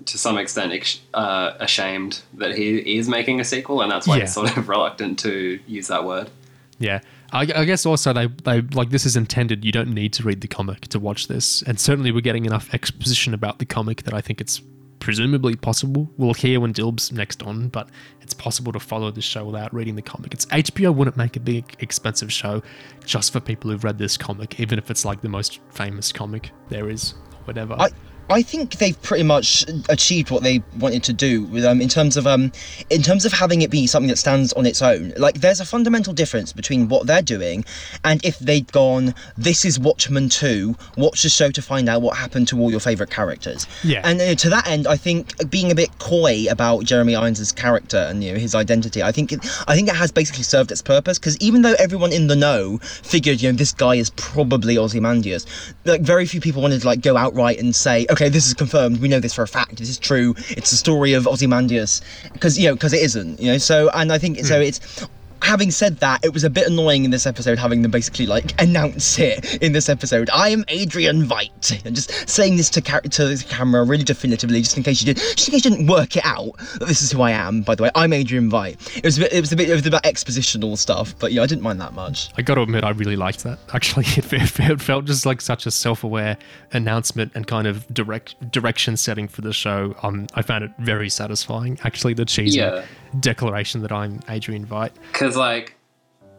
to 0.06 0.18
some 0.18 0.38
extent, 0.38 1.00
uh, 1.14 1.52
ashamed 1.60 2.22
that 2.34 2.54
he 2.56 2.96
is 2.98 3.08
making 3.08 3.40
a 3.40 3.44
sequel, 3.44 3.82
and 3.82 3.92
that's 3.92 4.06
why 4.08 4.16
Yeah. 4.16 4.22
he's 4.22 4.34
sort 4.34 4.56
of 4.56 4.68
reluctant 4.68 5.18
to 5.20 5.60
use 5.66 5.88
that 5.88 6.04
word. 6.04 6.30
Yeah. 6.78 7.00
I, 7.32 7.40
I 7.40 7.64
guess 7.64 7.84
also 7.84 8.12
they, 8.12 8.26
they 8.26 8.60
like 8.60 8.90
this 8.90 9.04
is 9.04 9.16
intended. 9.16 9.64
You 9.64 9.72
don't 9.72 9.92
need 9.92 10.12
to 10.14 10.22
read 10.22 10.40
the 10.40 10.48
comic 10.48 10.88
to 10.88 10.98
watch 10.98 11.28
this, 11.28 11.62
and 11.62 11.78
certainly 11.78 12.10
we're 12.10 12.20
getting 12.20 12.46
enough 12.46 12.72
exposition 12.72 13.34
about 13.34 13.58
the 13.58 13.66
comic 13.66 14.04
that 14.04 14.14
I 14.14 14.20
think 14.20 14.40
it's 14.40 14.62
presumably 14.98 15.54
possible. 15.54 16.10
We'll 16.16 16.34
hear 16.34 16.60
when 16.60 16.72
Dilb's 16.72 17.12
next 17.12 17.42
on, 17.42 17.68
but 17.68 17.88
it's 18.20 18.34
possible 18.34 18.72
to 18.72 18.80
follow 18.80 19.10
this 19.10 19.24
show 19.24 19.44
without 19.44 19.72
reading 19.72 19.94
the 19.94 20.02
comic. 20.02 20.34
It's 20.34 20.46
HBO 20.46 20.94
wouldn't 20.94 21.16
make 21.16 21.36
a 21.36 21.40
big 21.40 21.76
expensive 21.80 22.32
show 22.32 22.62
just 23.04 23.32
for 23.32 23.40
people 23.40 23.70
who've 23.70 23.84
read 23.84 23.98
this 23.98 24.16
comic, 24.16 24.58
even 24.60 24.78
if 24.78 24.90
it's 24.90 25.04
like 25.04 25.20
the 25.20 25.28
most 25.28 25.60
famous 25.70 26.12
comic 26.12 26.50
there 26.68 26.90
is, 26.90 27.14
whatever. 27.44 27.74
I, 27.78 27.90
I 28.30 28.42
think 28.42 28.76
they've 28.76 29.00
pretty 29.02 29.24
much 29.24 29.64
achieved 29.88 30.30
what 30.30 30.42
they 30.42 30.62
wanted 30.78 31.02
to 31.04 31.12
do 31.12 31.44
with 31.44 31.64
um 31.64 31.80
in 31.80 31.88
terms 31.88 32.16
of 32.16 32.26
um 32.26 32.52
in 32.90 33.02
terms 33.02 33.24
of 33.24 33.32
having 33.32 33.62
it 33.62 33.70
be 33.70 33.86
something 33.86 34.08
that 34.08 34.18
stands 34.18 34.52
on 34.52 34.66
its 34.66 34.82
own. 34.82 35.12
Like 35.16 35.40
there's 35.40 35.60
a 35.60 35.64
fundamental 35.64 36.12
difference 36.12 36.52
between 36.52 36.88
what 36.88 37.06
they're 37.06 37.22
doing 37.22 37.64
and 38.04 38.24
if 38.24 38.38
they'd 38.38 38.70
gone, 38.72 39.14
this 39.36 39.64
is 39.64 39.78
Watchmen 39.78 40.28
2, 40.28 40.76
watch 40.96 41.22
the 41.22 41.28
show 41.28 41.50
to 41.50 41.62
find 41.62 41.88
out 41.88 42.02
what 42.02 42.16
happened 42.16 42.48
to 42.48 42.60
all 42.60 42.70
your 42.70 42.80
favourite 42.80 43.10
characters. 43.10 43.66
Yeah. 43.82 44.02
And 44.04 44.20
uh, 44.20 44.34
to 44.34 44.50
that 44.50 44.66
end, 44.66 44.86
I 44.86 44.96
think 44.96 45.50
being 45.50 45.70
a 45.70 45.74
bit 45.74 45.98
coy 45.98 46.46
about 46.50 46.84
Jeremy 46.84 47.14
Irons' 47.14 47.52
character 47.52 47.98
and 47.98 48.22
you 48.22 48.32
know 48.32 48.38
his 48.38 48.54
identity, 48.54 49.02
I 49.02 49.12
think 49.12 49.32
it, 49.32 49.40
I 49.66 49.74
think 49.74 49.88
it 49.88 49.96
has 49.96 50.12
basically 50.12 50.44
served 50.44 50.70
its 50.70 50.82
purpose 50.82 51.18
because 51.18 51.36
even 51.38 51.62
though 51.62 51.74
everyone 51.78 52.12
in 52.12 52.26
the 52.26 52.36
know 52.36 52.78
figured 52.78 53.40
you 53.40 53.50
know 53.50 53.56
this 53.56 53.72
guy 53.72 53.94
is 53.94 54.10
probably 54.10 54.76
Ozymandias, 54.76 55.46
like 55.84 56.00
very 56.02 56.26
few 56.26 56.40
people 56.40 56.62
wanted 56.62 56.80
to 56.80 56.86
like 56.86 57.00
go 57.00 57.16
outright 57.16 57.58
and 57.58 57.74
say, 57.74 58.06
okay, 58.10 58.17
this 58.18 58.46
is 58.46 58.54
confirmed. 58.54 59.00
We 59.00 59.08
know 59.08 59.20
this 59.20 59.34
for 59.34 59.42
a 59.42 59.48
fact. 59.48 59.76
This 59.76 59.88
is 59.88 59.98
true. 59.98 60.34
It's 60.50 60.70
the 60.70 60.76
story 60.76 61.12
of 61.12 61.28
Ozymandias 61.28 62.00
because 62.32 62.58
you 62.58 62.68
know 62.68 62.74
because 62.74 62.92
it 62.92 63.02
isn't. 63.02 63.40
You 63.40 63.52
know. 63.52 63.58
So 63.58 63.90
and 63.94 64.12
I 64.12 64.18
think 64.18 64.38
so. 64.44 64.56
Hmm. 64.56 64.62
It's 64.62 65.06
having 65.42 65.70
said 65.70 65.98
that, 65.98 66.24
it 66.24 66.32
was 66.32 66.44
a 66.44 66.50
bit 66.50 66.66
annoying 66.66 67.04
in 67.04 67.10
this 67.10 67.26
episode 67.26 67.58
having 67.58 67.82
them 67.82 67.90
basically 67.90 68.26
like 68.26 68.60
announce 68.60 69.18
it 69.18 69.62
in 69.62 69.72
this 69.72 69.88
episode. 69.88 70.28
I 70.32 70.48
am 70.50 70.64
Adrian 70.68 71.26
Veidt, 71.26 71.84
and 71.84 71.94
just 71.94 72.28
saying 72.28 72.56
this 72.56 72.70
to, 72.70 72.80
ca- 72.82 73.00
to 73.00 73.24
the 73.28 73.44
camera 73.48 73.84
really 73.84 74.04
definitively, 74.04 74.60
just 74.60 74.76
in 74.76 74.82
case 74.82 75.00
you 75.02 75.14
did, 75.14 75.16
just 75.36 75.48
in 75.48 75.52
case 75.52 75.64
you 75.64 75.70
didn't 75.70 75.86
work 75.86 76.16
it 76.16 76.24
out 76.24 76.56
that 76.78 76.86
this 76.88 77.02
is 77.02 77.12
who 77.12 77.22
I 77.22 77.30
am. 77.32 77.62
By 77.62 77.74
the 77.74 77.84
way, 77.84 77.90
I'm 77.94 78.12
Adrian 78.12 78.50
Veidt. 78.50 78.96
It 78.98 79.04
was 79.04 79.18
a 79.18 79.22
bit, 79.22 79.32
it 79.32 79.40
was 79.40 79.52
a 79.52 79.56
bit, 79.56 79.68
it 79.70 79.74
was 79.74 79.86
about 79.86 80.02
expositional 80.04 80.76
stuff, 80.76 81.14
but 81.18 81.32
yeah, 81.32 81.42
I 81.42 81.46
didn't 81.46 81.62
mind 81.62 81.80
that 81.80 81.92
much. 81.94 82.30
I 82.36 82.42
got 82.42 82.56
to 82.56 82.62
admit, 82.62 82.84
I 82.84 82.90
really 82.90 83.16
liked 83.16 83.44
that. 83.44 83.58
Actually, 83.72 84.04
it, 84.16 84.24
fe- 84.24 84.72
it 84.72 84.80
felt 84.80 85.04
just 85.06 85.24
like 85.26 85.40
such 85.40 85.66
a 85.66 85.70
self-aware 85.70 86.36
announcement 86.72 87.32
and 87.34 87.46
kind 87.46 87.66
of 87.66 87.86
direct 87.94 88.50
direction 88.50 88.96
setting 88.96 89.28
for 89.28 89.40
the 89.42 89.52
show. 89.52 89.94
Um, 90.02 90.26
I 90.34 90.42
found 90.42 90.64
it 90.64 90.70
very 90.78 91.08
satisfying. 91.08 91.78
Actually, 91.84 92.14
the 92.14 92.24
cheesy 92.24 92.58
Yeah. 92.58 92.84
declaration 93.20 93.82
that 93.82 93.92
I'm 93.92 94.20
Adrian 94.28 94.66
Veidt. 94.66 94.90
Because, 95.28 95.36
like, 95.36 95.74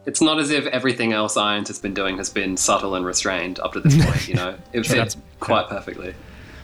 it's 0.04 0.20
not 0.20 0.40
as 0.40 0.50
if 0.50 0.66
everything 0.66 1.12
else 1.12 1.36
Irons 1.36 1.68
has 1.68 1.78
been 1.78 1.94
doing 1.94 2.16
has 2.16 2.28
been 2.28 2.56
subtle 2.56 2.96
and 2.96 3.06
restrained 3.06 3.60
up 3.60 3.74
to 3.74 3.80
this 3.80 3.94
point, 4.04 4.26
you 4.26 4.34
know? 4.34 4.56
It 4.72 4.84
fits 4.84 5.16
quite 5.38 5.68
perfectly. 5.68 6.12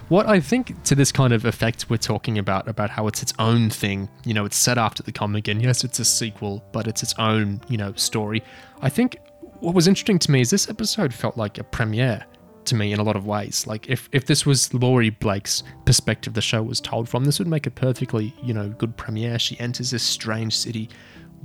What 0.08 0.26
I 0.26 0.40
think 0.40 0.82
to 0.84 0.96
this 0.96 1.12
kind 1.12 1.32
of 1.32 1.44
effect 1.44 1.88
we're 1.88 1.98
talking 1.98 2.36
about, 2.36 2.66
about 2.66 2.90
how 2.90 3.06
it's 3.06 3.22
its 3.22 3.32
own 3.38 3.70
thing, 3.70 4.08
you 4.24 4.34
know, 4.34 4.44
it's 4.44 4.56
set 4.56 4.76
after 4.76 5.04
the 5.04 5.12
comic, 5.12 5.46
and 5.46 5.62
yes, 5.62 5.84
it's 5.84 6.00
a 6.00 6.04
sequel, 6.04 6.64
but 6.72 6.88
it's 6.88 7.04
its 7.04 7.14
own, 7.16 7.60
you 7.68 7.76
know, 7.76 7.92
story. 7.92 8.42
I 8.82 8.88
think 8.88 9.18
what 9.60 9.72
was 9.72 9.86
interesting 9.86 10.18
to 10.18 10.30
me 10.32 10.40
is 10.40 10.50
this 10.50 10.68
episode 10.68 11.14
felt 11.14 11.36
like 11.36 11.58
a 11.58 11.64
premiere 11.64 12.26
to 12.64 12.74
me 12.74 12.92
in 12.92 12.98
a 12.98 13.04
lot 13.04 13.14
of 13.14 13.24
ways. 13.24 13.68
Like 13.68 13.88
if, 13.88 14.08
if 14.10 14.26
this 14.26 14.44
was 14.44 14.74
Laurie 14.74 15.10
Blake's 15.10 15.62
perspective 15.84 16.34
the 16.34 16.40
show 16.40 16.64
was 16.64 16.80
told 16.80 17.08
from, 17.08 17.24
this 17.24 17.38
would 17.38 17.46
make 17.46 17.68
a 17.68 17.70
perfectly, 17.70 18.34
you 18.42 18.52
know, 18.52 18.68
good 18.70 18.96
premiere. 18.96 19.38
She 19.38 19.56
enters 19.60 19.92
this 19.92 20.02
strange 20.02 20.56
city 20.56 20.88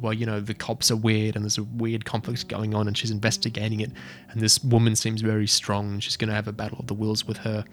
where, 0.02 0.14
you 0.14 0.26
know, 0.26 0.40
the 0.40 0.54
cops 0.54 0.92
are 0.92 0.96
weird 0.96 1.36
and 1.36 1.46
there's 1.46 1.58
a 1.58 1.64
weird 1.64 2.06
conflict 2.06 2.48
going 2.48 2.76
on 2.76 2.88
and 2.88 2.98
she's 2.98 3.12
investigating 3.12 3.80
it. 3.80 3.92
And 4.30 4.42
this 4.42 4.64
woman 4.64 4.96
seems 4.96 5.22
very 5.22 5.48
strong 5.48 5.94
and 5.94 6.04
she's 6.04 6.18
going 6.18 6.30
to 6.30 6.36
have 6.36 6.48
a 6.48 6.52
battle 6.52 6.80
of 6.80 6.88
the 6.88 6.94
wills 6.94 7.26
with 7.26 7.38
her 7.38 7.64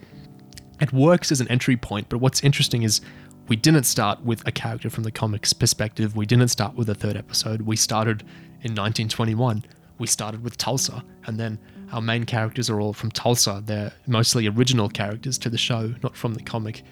it 0.80 0.92
works 0.92 1.32
as 1.32 1.40
an 1.40 1.48
entry 1.48 1.76
point, 1.76 2.08
but 2.08 2.18
what's 2.18 2.42
interesting 2.42 2.82
is 2.82 3.00
we 3.48 3.56
didn't 3.56 3.84
start 3.84 4.22
with 4.22 4.46
a 4.46 4.52
character 4.52 4.90
from 4.90 5.04
the 5.04 5.10
comics 5.10 5.52
perspective. 5.52 6.14
We 6.16 6.26
didn't 6.26 6.48
start 6.48 6.74
with 6.74 6.88
a 6.88 6.94
third 6.94 7.16
episode. 7.16 7.62
We 7.62 7.76
started 7.76 8.22
in 8.62 8.74
1921. 8.74 9.64
We 9.98 10.06
started 10.06 10.44
with 10.44 10.56
Tulsa, 10.56 11.02
and 11.26 11.40
then 11.40 11.58
our 11.92 12.00
main 12.00 12.24
characters 12.24 12.70
are 12.70 12.80
all 12.80 12.92
from 12.92 13.10
Tulsa. 13.10 13.62
They're 13.64 13.92
mostly 14.06 14.46
original 14.46 14.88
characters 14.88 15.38
to 15.38 15.50
the 15.50 15.58
show, 15.58 15.94
not 16.02 16.16
from 16.16 16.34
the 16.34 16.42
comic. 16.42 16.82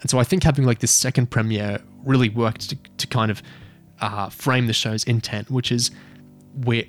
And 0.00 0.10
so 0.10 0.18
I 0.18 0.24
think 0.24 0.42
having 0.42 0.64
like 0.64 0.80
this 0.80 0.90
second 0.90 1.30
premiere 1.30 1.78
really 2.04 2.28
worked 2.28 2.70
to, 2.70 2.76
to 2.98 3.06
kind 3.06 3.30
of 3.30 3.42
uh, 4.00 4.28
frame 4.28 4.66
the 4.66 4.72
show's 4.72 5.04
intent, 5.04 5.50
which 5.50 5.72
is 5.72 5.90
we're 6.64 6.86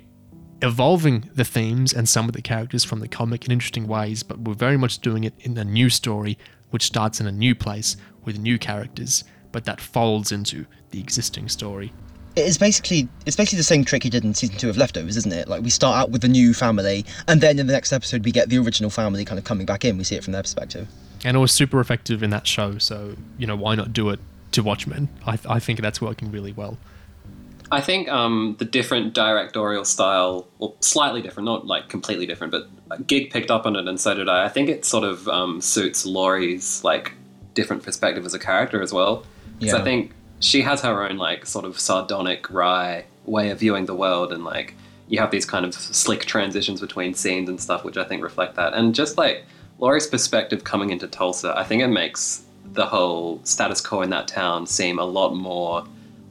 evolving 0.62 1.30
the 1.34 1.44
themes 1.44 1.92
and 1.92 2.08
some 2.08 2.26
of 2.28 2.32
the 2.32 2.42
characters 2.42 2.84
from 2.84 3.00
the 3.00 3.08
comic 3.08 3.46
in 3.46 3.52
interesting 3.52 3.86
ways, 3.86 4.22
but 4.22 4.38
we're 4.40 4.54
very 4.54 4.76
much 4.76 4.98
doing 4.98 5.24
it 5.24 5.34
in 5.40 5.56
a 5.56 5.64
new 5.64 5.88
story, 5.88 6.36
which 6.70 6.82
starts 6.82 7.20
in 7.20 7.26
a 7.26 7.32
new 7.32 7.54
place 7.54 7.96
with 8.24 8.38
new 8.38 8.58
characters, 8.58 9.24
but 9.52 9.64
that 9.64 9.80
folds 9.80 10.32
into 10.32 10.66
the 10.90 11.00
existing 11.00 11.48
story. 11.48 11.92
It's 12.36 12.58
basically 12.58 13.08
it's 13.26 13.36
basically 13.36 13.56
the 13.56 13.64
same 13.64 13.84
trick 13.84 14.02
he 14.04 14.10
did 14.10 14.24
in 14.24 14.32
season 14.34 14.56
two 14.58 14.70
of 14.70 14.76
Leftovers, 14.76 15.16
isn't 15.16 15.32
it? 15.32 15.48
Like 15.48 15.62
we 15.62 15.70
start 15.70 15.96
out 15.96 16.10
with 16.10 16.22
the 16.22 16.28
new 16.28 16.54
family, 16.54 17.04
and 17.26 17.40
then 17.40 17.58
in 17.58 17.66
the 17.66 17.72
next 17.72 17.92
episode 17.92 18.24
we 18.24 18.30
get 18.30 18.48
the 18.48 18.58
original 18.58 18.90
family 18.90 19.24
kind 19.24 19.38
of 19.38 19.44
coming 19.44 19.66
back 19.66 19.84
in. 19.84 19.98
We 19.98 20.04
see 20.04 20.16
it 20.16 20.22
from 20.22 20.32
their 20.32 20.42
perspective. 20.42 20.88
And 21.24 21.36
it 21.36 21.40
was 21.40 21.50
super 21.50 21.80
effective 21.80 22.22
in 22.22 22.30
that 22.30 22.46
show, 22.46 22.78
so, 22.78 23.16
you 23.38 23.46
know, 23.46 23.56
why 23.56 23.74
not 23.74 23.92
do 23.92 24.10
it 24.10 24.20
to 24.52 24.62
Watchmen? 24.62 25.08
I, 25.26 25.36
I 25.48 25.58
think 25.58 25.80
that's 25.80 26.00
working 26.00 26.30
really 26.30 26.52
well. 26.52 26.78
I 27.70 27.80
think 27.80 28.08
um, 28.08 28.56
the 28.58 28.64
different 28.64 29.14
directorial 29.14 29.84
style, 29.84 30.48
well, 30.58 30.74
slightly 30.80 31.20
different, 31.20 31.44
not 31.44 31.66
like 31.66 31.88
completely 31.88 32.26
different, 32.26 32.50
but 32.50 33.06
Gig 33.06 33.30
picked 33.30 33.50
up 33.50 33.66
on 33.66 33.76
it, 33.76 33.86
and 33.86 34.00
so 34.00 34.14
did 34.14 34.28
I. 34.28 34.46
I 34.46 34.48
think 34.48 34.68
it 34.68 34.84
sort 34.84 35.04
of 35.04 35.28
um, 35.28 35.60
suits 35.60 36.06
Laurie's 36.06 36.82
like 36.82 37.12
different 37.54 37.82
perspective 37.82 38.24
as 38.24 38.34
a 38.34 38.38
character 38.38 38.80
as 38.82 38.92
well. 38.92 39.24
Because 39.58 39.74
Yeah. 39.74 39.80
I 39.80 39.84
think 39.84 40.12
she 40.40 40.62
has 40.62 40.80
her 40.82 41.02
own 41.08 41.18
like 41.18 41.44
sort 41.46 41.64
of 41.64 41.78
sardonic, 41.78 42.50
wry 42.50 43.04
way 43.26 43.50
of 43.50 43.58
viewing 43.60 43.86
the 43.86 43.94
world, 43.94 44.32
and 44.32 44.44
like 44.44 44.74
you 45.08 45.18
have 45.18 45.30
these 45.30 45.44
kind 45.44 45.64
of 45.66 45.74
slick 45.74 46.24
transitions 46.24 46.80
between 46.80 47.14
scenes 47.14 47.48
and 47.48 47.60
stuff, 47.60 47.84
which 47.84 47.96
I 47.96 48.04
think 48.04 48.22
reflect 48.22 48.56
that. 48.56 48.74
And 48.74 48.94
just 48.94 49.18
like 49.18 49.44
Laurie's 49.78 50.06
perspective 50.06 50.64
coming 50.64 50.90
into 50.90 51.06
Tulsa, 51.06 51.54
I 51.56 51.64
think 51.64 51.82
it 51.82 51.88
makes 51.88 52.44
the 52.72 52.86
whole 52.86 53.40
status 53.44 53.80
quo 53.80 54.02
in 54.02 54.10
that 54.10 54.28
town 54.28 54.66
seem 54.66 54.98
a 54.98 55.04
lot 55.04 55.34
more 55.34 55.84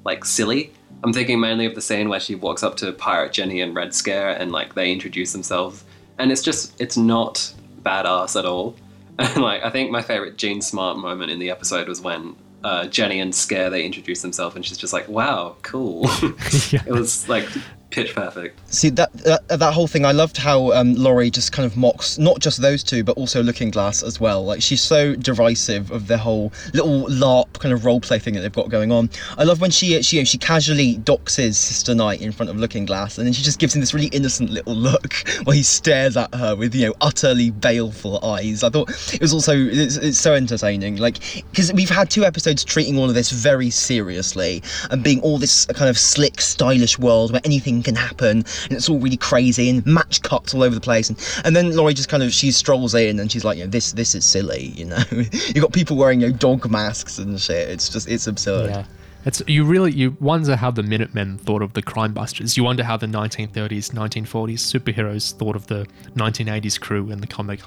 like 0.06 0.26
silly. 0.26 0.72
I'm 1.04 1.14
thinking 1.14 1.40
mainly 1.40 1.66
of 1.66 1.76
the 1.76 1.82
scene 1.82 2.10
where 2.10 2.20
she 2.20 2.36
walks 2.36 2.64
up 2.64 2.76
to 2.78 2.92
Pirate 2.92 3.32
Jenny 3.34 3.62
and 3.62 3.76
Red 3.76 3.94
Scare 3.94 4.30
and 4.32 4.52
like 4.52 4.74
they 4.76 4.92
introduce 4.92 5.32
themselves, 5.32 5.84
and 6.18 6.32
it's 6.32 6.42
just 6.42 6.80
it's 6.82 6.98
not 6.98 7.54
badass 7.84 8.38
at 8.38 8.46
all. 8.46 8.76
And 9.20 9.38
like 9.42 9.64
I 9.64 9.72
think 9.72 9.90
my 9.90 10.04
favorite 10.04 10.38
Jean 10.38 10.62
Smart 10.62 11.00
moment 11.00 11.32
in 11.32 11.40
the 11.40 11.50
episode 11.50 11.88
was 11.88 12.00
when 12.02 12.36
uh, 12.64 12.86
Jenny 12.86 13.20
and 13.20 13.34
Scare 13.34 13.72
they 13.72 13.84
introduce 13.84 14.22
themselves 14.22 14.56
and 14.56 14.64
she's 14.64 14.78
just 14.78 14.94
like, 14.94 15.08
"Wow, 15.10 15.56
cool." 15.64 16.06
Yeah. 16.72 16.84
it 16.86 16.92
was 16.92 17.28
like 17.28 17.48
pitch 17.90 18.14
perfect. 18.16 18.60
See 18.74 18.90
that 18.92 19.14
that, 19.14 19.48
that 19.48 19.74
whole 19.74 19.88
thing. 19.88 20.06
I 20.06 20.12
loved 20.12 20.38
how 20.38 20.72
um, 20.74 20.94
Laurie 20.96 21.30
just 21.30 21.52
kind 21.52 21.66
of 21.66 21.78
mocks 21.78 22.18
not 22.18 22.40
just 22.40 22.62
those 22.62 22.84
two, 22.84 23.04
but 23.04 23.18
also 23.18 23.42
Looking 23.42 23.72
Glass 23.72 24.04
as 24.04 24.20
well. 24.20 24.44
Like 24.44 24.62
she's 24.62 24.82
so 24.82 25.16
derisive 25.16 25.92
of 25.92 26.08
the 26.08 26.18
whole 26.18 26.52
little 26.74 27.08
LARP 27.08 27.54
kind 27.60 27.74
of 27.74 27.86
role 27.86 28.00
play 28.00 28.20
thing 28.20 28.34
that 28.34 28.42
they've 28.42 28.52
got 28.52 28.70
going 28.70 28.92
on. 28.92 29.10
I 29.38 29.44
love 29.44 29.62
when 29.62 29.72
she 29.72 30.02
she 30.02 30.18
you 30.18 30.22
know, 30.22 30.26
she 30.26 30.38
casually 30.38 30.98
doxes 30.98 31.56
Sister 31.56 31.96
Night 31.96 32.22
in 32.22 32.32
front 32.32 32.50
of 32.50 32.58
Looking 32.58 32.86
Glass, 32.86 33.18
and 33.18 33.26
then 33.26 33.34
she 33.34 33.44
just 33.44 33.60
gives 33.60 33.74
him 33.74 33.82
this 33.82 33.94
really 33.94 34.08
innocent 34.08 34.50
little 34.50 34.76
look 34.76 35.14
while 35.44 35.56
he 35.56 35.64
stares 35.64 36.18
at 36.18 36.34
her 36.36 36.56
with 36.56 36.76
you 36.76 36.88
know 36.88 36.94
utterly 37.02 37.52
baleful 37.52 38.24
eyes. 38.24 38.64
I 38.64 38.70
thought 38.70 38.90
it 39.14 39.22
was 39.22 39.34
also 39.34 39.56
it's, 39.56 39.96
it's 39.98 40.18
so 40.18 40.34
entertaining. 40.34 40.98
Like 40.98 41.20
because 41.52 41.72
we've 41.74 41.90
had 41.90 42.10
two 42.10 42.26
episodes 42.26 42.64
treating 42.64 42.98
all 42.98 43.10
of 43.10 43.16
this 43.16 43.32
very 43.32 43.70
seriously 43.70 44.62
and 44.92 45.04
being 45.04 45.22
all 45.22 45.38
this 45.38 45.66
kind 45.68 45.90
of 45.90 45.98
slick, 45.98 46.42
stylish 46.42 47.00
world 47.00 47.32
where 47.32 47.42
anything 47.46 47.77
can 47.84 47.96
happen 47.96 48.38
and 48.38 48.72
it's 48.72 48.90
all 48.90 49.00
really 49.00 49.18
crazy 49.18 49.70
and 49.70 49.86
match 49.86 50.22
cuts 50.22 50.54
all 50.54 50.64
over 50.64 50.76
the 50.76 50.82
place. 50.82 51.10
And, 51.10 51.42
and 51.46 51.56
then 51.56 51.76
Laurie 51.76 51.94
just 51.94 52.10
kind 52.10 52.24
of 52.24 52.34
she 52.34 52.52
strolls 52.52 52.94
in 52.94 53.20
and 53.20 53.32
she's 53.32 53.46
like, 53.46 53.58
you 53.58 53.64
know, 53.64 53.70
this 53.70 53.92
this 53.94 54.16
is 54.16 54.26
silly, 54.26 54.68
you 54.76 54.86
know. 54.86 55.04
You've 55.12 55.62
got 55.62 55.74
people 55.74 55.98
wearing 55.98 56.22
you 56.22 56.30
know 56.30 56.38
dog 56.38 56.70
masks 56.70 57.18
and 57.18 57.40
shit. 57.40 57.70
It's 57.70 57.90
just 57.90 58.08
it's 58.08 58.28
absurd. 58.28 58.70
Yeah. 58.70 58.86
It's 59.26 59.42
you 59.46 59.66
really 59.66 59.92
you 59.92 60.16
wonder 60.22 60.56
how 60.56 60.72
the 60.72 60.84
Minutemen 60.84 61.38
thought 61.38 61.62
of 61.62 61.74
the 61.74 61.82
crime 61.82 62.14
busters. 62.14 62.56
You 62.56 62.64
wonder 62.64 62.84
how 62.84 62.96
the 62.96 63.08
1930s, 63.08 63.92
1940s 63.92 64.26
superheroes 64.26 65.34
thought 65.34 65.58
of 65.58 65.68
the 65.68 65.86
1980s 66.16 66.80
crew 66.80 67.12
in 67.12 67.20
the 67.20 67.28
comic. 67.28 67.60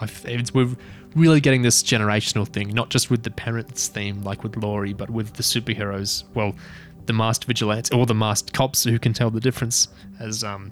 We're 0.55 0.69
really 1.15 1.41
getting 1.41 1.61
this 1.61 1.83
generational 1.83 2.49
thing, 2.49 2.71
not 2.71 2.89
just 2.89 3.11
with 3.11 3.25
the 3.25 3.31
parents 3.31 3.89
theme 3.89 4.23
like 4.23 4.43
with 4.43 4.57
Laurie, 4.57 4.95
but 4.95 5.11
with 5.11 5.35
the 5.35 5.43
superheroes. 5.43 6.25
Well, 6.33 6.55
the 7.11 7.17
masked 7.17 7.45
vigilantes 7.45 7.91
or 7.91 8.07
the 8.07 8.15
masked 8.15 8.53
cops 8.53 8.85
who 8.85 8.97
can 8.97 9.13
tell 9.13 9.31
the 9.31 9.41
difference, 9.41 9.89
as 10.21 10.45
um 10.45 10.71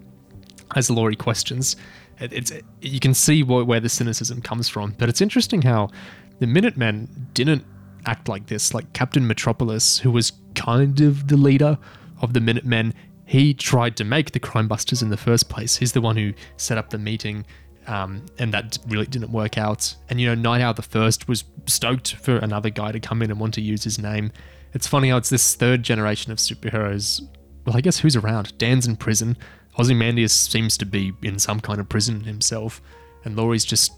as 0.76 0.88
Laurie 0.88 1.16
questions. 1.16 1.74
It, 2.20 2.32
it's 2.32 2.52
you 2.80 3.00
can 3.00 3.12
see 3.12 3.42
where, 3.42 3.64
where 3.64 3.80
the 3.80 3.88
cynicism 3.88 4.40
comes 4.40 4.68
from, 4.68 4.94
but 4.98 5.08
it's 5.08 5.20
interesting 5.20 5.62
how 5.62 5.90
the 6.38 6.46
Minutemen 6.46 7.28
didn't 7.34 7.64
act 8.06 8.28
like 8.28 8.46
this. 8.46 8.72
Like 8.72 8.92
Captain 8.92 9.26
Metropolis, 9.26 9.98
who 9.98 10.12
was 10.12 10.32
kind 10.54 11.00
of 11.00 11.26
the 11.26 11.36
leader 11.36 11.76
of 12.22 12.34
the 12.34 12.40
Minutemen, 12.40 12.94
he 13.26 13.52
tried 13.52 13.96
to 13.96 14.04
make 14.04 14.30
the 14.30 14.40
crime 14.40 14.68
busters 14.68 15.02
in 15.02 15.10
the 15.10 15.16
first 15.16 15.48
place. 15.48 15.76
He's 15.76 15.92
the 15.92 16.00
one 16.00 16.16
who 16.16 16.34
set 16.56 16.78
up 16.78 16.90
the 16.90 16.98
meeting 16.98 17.44
um, 17.88 18.26
and 18.38 18.54
that 18.54 18.78
really 18.86 19.06
didn't 19.06 19.32
work 19.32 19.58
out. 19.58 19.96
And 20.08 20.20
you 20.20 20.28
know, 20.28 20.34
Nite 20.36 20.62
Owl 20.62 20.74
the 20.74 20.82
First 20.82 21.26
was 21.26 21.42
stoked 21.66 22.14
for 22.14 22.36
another 22.36 22.70
guy 22.70 22.92
to 22.92 23.00
come 23.00 23.22
in 23.22 23.30
and 23.30 23.40
want 23.40 23.54
to 23.54 23.60
use 23.60 23.82
his 23.82 23.98
name. 23.98 24.30
It's 24.74 24.86
funny 24.86 25.08
how 25.10 25.16
it's 25.16 25.30
this 25.30 25.54
third 25.54 25.82
generation 25.82 26.32
of 26.32 26.38
superheroes. 26.38 27.20
Well, 27.64 27.76
I 27.76 27.80
guess 27.80 27.98
who's 27.98 28.16
around? 28.16 28.56
Dan's 28.58 28.86
in 28.86 28.96
prison. 28.96 29.36
Ozymandias 29.78 30.32
seems 30.32 30.76
to 30.78 30.86
be 30.86 31.12
in 31.22 31.38
some 31.38 31.60
kind 31.60 31.80
of 31.80 31.88
prison 31.88 32.24
himself, 32.24 32.80
and 33.24 33.36
Laurie's 33.36 33.64
just, 33.64 33.92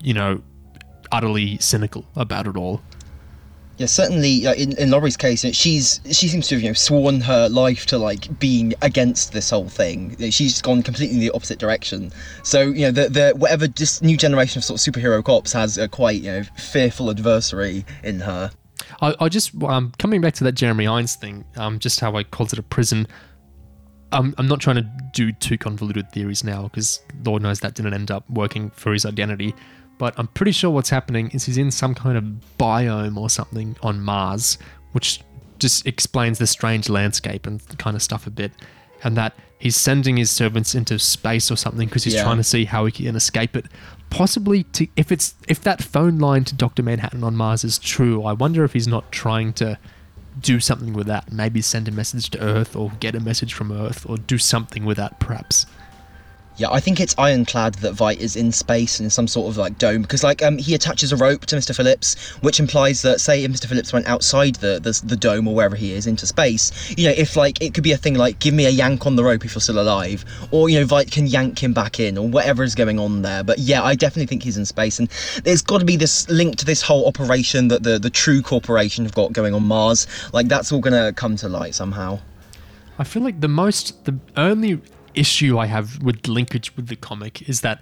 you 0.00 0.14
know, 0.14 0.40
utterly 1.12 1.58
cynical 1.58 2.06
about 2.16 2.46
it 2.46 2.56
all. 2.56 2.80
Yeah, 3.78 3.86
certainly. 3.86 4.46
Uh, 4.46 4.54
in, 4.54 4.76
in 4.78 4.90
Laurie's 4.90 5.18
case, 5.18 5.44
she's 5.54 6.00
she 6.06 6.28
seems 6.28 6.48
to 6.48 6.54
have 6.54 6.62
you 6.62 6.70
know 6.70 6.74
sworn 6.74 7.20
her 7.20 7.48
life 7.48 7.84
to 7.86 7.98
like 7.98 8.38
being 8.38 8.72
against 8.80 9.32
this 9.32 9.50
whole 9.50 9.68
thing. 9.68 10.16
She's 10.30 10.62
gone 10.62 10.82
completely 10.82 11.16
in 11.16 11.20
the 11.20 11.30
opposite 11.32 11.58
direction. 11.58 12.10
So 12.42 12.62
you 12.62 12.82
know 12.82 12.90
the 12.90 13.08
the 13.08 13.32
whatever 13.36 13.68
this 13.68 14.00
new 14.00 14.16
generation 14.16 14.60
of 14.60 14.64
sort 14.64 14.86
of 14.86 14.94
superhero 14.94 15.22
cops 15.22 15.52
has 15.52 15.76
a 15.76 15.88
quite 15.88 16.22
you 16.22 16.32
know 16.32 16.42
fearful 16.56 17.10
adversary 17.10 17.84
in 18.02 18.20
her. 18.20 18.50
I, 19.00 19.14
I 19.20 19.28
just 19.28 19.60
um, 19.62 19.92
coming 19.98 20.20
back 20.20 20.34
to 20.34 20.44
that 20.44 20.52
Jeremy 20.52 20.86
Irons 20.86 21.16
thing, 21.16 21.44
um, 21.56 21.78
just 21.78 22.00
how 22.00 22.16
I 22.16 22.22
called 22.24 22.52
it 22.52 22.58
a 22.58 22.62
prison. 22.62 23.06
I'm, 24.12 24.34
I'm 24.38 24.46
not 24.46 24.60
trying 24.60 24.76
to 24.76 24.88
do 25.12 25.32
too 25.32 25.58
convoluted 25.58 26.10
theories 26.12 26.44
now 26.44 26.64
because 26.64 27.00
Lord 27.24 27.42
knows 27.42 27.60
that 27.60 27.74
didn't 27.74 27.92
end 27.94 28.10
up 28.10 28.28
working 28.30 28.70
for 28.70 28.92
his 28.92 29.04
identity. 29.04 29.54
But 29.98 30.14
I'm 30.18 30.28
pretty 30.28 30.52
sure 30.52 30.70
what's 30.70 30.90
happening 30.90 31.30
is 31.30 31.44
he's 31.46 31.58
in 31.58 31.70
some 31.70 31.94
kind 31.94 32.16
of 32.18 32.24
biome 32.58 33.16
or 33.16 33.28
something 33.30 33.76
on 33.82 34.00
Mars, 34.00 34.58
which 34.92 35.22
just 35.58 35.86
explains 35.86 36.38
the 36.38 36.46
strange 36.46 36.88
landscape 36.88 37.46
and 37.46 37.60
kind 37.78 37.96
of 37.96 38.02
stuff 38.02 38.26
a 38.26 38.30
bit. 38.30 38.52
And 39.04 39.16
that 39.16 39.34
he's 39.58 39.76
sending 39.76 40.16
his 40.18 40.30
servants 40.30 40.74
into 40.74 40.98
space 40.98 41.50
or 41.50 41.56
something 41.56 41.88
because 41.88 42.04
he's 42.04 42.14
Yeah. 42.14 42.24
trying 42.24 42.36
to 42.36 42.44
see 42.44 42.64
how 42.66 42.84
he 42.84 42.92
can 42.92 43.16
escape 43.16 43.56
it. 43.56 43.66
Possibly 44.10 44.62
to 44.64 44.86
if 44.96 45.12
it's 45.12 45.34
if 45.48 45.60
that 45.62 45.82
phone 45.82 46.18
line 46.18 46.44
to 46.44 46.54
Doctor 46.54 46.82
Manhattan 46.82 47.22
on 47.22 47.36
Mars 47.36 47.64
is 47.64 47.78
true, 47.78 48.24
I 48.24 48.32
wonder 48.32 48.64
if 48.64 48.72
he's 48.72 48.88
not 48.88 49.12
trying 49.12 49.52
to 49.54 49.78
do 50.40 50.60
something 50.60 50.92
with 50.92 51.06
that. 51.06 51.32
Maybe 51.32 51.60
send 51.60 51.88
a 51.88 51.90
message 51.90 52.30
to 52.30 52.40
Earth 52.40 52.76
or 52.76 52.92
get 53.00 53.14
a 53.14 53.20
message 53.20 53.52
from 53.52 53.72
Earth 53.72 54.08
or 54.08 54.16
do 54.16 54.38
something 54.38 54.84
with 54.84 54.96
that 54.96 55.18
perhaps. 55.20 55.66
Yeah, 56.58 56.70
I 56.70 56.80
think 56.80 57.00
it's 57.00 57.14
ironclad 57.18 57.74
that 57.76 57.92
Veidt 57.94 58.16
is 58.16 58.34
in 58.34 58.50
space 58.50 58.98
in 58.98 59.10
some 59.10 59.28
sort 59.28 59.48
of 59.48 59.58
like 59.58 59.76
dome 59.76 60.00
because 60.02 60.24
like 60.24 60.42
um 60.42 60.56
he 60.56 60.74
attaches 60.74 61.12
a 61.12 61.16
rope 61.16 61.44
to 61.46 61.56
Mr. 61.56 61.76
Phillips, 61.76 62.14
which 62.40 62.58
implies 62.58 63.02
that 63.02 63.20
say 63.20 63.44
if 63.44 63.50
Mr. 63.50 63.66
Phillips 63.66 63.92
went 63.92 64.06
outside 64.06 64.54
the, 64.56 64.80
the 64.80 64.98
the 65.06 65.16
dome 65.16 65.46
or 65.46 65.54
wherever 65.54 65.76
he 65.76 65.92
is 65.92 66.06
into 66.06 66.26
space, 66.26 66.94
you 66.96 67.06
know, 67.06 67.14
if 67.14 67.36
like 67.36 67.60
it 67.60 67.74
could 67.74 67.84
be 67.84 67.92
a 67.92 67.98
thing 67.98 68.14
like 68.14 68.38
give 68.38 68.54
me 68.54 68.64
a 68.64 68.70
yank 68.70 69.06
on 69.06 69.16
the 69.16 69.24
rope 69.24 69.44
if 69.44 69.54
you're 69.54 69.60
still 69.60 69.78
alive, 69.80 70.24
or 70.50 70.70
you 70.70 70.80
know 70.80 70.86
Veidt 70.86 71.12
can 71.12 71.26
yank 71.26 71.62
him 71.62 71.74
back 71.74 72.00
in 72.00 72.16
or 72.16 72.26
whatever 72.26 72.62
is 72.62 72.74
going 72.74 72.98
on 72.98 73.20
there. 73.20 73.44
But 73.44 73.58
yeah, 73.58 73.82
I 73.82 73.94
definitely 73.94 74.26
think 74.26 74.42
he's 74.42 74.56
in 74.56 74.64
space, 74.64 74.98
and 74.98 75.08
there's 75.44 75.60
got 75.60 75.78
to 75.80 75.84
be 75.84 75.96
this 75.96 76.26
link 76.30 76.56
to 76.56 76.64
this 76.64 76.80
whole 76.80 77.06
operation 77.06 77.68
that 77.68 77.82
the 77.82 77.98
the 77.98 78.10
Trieu 78.10 78.40
Corporation 78.40 79.04
have 79.04 79.14
got 79.14 79.34
going 79.34 79.52
on 79.52 79.62
Mars. 79.62 80.06
Like 80.32 80.48
that's 80.48 80.72
all 80.72 80.80
gonna 80.80 81.12
come 81.12 81.36
to 81.36 81.50
light 81.50 81.74
somehow. 81.74 82.20
I 82.98 83.04
feel 83.04 83.22
like 83.22 83.40
the 83.42 83.48
most, 83.48 84.06
the 84.06 84.18
only 84.38 84.80
issue 85.18 85.58
I 85.58 85.66
have 85.66 86.02
with 86.02 86.28
linkage 86.28 86.74
with 86.76 86.88
the 86.88 86.96
comic 86.96 87.48
is 87.48 87.62
that 87.62 87.80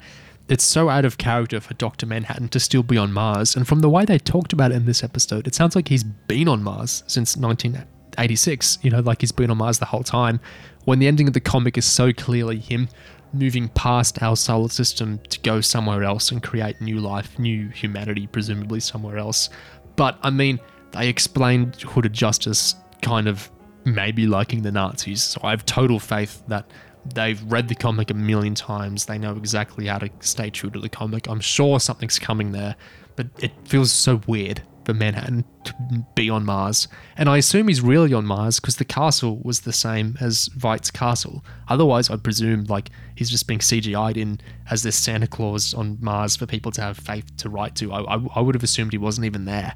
it's 0.49 0.65
so 0.65 0.89
out 0.91 1.05
of 1.05 1.19
character 1.19 1.61
for 1.61 1.75
Dr. 1.75 2.07
Manhattan 2.07 2.49
to 2.49 2.61
still 2.61 2.83
be 2.83 2.99
on 2.99 3.13
Mars. 3.13 3.57
And 3.57 3.67
from 3.67 3.81
the 3.81 3.89
way 3.89 4.05
they 4.05 4.19
talked 4.19 4.53
about 4.53 4.73
it 4.73 4.77
in 4.77 4.87
this 4.87 5.03
episode, 5.03 5.47
it 5.47 5.55
sounds 5.55 5.75
like 5.75 5.89
he's 5.89 6.05
been 6.05 6.49
on 6.49 6.63
Mars 6.63 7.03
since 7.07 7.37
1986. 7.37 8.79
You 8.83 8.91
know, 8.91 9.01
like 9.01 9.23
he's 9.23 9.33
been 9.33 9.51
on 9.51 9.57
Mars 9.57 9.79
the 9.79 9.87
whole 9.87 10.03
time. 10.03 10.41
When 10.85 10.99
the 10.99 11.07
ending 11.07 11.29
of 11.29 11.33
the 11.33 11.41
comic 11.41 11.79
is 11.79 11.87
so 11.87 12.13
clearly 12.13 12.59
him 12.59 12.89
moving 13.33 13.69
past 13.71 14.23
our 14.23 14.37
solar 14.37 14.69
system 14.69 15.19
to 15.29 15.41
go 15.41 15.61
somewhere 15.61 16.05
else 16.05 16.31
and 16.31 16.43
create 16.43 16.81
new 16.81 17.01
life, 17.01 17.39
new 17.39 17.69
humanity, 17.71 18.27
presumably 18.27 18.81
somewhere 18.81 19.19
else. 19.19 19.49
But 19.97 20.19
I 20.23 20.31
mean, 20.31 20.61
they 20.93 21.09
explained 21.09 21.81
Hooded 21.83 22.13
Justice 22.13 22.75
kind 23.03 23.29
of 23.29 23.51
maybe 23.85 24.27
liking 24.27 24.63
the 24.63 24.73
Nazis. 24.73 25.23
So 25.23 25.41
I 25.43 25.51
have 25.51 25.65
total 25.67 25.99
faith 25.99 26.43
that 26.49 26.71
they've 27.15 27.43
read 27.45 27.69
the 27.69 27.75
comic 27.75 28.11
a 28.11 28.15
million 28.15 28.55
times. 28.55 29.07
They 29.07 29.19
know 29.19 29.37
exactly 29.37 29.87
how 29.87 29.99
to 29.99 30.11
stay 30.21 30.51
true 30.51 30.71
to 30.71 30.79
the 30.79 30.89
comic. 30.89 31.29
I'm 31.29 31.41
sure 31.41 31.81
something's 31.81 32.19
coming 32.19 32.53
there, 32.53 32.77
but 33.17 33.29
it 33.41 33.53
feels 33.65 33.93
so 33.93 34.21
weird 34.27 34.63
for 34.85 34.95
Manhattan 34.95 35.45
to 35.65 35.75
be 36.15 36.29
on 36.29 36.45
Mars. 36.45 36.89
And 37.17 37.29
I 37.29 37.39
assume 37.39 37.69
he's 37.69 37.81
really 37.81 38.13
on 38.13 38.27
Mars 38.27 38.61
because 38.61 38.77
the 38.77 38.85
castle 38.85 39.41
was 39.43 39.61
the 39.61 39.73
same 39.73 40.17
as 40.21 40.49
Veidt's 40.51 40.91
castle. 40.91 41.45
Otherwise, 41.69 42.11
I 42.11 42.17
presume 42.17 42.65
like 42.65 42.91
he's 43.15 43.31
just 43.31 43.47
being 43.47 43.61
CGI'd 43.61 44.17
in 44.17 44.41
as 44.71 44.83
this 44.83 44.97
Santa 44.97 45.27
Claus 45.27 45.75
on 45.75 45.99
Mars 46.01 46.37
for 46.37 46.47
people 46.47 46.71
to 46.73 46.83
have 46.83 46.99
faith 46.99 47.37
to 47.39 47.49
write 47.49 47.75
to. 47.77 47.93
I, 47.93 48.17
I, 48.17 48.27
I 48.37 48.41
would 48.41 48.55
have 48.55 48.63
assumed 48.63 48.93
he 48.93 48.99
wasn't 48.99 49.25
even 49.25 49.45
there, 49.47 49.75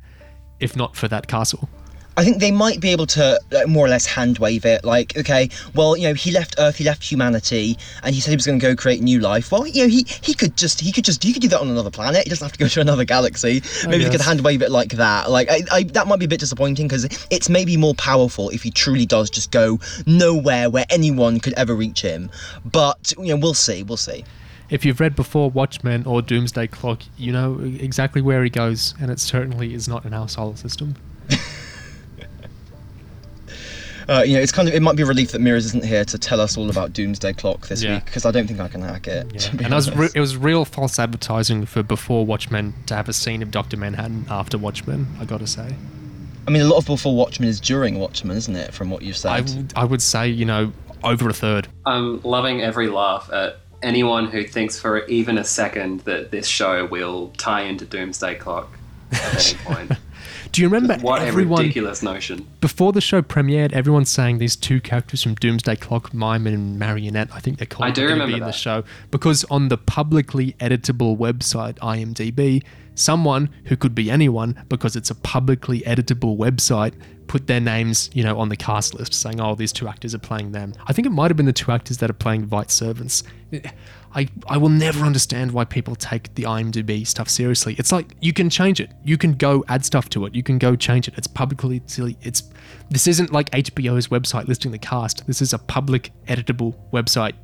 if 0.61 0.77
not 0.77 0.97
for 0.97 1.09
that 1.09 1.27
castle. 1.27 1.69
I 2.19 2.25
think 2.25 2.41
they 2.41 2.51
might 2.51 2.81
be 2.81 2.89
able 2.89 3.07
to 3.07 3.41
like, 3.53 3.69
more 3.69 3.87
or 3.87 3.89
less 3.89 4.05
hand 4.05 4.39
wave 4.39 4.65
it. 4.65 4.85
Like, 4.85 5.17
okay, 5.17 5.49
well, 5.77 5.97
you 5.97 6.09
know, 6.09 6.15
he 6.15 6.33
left 6.33 6.57
Earth, 6.59 6.77
he 6.77 6.83
left 6.83 7.09
humanity, 7.09 7.79
and 8.03 8.13
he 8.13 8.21
said 8.21 8.31
he 8.31 8.37
was 8.37 8.45
going 8.45 8.59
to 8.59 8.67
go 8.67 8.75
create 8.75 9.01
new 9.01 9.21
life. 9.21 9.53
Well, 9.53 9.69
you 9.69 9.85
know, 9.85 9.89
he 9.89 10.05
he 10.21 10.35
could 10.35 10.57
just 10.57 10.81
he 10.81 10.91
could 10.91 11.05
just 11.05 11.23
he 11.23 11.33
could 11.33 11.43
do 11.43 11.49
that 11.49 11.61
on 11.61 11.69
another 11.69 11.93
planet. 11.93 12.25
He 12.25 12.31
doesn't 12.31 12.45
have 12.45 12.51
to 12.51 12.59
go 12.59 12.67
to 12.67 12.81
another 12.81 13.05
galaxy. 13.05 13.63
Oh, 13.85 13.91
maybe 13.91 14.03
they 14.03 14.11
could 14.11 14.21
hand 14.21 14.41
wave 14.41 14.63
it 14.63 14.73
like 14.73 14.91
that. 14.95 15.31
Like, 15.31 15.49
I, 15.49 15.63
I 15.71 15.83
that 15.85 16.09
might 16.09 16.19
be 16.19 16.25
a 16.25 16.29
bit 16.29 16.41
disappointing 16.41 16.89
because 16.89 17.05
it's 17.31 17.49
maybe 17.49 17.77
more 17.77 17.95
powerful 17.95 18.51
if 18.51 18.65
he 18.65 18.73
truly 18.73 19.07
does 19.07 19.31
just 19.31 19.53
go 19.53 19.79
nowhere 20.05 20.71
where 20.71 20.87
anyone 20.91 21.39
could 21.39 21.55
ever 21.55 21.77
reach 21.77 22.03
him. 22.03 22.31
But 22.65 23.13
you 23.17 23.29
know, 23.29 23.37
we'll 23.37 23.55
see. 23.55 23.85
We'll 23.85 23.97
see. 23.97 24.25
If 24.71 24.85
you've 24.85 24.99
read 24.99 25.15
before 25.15 25.51
Watchmen 25.51 26.05
or 26.05 26.21
Doomsday 26.21 26.67
Clock, 26.67 27.03
you 27.17 27.31
know 27.31 27.61
exactly 27.61 28.21
where 28.21 28.43
he 28.43 28.51
goes, 28.51 28.97
and 29.01 29.09
it 29.09 29.21
certainly 29.21 29.73
is 29.73 29.87
not 29.87 30.05
in 30.05 30.13
our 30.13 30.29
solar 30.29 30.57
system. 30.57 30.97
Uh, 34.09 34.23
you 34.23 34.35
know, 34.35 34.41
it's 34.41 34.53
kind 34.53 34.67
of 34.69 34.75
it 34.75 34.81
might 34.81 34.97
be 34.97 35.03
a 35.03 35.07
relief 35.07 35.33
that 35.33 35.41
Mirrors 35.41 35.67
isn't 35.67 35.85
here 35.85 36.05
to 36.07 36.19
tell 36.19 36.41
us 36.41 36.57
all 36.57 36.71
about 36.71 36.93
Doomsday 36.95 37.35
Clock 37.35 37.69
this 37.69 37.83
Yeah. 37.83 37.97
week 37.97 38.07
because 38.07 38.25
I 38.25 38.31
don't 38.31 38.47
think 38.47 38.59
I 38.59 38.69
can 38.69 38.81
hack 38.81 39.07
it. 39.07 39.27
Yeah. 39.35 39.51
And 39.65 39.73
it 39.73 39.77
was, 39.77 39.95
re- 39.95 40.09
it 40.15 40.21
was 40.21 40.37
real 40.37 40.65
false 40.65 40.99
advertising 40.99 41.67
for 41.67 41.83
before 41.83 42.25
Watchmen 42.25 42.73
to 42.87 42.95
have 42.95 43.09
a 43.09 43.13
scene 43.13 43.43
of 43.43 43.51
Dr. 43.51 43.77
Manhattan 43.77 44.25
after 44.31 44.57
Watchmen, 44.57 45.07
I 45.21 45.27
gotta 45.27 45.47
say. 45.47 45.75
I 46.47 46.51
mean, 46.51 46.63
a 46.63 46.65
lot 46.65 46.79
of 46.79 46.87
before 46.87 47.15
Watchmen 47.15 47.51
is 47.51 47.61
during 47.61 47.99
Watchmen, 47.99 48.35
isn't 48.39 48.57
it? 48.57 48.73
From 48.73 48.89
what 48.89 49.03
you've 49.03 49.17
I, 49.27 49.43
said. 49.43 49.47
w- 49.47 49.67
I 49.77 49.85
would 49.85 50.01
say, 50.01 50.29
you 50.29 50.47
know, 50.47 50.73
over 51.05 51.29
a 51.29 51.35
third. 51.35 51.69
I'm 51.85 52.23
loving 52.23 52.63
every 52.63 52.89
laugh 52.89 53.29
at 53.31 53.59
anyone 53.83 54.27
who 54.29 54.43
thinks 54.43 54.81
for 54.81 55.05
even 55.07 55.37
a 55.37 55.45
second 55.45 56.01
that 56.01 56.31
this 56.31 56.47
show 56.47 56.87
will 56.87 57.29
tie 57.37 57.61
into 57.63 57.85
Doomsday 57.85 58.37
Clock 58.37 58.73
at 59.13 59.47
any 59.47 59.59
point. 59.65 59.93
Do 60.53 60.63
you 60.63 60.69
remember 60.69 60.97
what 61.05 61.23
everyone 61.23 61.61
a 61.61 61.63
ridiculous 61.63 62.03
notion. 62.03 62.47
before 62.61 62.93
the 62.93 63.01
show 63.01 63.23
premiered? 63.23 63.73
Everyone's 63.73 64.11
saying 64.11 64.39
these 64.39 64.57
two 64.57 64.81
characters 64.81 65.23
from 65.23 65.35
Doomsday 65.37 65.77
Clock, 65.77 66.15
Mime 66.15 66.47
and 66.47 66.79
Marionette. 66.79 67.29
I 67.33 67.41
think 67.41 67.59
they're 67.59 67.67
called. 67.67 67.89
I 67.89 67.91
do 67.91 68.05
remember 68.05 68.27
be 68.27 68.35
in 68.35 68.41
the 68.41 68.53
show 68.53 68.85
because 69.11 69.45
on 69.45 69.69
the 69.69 69.79
publicly 69.79 70.53
editable 70.61 71.17
website 71.17 71.79
IMDb, 71.79 72.63
someone 72.95 73.49
who 73.65 73.77
could 73.77 73.95
be 73.95 74.11
anyone 74.11 74.63
because 74.69 74.97
it's 74.97 75.11
a 75.11 75.15
publicly 75.15 75.81
editable 75.83 76.37
website 76.37 76.95
put 77.29 77.47
their 77.47 77.61
names, 77.61 78.11
you 78.15 78.25
know, 78.25 78.39
on 78.39 78.49
the 78.49 78.57
cast 78.57 78.95
list, 78.95 79.15
saying, 79.15 79.41
"Oh, 79.41 79.55
these 79.55 79.73
two 79.73 79.87
actors 79.87 80.15
are 80.15 80.19
playing 80.19 80.53
them." 80.53 80.73
I 80.87 80.93
think 80.93 81.07
it 81.07 81.11
might 81.11 81.31
have 81.31 81.37
been 81.37 81.47
the 81.47 81.53
two 81.53 81.71
actors 81.71 81.99
that 81.99 82.11
are 82.11 82.15
playing 82.15 82.47
Veidt 82.49 82.71
servants. 82.71 83.23
I, 84.15 84.29
I 84.49 84.57
will 84.57 84.69
never 84.71 85.05
understand 85.05 85.53
why 85.53 85.65
people 85.65 85.95
take 85.95 86.35
the 86.35 86.45
IMDb 86.45 87.07
stuff 87.07 87.29
seriously. 87.29 87.77
It's 87.79 87.93
like 87.93 88.15
you 88.21 88.33
can 88.33 88.49
change 88.51 88.81
it. 88.81 88.91
You 89.05 89.19
can 89.19 89.35
go 89.35 89.65
add 89.69 89.85
stuff 89.85 90.09
to 90.11 90.25
it. 90.27 90.35
You 90.35 90.43
can 90.43 90.59
go 90.59 90.77
change 90.77 91.09
it. 91.09 91.15
It's 91.17 91.27
publicly 91.27 91.83
silly. 91.87 92.17
It's 92.23 92.43
this 92.91 93.07
isn't 93.07 93.33
like 93.33 93.51
HBO's 93.51 94.09
website 94.09 94.49
listing 94.49 94.73
the 94.73 94.79
cast. 94.79 95.27
This 95.27 95.43
is 95.43 95.53
a 95.53 95.59
public 95.59 96.11
editable 96.27 96.75
website. 96.93 97.35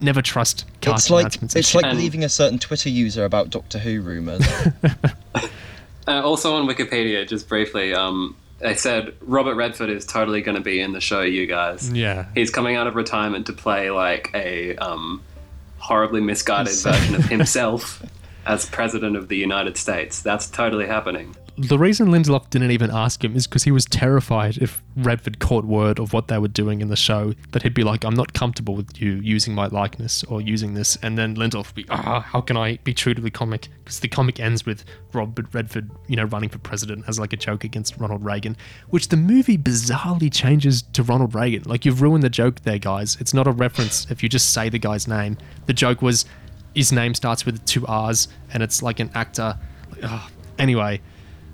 Never 0.00 0.22
trust 0.22 0.64
cast 0.80 1.06
it's 1.06 1.10
like 1.10 1.22
announcements. 1.22 1.56
it's 1.56 1.74
like 1.74 1.84
And- 1.84 1.96
believing 1.96 2.24
a 2.24 2.28
certain 2.28 2.58
Twitter 2.58 2.88
user 2.88 3.24
about 3.24 3.50
Doctor 3.50 3.78
Who 3.78 4.00
rumors. 4.00 4.42
Uh, 6.06 6.20
also 6.22 6.54
on 6.54 6.68
Wikipedia, 6.68 7.26
just 7.26 7.48
briefly, 7.48 7.94
um, 7.94 8.36
they 8.58 8.74
said 8.74 9.14
Robert 9.22 9.54
Redford 9.54 9.88
is 9.88 10.04
totally 10.04 10.42
going 10.42 10.54
to 10.56 10.60
be 10.62 10.78
in 10.80 10.92
the 10.92 11.00
show, 11.00 11.22
you 11.22 11.46
guys. 11.46 11.90
yeah. 11.90 12.26
He's 12.34 12.50
coming 12.50 12.76
out 12.76 12.86
of 12.86 12.94
retirement 12.94 13.46
to 13.46 13.54
play 13.54 13.90
like 13.90 14.30
a 14.34 14.76
um, 14.76 15.22
horribly 15.84 16.22
misguided 16.22 16.74
version 16.76 17.14
of 17.14 17.24
himself 17.36 18.02
as 18.46 18.64
president 18.64 19.16
of 19.16 19.28
the 19.28 19.36
United 19.36 19.76
States. 19.76 20.22
That's 20.22 20.48
totally 20.48 20.86
happening. 20.86 21.36
The 21.56 21.78
reason 21.78 22.08
Lindelof 22.08 22.50
didn't 22.50 22.72
even 22.72 22.90
ask 22.90 23.22
him 23.22 23.36
is 23.36 23.46
because 23.46 23.62
he 23.62 23.70
was 23.70 23.84
terrified 23.84 24.58
if 24.58 24.82
Redford 24.96 25.38
caught 25.38 25.64
word 25.64 26.00
of 26.00 26.12
what 26.12 26.26
they 26.26 26.36
were 26.36 26.48
doing 26.48 26.80
in 26.80 26.88
the 26.88 26.96
show 26.96 27.32
that 27.52 27.62
he'd 27.62 27.74
be 27.74 27.84
like, 27.84 28.02
"I'm 28.02 28.14
not 28.14 28.32
comfortable 28.32 28.74
with 28.74 29.00
you 29.00 29.20
using 29.22 29.54
my 29.54 29.66
likeness 29.66 30.24
or 30.24 30.40
using 30.40 30.74
this," 30.74 30.96
and 31.00 31.16
then 31.16 31.36
Lindelof 31.36 31.66
would 31.68 31.74
be, 31.76 31.86
"Ah, 31.90 32.22
how 32.22 32.40
can 32.40 32.56
I 32.56 32.78
be 32.78 32.92
true 32.92 33.14
to 33.14 33.22
the 33.22 33.30
comic?" 33.30 33.68
Because 33.84 34.00
the 34.00 34.08
comic 34.08 34.40
ends 34.40 34.66
with 34.66 34.84
Robert 35.12 35.46
Redford, 35.52 35.92
you 36.08 36.16
know, 36.16 36.24
running 36.24 36.48
for 36.48 36.58
president 36.58 37.04
as 37.06 37.20
like 37.20 37.32
a 37.32 37.36
joke 37.36 37.62
against 37.62 37.98
Ronald 37.98 38.24
Reagan, 38.24 38.56
which 38.88 39.08
the 39.08 39.16
movie 39.16 39.56
bizarrely 39.56 40.32
changes 40.32 40.82
to 40.82 41.04
Ronald 41.04 41.36
Reagan. 41.36 41.62
Like 41.66 41.84
you've 41.84 42.02
ruined 42.02 42.24
the 42.24 42.30
joke 42.30 42.62
there, 42.62 42.78
guys. 42.80 43.16
It's 43.20 43.32
not 43.32 43.46
a 43.46 43.52
reference 43.52 44.08
if 44.10 44.24
you 44.24 44.28
just 44.28 44.50
say 44.52 44.70
the 44.70 44.80
guy's 44.80 45.06
name. 45.06 45.38
The 45.66 45.72
joke 45.72 46.02
was 46.02 46.24
his 46.74 46.90
name 46.90 47.14
starts 47.14 47.46
with 47.46 47.64
two 47.64 47.86
R's, 47.86 48.26
and 48.52 48.60
it's 48.60 48.82
like 48.82 48.98
an 48.98 49.10
actor. 49.14 49.56
Ugh. 50.02 50.30
Anyway, 50.58 51.00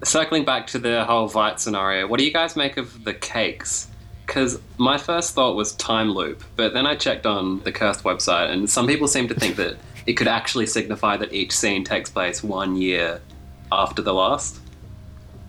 Circling 0.03 0.45
back 0.45 0.67
to 0.69 0.79
the 0.79 1.05
whole 1.05 1.29
Veidt 1.29 1.59
scenario, 1.59 2.07
what 2.07 2.19
do 2.19 2.25
you 2.25 2.33
guys 2.33 2.57
make 2.57 2.77
of 2.77 3.05
the 3.05 3.13
cakes? 3.15 3.89
Because 4.27 4.59
my 4.79 4.97
first 4.97 5.35
thought 5.35 5.57
was 5.57 5.73
time 5.73 6.11
loop, 6.13 6.43
but 6.57 6.73
then 6.73 6.87
I 6.87 6.95
checked 6.95 7.27
on 7.27 7.61
the 7.61 7.73
Cursed 7.73 8.05
website, 8.05 8.51
and 8.51 8.71
some 8.71 8.87
people 8.87 9.09
seem 9.09 9.29
to 9.29 9.35
think 9.35 9.57
that 9.57 9.77
it 10.07 10.15
could 10.15 10.29
actually 10.29 10.67
signify 10.67 11.17
that 11.19 11.33
each 11.33 11.53
scene 11.53 11.85
takes 11.85 12.09
place 12.09 12.43
one 12.43 12.77
year 12.77 13.21
after 13.71 14.01
the 14.01 14.15
last. 14.15 14.59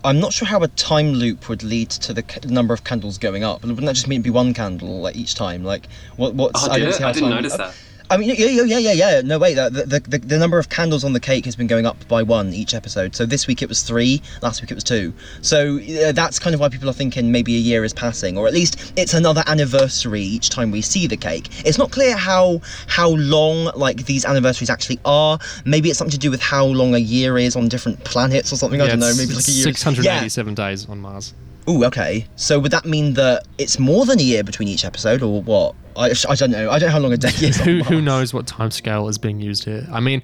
I'm 0.04 0.18
not 0.18 0.32
sure 0.32 0.48
how 0.48 0.60
a 0.62 0.68
time 0.68 1.12
loop 1.12 1.48
would 1.48 1.62
lead 1.62 1.90
to 1.90 2.12
the 2.12 2.24
c- 2.28 2.48
number 2.48 2.74
of 2.74 2.82
candles 2.82 3.18
going 3.18 3.44
up. 3.44 3.62
Wouldn't 3.62 3.80
that 3.86 3.94
just 3.94 4.08
mean 4.08 4.16
it'd 4.16 4.24
be 4.24 4.30
one 4.30 4.52
candle 4.52 5.00
like 5.00 5.14
each 5.14 5.36
time? 5.36 5.62
Like 5.62 5.86
what? 6.16 6.34
What's? 6.34 6.64
Oh, 6.64 6.74
did 6.74 6.80
don't 6.80 6.88
it? 6.94 7.00
I 7.00 7.12
didn't 7.12 7.28
time- 7.28 7.36
notice 7.36 7.52
uh, 7.54 7.56
that. 7.58 7.74
I 8.12 8.18
mean, 8.18 8.28
yeah, 8.28 8.44
yeah, 8.44 8.62
yeah, 8.64 8.78
yeah, 8.78 8.92
yeah. 8.92 9.20
No, 9.22 9.38
wait. 9.38 9.54
The, 9.54 9.70
the, 9.70 10.00
the, 10.00 10.18
the 10.18 10.38
number 10.38 10.58
of 10.58 10.68
candles 10.68 11.02
on 11.02 11.14
the 11.14 11.20
cake 11.20 11.46
has 11.46 11.56
been 11.56 11.66
going 11.66 11.86
up 11.86 11.96
by 12.08 12.22
one 12.22 12.52
each 12.52 12.74
episode. 12.74 13.16
So 13.16 13.24
this 13.24 13.46
week 13.46 13.62
it 13.62 13.70
was 13.70 13.82
three. 13.82 14.20
Last 14.42 14.60
week 14.60 14.70
it 14.70 14.74
was 14.74 14.84
two. 14.84 15.14
So 15.40 15.78
uh, 15.78 16.12
that's 16.12 16.38
kind 16.38 16.52
of 16.52 16.60
why 16.60 16.68
people 16.68 16.90
are 16.90 16.94
thinking 16.94 17.32
maybe 17.32 17.56
a 17.56 17.58
year 17.58 17.84
is 17.84 17.94
passing, 17.94 18.36
or 18.36 18.46
at 18.46 18.52
least 18.52 18.92
it's 18.96 19.14
another 19.14 19.42
anniversary 19.46 20.20
each 20.20 20.50
time 20.50 20.70
we 20.70 20.82
see 20.82 21.06
the 21.06 21.16
cake. 21.16 21.48
It's 21.64 21.78
not 21.78 21.90
clear 21.90 22.14
how 22.14 22.60
how 22.86 23.08
long 23.10 23.70
like 23.74 24.04
these 24.04 24.26
anniversaries 24.26 24.68
actually 24.68 25.00
are. 25.06 25.38
Maybe 25.64 25.88
it's 25.88 25.98
something 25.98 26.12
to 26.12 26.18
do 26.18 26.30
with 26.30 26.42
how 26.42 26.66
long 26.66 26.94
a 26.94 26.98
year 26.98 27.38
is 27.38 27.56
on 27.56 27.68
different 27.68 28.04
planets 28.04 28.52
or 28.52 28.56
something. 28.56 28.80
I 28.82 28.88
don't 28.88 29.00
know. 29.00 29.14
Maybe 29.16 29.32
like 29.34 29.48
a 29.48 29.50
year. 29.50 29.64
687 29.64 30.54
days 30.54 30.86
on 30.86 31.00
Mars. 31.00 31.32
Ooh, 31.68 31.84
okay. 31.84 32.26
So 32.36 32.58
would 32.58 32.72
that 32.72 32.84
mean 32.84 33.14
that 33.14 33.46
it's 33.58 33.78
more 33.78 34.04
than 34.04 34.18
a 34.18 34.22
year 34.22 34.42
between 34.42 34.68
each 34.68 34.84
episode, 34.84 35.22
or 35.22 35.42
what? 35.42 35.74
I, 35.96 36.12
I 36.28 36.34
don't 36.34 36.50
know. 36.50 36.70
I 36.70 36.78
don't 36.78 36.88
know 36.88 36.92
how 36.92 36.98
long 36.98 37.12
a 37.12 37.16
day 37.16 37.28
is. 37.40 37.58
who 37.60 37.82
who 37.82 38.00
knows 38.00 38.34
what 38.34 38.46
time 38.46 38.70
scale 38.70 39.08
is 39.08 39.18
being 39.18 39.40
used 39.40 39.64
here? 39.64 39.86
I 39.92 40.00
mean, 40.00 40.22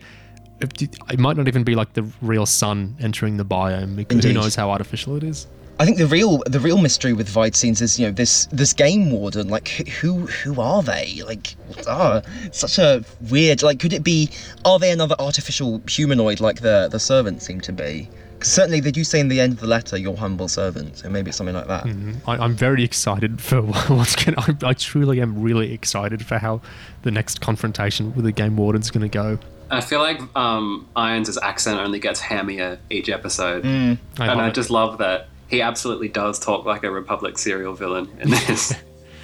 it 0.60 1.18
might 1.18 1.36
not 1.36 1.48
even 1.48 1.64
be 1.64 1.74
like 1.74 1.92
the 1.92 2.10
real 2.20 2.46
sun 2.46 2.96
entering 3.00 3.36
the 3.36 3.44
biome. 3.44 3.96
Because 3.96 4.24
who 4.24 4.32
knows 4.32 4.54
how 4.54 4.70
artificial 4.70 5.16
it 5.16 5.22
is? 5.22 5.46
I 5.80 5.84
think 5.84 5.98
the 5.98 6.08
real 6.08 6.42
the 6.46 6.58
real 6.58 6.78
mystery 6.78 7.12
with 7.12 7.28
Veidt 7.28 7.54
scenes 7.54 7.80
is 7.80 8.00
you 8.00 8.06
know 8.06 8.12
this 8.12 8.46
this 8.46 8.72
game 8.72 9.12
warden 9.12 9.48
like 9.48 9.68
who 9.68 10.26
who 10.26 10.60
are 10.60 10.82
they 10.82 11.22
like 11.24 11.54
ah 11.86 12.20
such 12.50 12.78
a 12.78 13.04
weird 13.30 13.62
like 13.62 13.78
could 13.78 13.92
it 13.92 14.02
be 14.02 14.28
are 14.64 14.80
they 14.80 14.90
another 14.90 15.14
artificial 15.20 15.80
humanoid 15.88 16.40
like 16.40 16.62
the 16.62 16.88
the 16.90 16.98
servants 16.98 17.46
seem 17.46 17.60
to 17.60 17.72
be 17.72 18.08
certainly 18.40 18.80
they 18.80 18.90
do 18.90 19.02
say 19.04 19.20
in 19.20 19.28
the 19.28 19.40
end 19.40 19.52
of 19.54 19.60
the 19.60 19.66
letter 19.66 19.96
your 19.96 20.16
humble 20.16 20.48
servant 20.48 20.96
so 20.98 21.08
maybe 21.08 21.28
it's 21.28 21.36
something 21.38 21.54
like 21.56 21.66
that 21.66 21.86
I, 22.26 22.36
I'm 22.36 22.54
very 22.54 22.84
excited 22.84 23.40
for 23.48 23.62
what's 23.62 24.16
going. 24.16 24.36
to 24.36 24.66
I 24.66 24.72
truly 24.74 25.20
am 25.20 25.40
really 25.40 25.72
excited 25.72 26.24
for 26.24 26.38
how 26.38 26.60
the 27.02 27.10
next 27.10 27.40
confrontation 27.40 28.14
with 28.14 28.24
the 28.24 28.32
game 28.32 28.56
warden's 28.56 28.90
going 28.90 29.08
to 29.08 29.08
go. 29.08 29.38
I 29.70 29.80
feel 29.80 30.00
like 30.00 30.20
um, 30.34 30.88
Irons' 30.96 31.36
accent 31.38 31.78
only 31.78 31.98
gets 31.98 32.20
hammier 32.20 32.78
each 32.90 33.08
episode, 33.08 33.64
I 33.66 33.68
and 33.68 33.98
love 34.18 34.38
I 34.38 34.48
it. 34.48 34.54
just 34.54 34.70
love 34.70 34.98
that 34.98 35.28
he 35.48 35.60
absolutely 35.62 36.08
does 36.08 36.38
talk 36.38 36.64
like 36.64 36.84
a 36.84 36.90
Republic 36.90 37.38
serial 37.38 37.74
villain 37.74 38.08
in 38.20 38.30
this. 38.30 38.74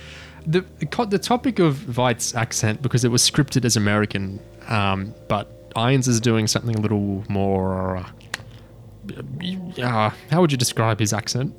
the 0.47 0.65
the 1.09 1.19
topic 1.19 1.59
of 1.59 1.77
Veidt's 1.77 2.35
accent 2.35 2.83
because 2.83 3.05
it 3.05 3.11
was 3.11 3.29
scripted 3.29 3.65
as 3.65 3.77
American, 3.77 4.41
um, 4.69 5.15
but 5.29 5.49
Irons 5.77 6.09
is 6.09 6.21
doing 6.21 6.47
something 6.47 6.75
a 6.75 6.81
little 6.81 7.25
more. 7.29 8.05
Uh, 9.83 10.11
how 10.31 10.41
would 10.41 10.51
you 10.53 10.59
describe 10.59 10.99
his 11.01 11.13
accent? 11.13 11.55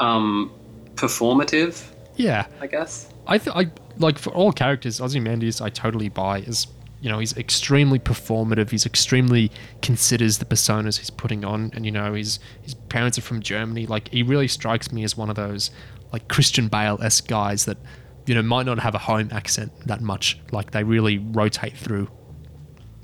um, 0.00 0.52
performative, 0.94 1.82
Yeah, 2.16 2.46
I 2.60 2.66
guess. 2.66 3.08
I 3.26 3.38
th- 3.38 3.56
I 3.56 3.70
like 3.98 4.18
for 4.18 4.30
all 4.30 4.52
characters, 4.52 5.00
Ozymandias 5.00 5.60
I 5.60 5.70
totally 5.70 6.08
buy 6.08 6.40
is 6.40 6.66
you 7.00 7.10
know 7.10 7.18
he's 7.18 7.36
extremely 7.36 7.98
performative. 7.98 8.70
He's 8.70 8.86
extremely 8.86 9.50
considers 9.82 10.38
the 10.38 10.44
personas 10.44 10.98
he's 10.98 11.10
putting 11.10 11.44
on, 11.44 11.70
and 11.74 11.84
you 11.84 11.92
know 11.92 12.14
his 12.14 12.38
his 12.62 12.74
parents 12.74 13.18
are 13.18 13.22
from 13.22 13.40
Germany. 13.40 13.86
Like 13.86 14.08
he 14.08 14.22
really 14.22 14.48
strikes 14.48 14.92
me 14.92 15.02
as 15.04 15.16
one 15.16 15.28
of 15.30 15.36
those 15.36 15.70
like 16.12 16.28
Christian 16.28 16.68
Bale 16.68 16.98
esque 17.02 17.26
guys 17.28 17.64
that 17.64 17.78
you 18.26 18.34
know 18.34 18.42
might 18.42 18.66
not 18.66 18.78
have 18.78 18.94
a 18.94 18.98
home 18.98 19.28
accent 19.32 19.72
that 19.86 20.00
much. 20.00 20.38
Like 20.52 20.70
they 20.72 20.84
really 20.84 21.18
rotate 21.18 21.76
through. 21.76 22.08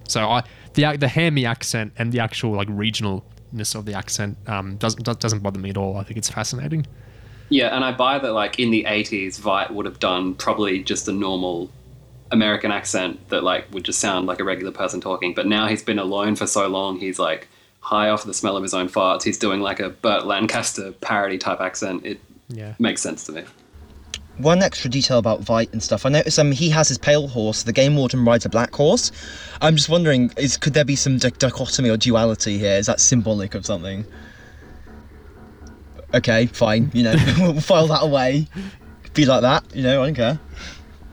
So 0.09 0.29
I 0.29 0.43
the 0.75 0.97
the 0.97 1.09
hammy 1.09 1.45
accent 1.47 1.93
and 1.99 2.13
the 2.13 2.21
actual 2.21 2.53
like 2.53 2.69
regionalness 2.69 3.75
of 3.75 3.85
the 3.87 3.95
accent 3.95 4.37
um, 4.47 4.77
doesn't 4.77 5.05
doesn't 5.21 5.41
bother 5.41 5.59
me 5.59 5.71
at 5.71 5.77
all. 5.77 5.97
I 5.97 6.05
think 6.05 6.17
it's 6.19 6.29
fascinating. 6.31 6.87
Yeah, 7.49 7.75
and 7.75 7.85
I 7.85 7.93
buy 7.93 8.19
that 8.19 8.33
like 8.33 8.59
in 8.59 8.71
the 8.71 8.85
'80s, 8.85 9.39
Veidt 9.41 9.71
would 9.73 9.85
have 9.87 9.99
done 9.99 10.35
probably 10.35 10.83
just 10.83 11.07
a 11.09 11.13
normal 11.13 11.71
American 12.31 12.73
accent 12.73 13.29
that 13.29 13.45
like 13.45 13.71
would 13.73 13.85
just 13.85 14.01
sound 14.01 14.27
like 14.27 14.41
a 14.41 14.45
regular 14.45 14.73
person 14.73 15.01
talking. 15.03 15.35
But 15.35 15.47
now 15.47 15.67
he's 15.67 15.83
been 15.83 15.99
alone 15.99 16.35
for 16.37 16.47
so 16.47 16.67
long, 16.69 16.99
he's 16.99 17.19
like 17.19 17.49
high 17.81 18.09
off 18.09 18.25
the 18.25 18.33
smell 18.33 18.57
of 18.57 18.63
his 18.63 18.73
own 18.73 18.89
farts. 18.89 19.25
He's 19.25 19.37
doing 19.39 19.61
like 19.61 19.81
a 19.81 19.91
Burt 19.91 20.25
Lancaster 20.25 20.93
parody 21.01 21.37
type 21.37 21.61
accent. 21.61 22.07
It 22.07 22.21
Yeah. 22.49 22.75
makes 22.79 23.03
sense 23.03 23.25
to 23.25 23.33
me. 23.33 23.43
One 24.39 24.63
extra 24.63 24.89
detail 24.91 25.19
about 25.19 25.43
Veidt 25.43 25.73
and 25.73 25.83
stuff 25.83 26.07
I 26.07 26.09
noticed 26.09 26.39
um 26.39 26.53
he 26.53 26.71
has 26.71 26.89
his 26.89 26.99
pale 26.99 27.29
horse 27.29 27.63
the 27.65 27.73
game 27.73 27.97
warden 27.97 28.25
rides 28.25 28.45
a 28.45 28.49
black 28.49 28.75
horse 28.75 29.13
I'm 29.61 29.77
just 29.77 29.89
wondering 29.89 30.33
is 30.37 30.57
could 30.57 30.73
there 30.75 30.85
be 30.85 30.97
some 30.97 31.19
di- 31.19 31.31
dichotomy 31.31 31.91
or 31.91 31.97
duality 31.97 32.59
here 32.59 32.77
is 32.79 32.87
that 32.87 32.99
symbolic 32.99 33.55
of 33.55 33.67
something 33.67 34.05
okay 36.15 36.47
fine 36.47 36.91
you 36.95 37.03
know 37.03 37.15
we'll 37.39 37.61
file 37.61 37.87
that 37.89 38.03
away 38.03 38.47
be 39.15 39.25
like 39.27 39.43
that 39.43 39.65
you 39.75 39.83
know 39.83 40.03
I 40.03 40.07
don't 40.07 40.15
care 40.15 40.41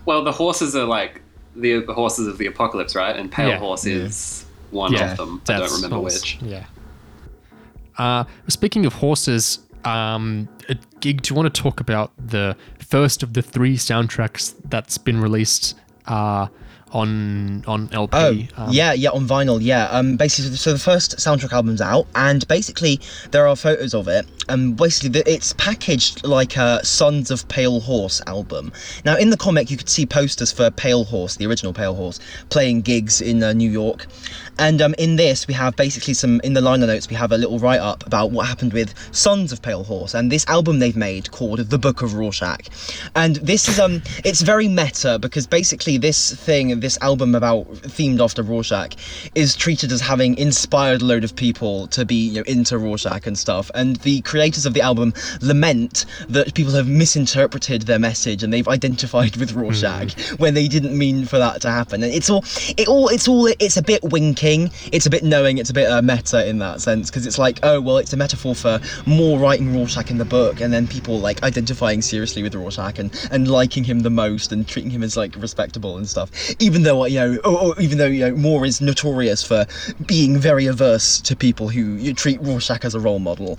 Well, 0.05 0.23
the 0.23 0.31
horses 0.31 0.75
are 0.75 0.85
like 0.85 1.21
the, 1.55 1.79
the 1.85 1.93
horses 1.93 2.25
of 2.27 2.37
the 2.37 2.45
apocalypse, 2.45 2.95
right? 2.95 3.15
And 3.15 3.29
Pale 3.31 3.49
Yeah. 3.49 3.57
Horse 3.59 3.85
is 3.85 4.45
one 4.71 4.93
Yeah, 4.93 5.11
of 5.11 5.17
them. 5.17 5.41
I 5.49 5.57
don't 5.59 5.71
remember 5.73 5.97
horse. 5.97 6.21
which. 6.21 6.39
Yeah. 6.41 6.65
Uh, 7.97 8.23
speaking 8.47 8.85
of 8.85 8.93
horses, 8.93 9.59
um, 9.85 10.47
Gig, 10.99 11.21
do 11.21 11.31
you 11.33 11.35
want 11.35 11.53
to 11.53 11.61
talk 11.61 11.79
about 11.79 12.11
the 12.17 12.55
first 12.79 13.23
of 13.23 13.33
the 13.33 13.41
three 13.41 13.77
soundtracks 13.77 14.53
that's 14.65 14.97
been 14.97 15.19
released 15.21 15.75
uh, 16.07 16.47
on 16.91 17.63
on 17.67 17.89
LP? 17.93 18.49
Oh, 18.57 18.63
Um, 18.63 18.71
yeah, 18.71 18.93
yeah, 18.93 19.09
on 19.11 19.27
vinyl, 19.27 19.59
yeah. 19.61 19.85
Um, 19.91 20.17
basically, 20.17 20.55
so 20.55 20.73
the 20.73 20.79
first 20.79 21.17
soundtrack 21.17 21.53
album's 21.53 21.81
out, 21.81 22.07
and 22.15 22.47
basically 22.47 22.99
there 23.31 23.47
are 23.47 23.55
photos 23.55 23.93
of 23.93 24.07
it. 24.07 24.25
And 24.49 24.75
basically, 24.75 25.09
the, 25.09 25.31
it's 25.31 25.53
packaged 25.53 26.25
like 26.25 26.57
a 26.57 26.83
Sons 26.83 27.29
of 27.29 27.47
Pale 27.47 27.81
Horse 27.81 28.19
album. 28.25 28.71
Now, 29.05 29.15
in 29.15 29.29
the 29.29 29.37
comic, 29.37 29.69
you 29.69 29.77
could 29.77 29.89
see 29.89 30.07
posters 30.07 30.51
for 30.51 30.71
Pale 30.71 31.03
Horse, 31.05 31.35
the 31.35 31.45
original 31.45 31.71
Pale 31.71 31.93
Horse, 31.93 32.19
playing 32.49 32.81
gigs 32.81 33.21
in 33.21 33.43
uh, 33.43 33.53
New 33.53 33.69
York. 33.69 34.07
And 34.59 34.81
um, 34.81 34.93
in 34.97 35.15
this, 35.15 35.47
we 35.47 35.53
have 35.53 35.75
basically 35.77 36.13
some 36.13 36.41
in 36.41 36.53
the 36.53 36.59
liner 36.59 36.85
notes. 36.85 37.09
We 37.09 37.15
have 37.15 37.31
a 37.31 37.37
little 37.37 37.59
write 37.59 37.79
up 37.79 38.05
about 38.05 38.31
what 38.31 38.45
happened 38.45 38.73
with 38.73 38.93
Sons 39.15 39.53
of 39.53 39.61
Pale 39.61 39.85
Horse 39.85 40.13
and 40.13 40.29
this 40.29 40.45
album 40.47 40.79
they've 40.79 40.97
made 40.97 41.31
called 41.31 41.59
The 41.59 41.77
Book 41.77 42.01
of 42.01 42.13
Rorschach. 42.13 42.67
And 43.15 43.37
this 43.37 43.69
is 43.69 43.79
um, 43.79 44.01
it's 44.25 44.41
very 44.41 44.67
meta 44.67 45.17
because 45.17 45.47
basically 45.47 45.97
this 45.97 46.35
thing, 46.35 46.81
this 46.81 46.97
album 47.01 47.35
about 47.35 47.71
themed 47.71 48.19
after 48.19 48.43
Rorschach, 48.43 48.95
is 49.33 49.55
treated 49.55 49.93
as 49.93 50.01
having 50.01 50.37
inspired 50.37 51.01
a 51.01 51.05
load 51.05 51.23
of 51.23 51.35
people 51.37 51.87
to 51.87 52.03
be 52.03 52.27
you 52.29 52.39
know, 52.39 52.43
into 52.45 52.77
Rorschach 52.77 53.27
and 53.27 53.37
stuff. 53.37 53.71
And 53.75 53.95
the 53.97 54.21
creators 54.21 54.65
of 54.65 54.73
the 54.73 54.81
album 54.81 55.13
lament 55.41 56.05
that 56.27 56.53
people 56.53 56.73
have 56.73 56.87
misinterpreted 56.87 57.83
their 57.83 57.99
message 57.99 58.43
and 58.43 58.51
they've 58.51 58.67
identified 58.67 59.37
with 59.37 59.53
Rorschach 59.53 60.11
when 60.37 60.53
they 60.53 60.67
didn't 60.67 60.97
mean 60.97 61.25
for 61.25 61.37
that 61.37 61.61
to 61.61 61.69
happen. 61.69 62.03
And 62.03 62.13
it's 62.13 62.29
all, 62.29 62.43
it 62.77 62.89
all, 62.89 63.07
it's 63.07 63.29
all, 63.29 63.47
it's 63.47 63.77
a 63.77 63.81
bit 63.81 64.03
it's 64.91 65.05
a 65.05 65.09
bit 65.09 65.23
knowing, 65.23 65.57
it's 65.57 65.69
a 65.69 65.73
bit 65.73 65.89
uh, 65.91 66.01
meta 66.01 66.47
in 66.47 66.59
that 66.59 66.81
sense 66.81 67.09
because 67.09 67.25
it's 67.25 67.37
like, 67.37 67.59
oh 67.63 67.79
well, 67.81 67.97
it's 67.97 68.13
a 68.13 68.17
metaphor 68.17 68.55
for 68.55 68.79
more 69.05 69.39
writing 69.39 69.73
Rorschach 69.75 70.09
in 70.09 70.17
the 70.17 70.25
book, 70.25 70.61
and 70.61 70.73
then 70.73 70.87
people 70.87 71.19
like 71.19 71.43
identifying 71.43 72.01
seriously 72.01 72.43
with 72.43 72.55
Rorschach 72.55 72.99
and 72.99 73.09
and 73.31 73.47
liking 73.47 73.83
him 73.83 73.99
the 74.01 74.09
most 74.09 74.51
and 74.51 74.67
treating 74.67 74.91
him 74.91 75.03
as 75.03 75.15
like 75.15 75.35
respectable 75.37 75.97
and 75.97 76.07
stuff. 76.07 76.29
Even 76.59 76.83
though 76.83 77.05
you 77.05 77.19
know, 77.19 77.37
or, 77.45 77.59
or 77.75 77.81
even 77.81 77.97
though 77.97 78.05
you 78.07 78.29
know, 78.29 78.35
Moore 78.35 78.65
is 78.65 78.81
notorious 78.81 79.43
for 79.43 79.65
being 80.05 80.37
very 80.37 80.65
averse 80.65 81.19
to 81.21 81.35
people 81.35 81.69
who 81.69 81.81
you 81.95 82.13
treat 82.13 82.41
Rorschach 82.41 82.83
as 82.85 82.95
a 82.95 82.99
role 82.99 83.19
model. 83.19 83.57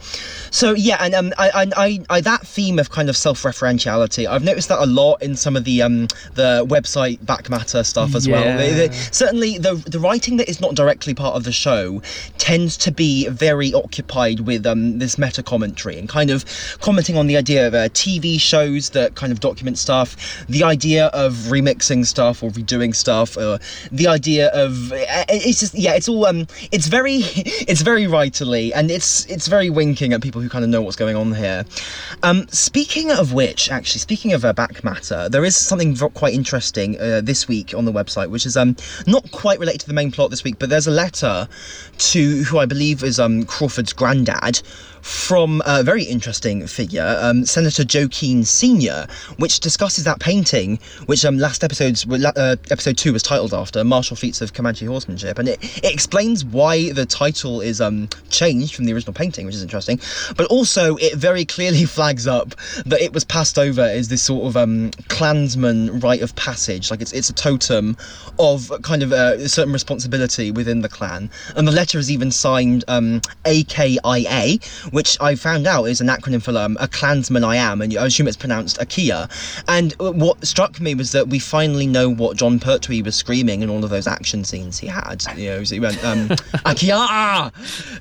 So 0.50 0.72
yeah, 0.74 0.96
and 1.00 1.14
um, 1.14 1.32
I, 1.38 1.50
I, 1.50 1.66
I, 1.86 1.98
I 2.16 2.20
that 2.22 2.46
theme 2.46 2.78
of 2.78 2.90
kind 2.90 3.08
of 3.08 3.16
self-referentiality, 3.16 4.26
I've 4.26 4.44
noticed 4.44 4.68
that 4.68 4.78
a 4.80 4.86
lot 4.86 5.22
in 5.22 5.36
some 5.36 5.56
of 5.56 5.64
the 5.64 5.82
um 5.82 6.06
the 6.34 6.64
website 6.68 7.24
back 7.24 7.48
matter 7.50 7.84
stuff 7.84 8.14
as 8.14 8.28
well. 8.28 8.56
They- 8.56 8.72
they- 8.72 8.80
Yeah. 8.86 9.08
certainly 9.10 9.58
the 9.58 9.74
the 9.74 9.98
writing 10.00 10.36
that 10.38 10.48
is 10.48 10.60
not 10.60 10.69
directly 10.74 11.14
part 11.14 11.36
of 11.36 11.44
the 11.44 11.52
show 11.52 12.02
tends 12.38 12.76
to 12.78 12.90
be 12.90 13.28
very 13.28 13.72
occupied 13.74 14.40
with 14.40 14.66
um, 14.66 14.98
this 14.98 15.18
meta 15.18 15.42
commentary 15.42 15.98
and 15.98 16.08
kind 16.08 16.30
of 16.30 16.44
commenting 16.80 17.16
on 17.16 17.26
the 17.26 17.36
idea 17.36 17.66
of 17.66 17.74
uh, 17.74 17.88
TV 17.90 18.40
shows 18.40 18.90
that 18.90 19.14
kind 19.14 19.32
of 19.32 19.40
document 19.40 19.78
stuff, 19.78 20.44
the 20.48 20.64
idea 20.64 21.06
of 21.08 21.32
remixing 21.48 22.06
stuff 22.06 22.42
or 22.42 22.50
redoing 22.50 22.94
stuff, 22.94 23.36
or 23.36 23.58
the 23.92 24.06
idea 24.06 24.48
of 24.48 24.92
uh, 24.92 25.24
it's 25.28 25.60
just 25.60 25.74
yeah, 25.74 25.94
it's 25.94 26.08
all 26.08 26.26
um, 26.26 26.46
it's 26.72 26.86
very 26.86 27.16
it's 27.16 27.82
very 27.82 28.04
writerly 28.04 28.72
and 28.74 28.90
it's 28.90 29.26
it's 29.26 29.46
very 29.46 29.70
winking 29.70 30.12
at 30.12 30.22
people 30.22 30.40
who 30.40 30.48
kind 30.48 30.64
of 30.64 30.70
know 30.70 30.82
what's 30.82 30.96
going 30.96 31.16
on 31.16 31.32
here. 31.32 31.64
Um, 32.22 32.46
speaking 32.48 33.10
of 33.10 33.32
which, 33.32 33.70
actually, 33.70 34.00
speaking 34.00 34.32
of 34.32 34.44
uh, 34.44 34.52
back 34.52 34.82
matter, 34.84 35.28
there 35.28 35.44
is 35.44 35.56
something 35.56 35.96
quite 36.14 36.34
interesting 36.34 36.98
uh, 37.00 37.20
this 37.22 37.48
week 37.48 37.74
on 37.74 37.84
the 37.84 37.92
website, 37.92 38.30
which 38.30 38.46
is 38.46 38.56
um 38.56 38.76
not 39.06 39.30
quite 39.30 39.58
related 39.58 39.80
to 39.80 39.86
the 39.86 39.94
main 39.94 40.10
plot 40.10 40.30
this 40.30 40.44
week, 40.44 40.58
but 40.60 40.68
there's 40.68 40.86
a 40.86 40.92
letter 40.92 41.48
to 41.98 42.44
who 42.44 42.58
I 42.58 42.66
believe 42.66 43.02
is 43.02 43.18
um 43.18 43.44
Crawford's 43.44 43.92
granddad 43.92 44.62
from 45.02 45.62
a 45.66 45.82
very 45.82 46.04
interesting 46.04 46.66
figure, 46.66 47.18
um, 47.20 47.44
Senator 47.44 47.84
Joe 47.84 48.08
Keene 48.08 48.44
Sr., 48.44 49.06
which 49.36 49.60
discusses 49.60 50.04
that 50.04 50.20
painting, 50.20 50.78
which 51.06 51.24
um, 51.24 51.38
last 51.38 51.64
episode's 51.64 52.06
uh, 52.08 52.56
episode 52.70 52.98
two 52.98 53.12
was 53.12 53.22
titled 53.22 53.54
after 53.54 53.82
Martial 53.84 54.16
Feats 54.16 54.40
of 54.40 54.52
Comanche 54.52 54.86
Horsemanship, 54.86 55.38
and 55.38 55.48
it, 55.48 55.62
it 55.78 55.92
explains 55.92 56.44
why 56.44 56.92
the 56.92 57.06
title 57.06 57.60
is 57.60 57.80
um, 57.80 58.08
changed 58.30 58.74
from 58.74 58.84
the 58.84 58.92
original 58.92 59.12
painting, 59.12 59.46
which 59.46 59.54
is 59.54 59.62
interesting. 59.62 60.00
But 60.36 60.46
also, 60.46 60.96
it 60.96 61.16
very 61.16 61.44
clearly 61.44 61.84
flags 61.86 62.26
up 62.26 62.50
that 62.86 63.00
it 63.00 63.12
was 63.12 63.24
passed 63.24 63.58
over 63.58 63.82
as 63.82 64.08
this 64.08 64.22
sort 64.22 64.46
of 64.46 64.56
um, 64.56 64.90
Klansman 65.08 66.00
rite 66.00 66.22
of 66.22 66.34
passage, 66.36 66.90
like 66.90 67.00
it's 67.00 67.12
it's 67.12 67.30
a 67.30 67.34
totem 67.34 67.96
of 68.38 68.70
kind 68.82 69.02
of 69.02 69.12
a 69.12 69.48
certain 69.48 69.72
responsibility 69.72 70.50
within 70.50 70.80
the 70.80 70.88
Klan, 70.88 71.30
and 71.56 71.66
the 71.66 71.72
letter 71.72 71.98
is 71.98 72.10
even 72.10 72.30
signed 72.30 72.84
um, 72.88 73.20
AKIA 73.44 74.60
which 74.90 75.16
I 75.20 75.34
found 75.34 75.66
out 75.66 75.84
is 75.84 76.00
an 76.00 76.08
acronym 76.08 76.42
for 76.42 76.56
um, 76.56 76.76
a 76.80 76.88
Klansman 76.88 77.44
I 77.44 77.56
am, 77.56 77.80
and 77.80 77.96
I 77.96 78.06
assume 78.06 78.28
it's 78.28 78.36
pronounced 78.36 78.78
Akia. 78.78 79.28
And 79.68 79.92
what 79.98 80.44
struck 80.46 80.80
me 80.80 80.94
was 80.94 81.12
that 81.12 81.28
we 81.28 81.38
finally 81.38 81.86
know 81.86 82.08
what 82.08 82.36
Jon 82.36 82.58
Pertwee 82.58 83.02
was 83.02 83.14
screaming 83.16 83.62
in 83.62 83.70
all 83.70 83.84
of 83.84 83.90
those 83.90 84.06
action 84.06 84.44
scenes 84.44 84.78
he 84.78 84.86
had. 84.86 85.24
You 85.36 85.50
know, 85.50 85.64
so 85.64 85.74
he 85.74 85.80
went 85.80 86.02
um, 86.04 86.28
Akia. 86.66 87.50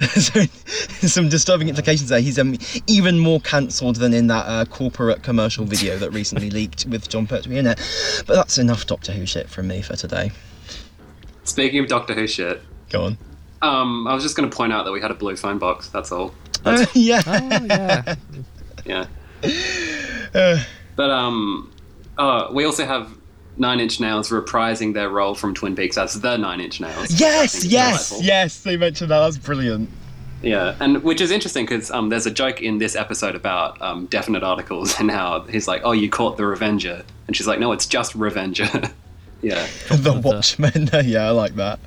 so, 0.20 1.08
some 1.08 1.30
disturbing 1.30 1.70
implications 1.70 2.10
there. 2.10 2.22
He's 2.22 2.40
um, 2.40 2.58
even 2.88 3.20
more 3.20 3.40
cancelled 3.42 3.98
than 3.98 4.14
in 4.14 4.28
that 4.28 4.46
uh, 4.46 4.66
corporate 4.66 5.24
commercial 5.24 5.66
video 5.66 5.98
that 5.98 6.12
recently 6.12 6.50
leaked 6.52 6.86
with 6.86 7.10
Jon 7.10 7.28
Pertwee 7.28 7.58
in 7.58 7.68
it. 7.68 7.80
But 8.26 8.36
that's 8.36 8.58
enough 8.58 8.86
Doctor 8.86 9.12
Who 9.12 9.26
shit 9.26 9.50
from 9.50 9.68
me 9.68 9.82
for 9.82 9.96
today. 9.96 10.32
Speaking 11.44 11.80
of 11.80 11.88
Doctor 11.88 12.14
Who 12.14 12.28
shit, 12.28 12.62
go 12.90 13.06
on. 13.06 13.18
Um, 13.62 14.08
I 14.08 14.14
was 14.14 14.24
just 14.24 14.38
going 14.38 14.50
to 14.50 14.56
point 14.56 14.72
out 14.72 14.86
that 14.86 14.92
we 14.92 15.02
had 15.02 15.12
a 15.12 15.16
blue 15.16 15.36
phone 15.36 15.58
box. 15.58 15.90
That's 15.90 16.12
all. 16.12 16.34
Uh, 16.66 16.86
yeah. 16.94 17.22
Oh, 17.26 17.66
yeah. 17.66 18.16
Yeah. 18.86 19.06
Uh, 20.34 20.64
But 20.96 21.10
um, 21.10 21.72
uh, 22.18 22.48
we 22.52 22.66
also 22.66 22.86
have 22.86 23.10
Nine 23.58 23.80
Inch 23.80 24.00
Nails 24.00 24.30
reprising 24.30 24.94
their 24.94 25.10
role 25.10 25.36
from 25.36 25.54
Twin 25.54 25.76
Peaks 25.76 25.98
as 25.98 26.20
the 26.22 26.38
Nine 26.38 26.60
Inch 26.62 26.80
Nails. 26.82 27.20
yes, 27.20 27.64
yes, 27.66 28.10
delightful. 28.10 28.22
yes. 28.28 28.64
They 28.64 28.78
mentioned 28.78 29.12
that. 29.12 29.20
That's 29.20 29.38
brilliant. 29.38 29.90
Yeah, 30.42 30.76
and 30.80 31.04
which 31.04 31.20
is 31.20 31.32
interesting 31.32 31.66
because 31.66 31.92
um, 31.92 32.08
there's 32.10 32.26
a 32.26 32.32
joke 32.32 32.62
in 32.62 32.78
this 32.78 32.96
episode 32.96 33.36
about 33.36 33.82
um, 33.82 34.06
definite 34.06 34.42
articles 34.44 34.94
and 35.00 35.12
how 35.12 35.42
he's 35.42 35.68
like, 35.68 35.82
"Oh, 35.84 35.92
you 35.92 36.10
caught 36.10 36.38
the 36.38 36.46
Revenger," 36.46 37.04
and 37.28 37.36
she's 37.36 37.48
like, 37.48 37.60
"No, 37.60 37.74
it's 37.74 37.86
just 37.86 38.16
Revenger." 38.16 38.64
yeah, 39.42 39.68
the 39.90 39.98
the- 39.98 40.14
Watchmen. 40.14 40.90
yeah, 41.04 41.28
I 41.28 41.32
like 41.32 41.56
that. 41.56 41.80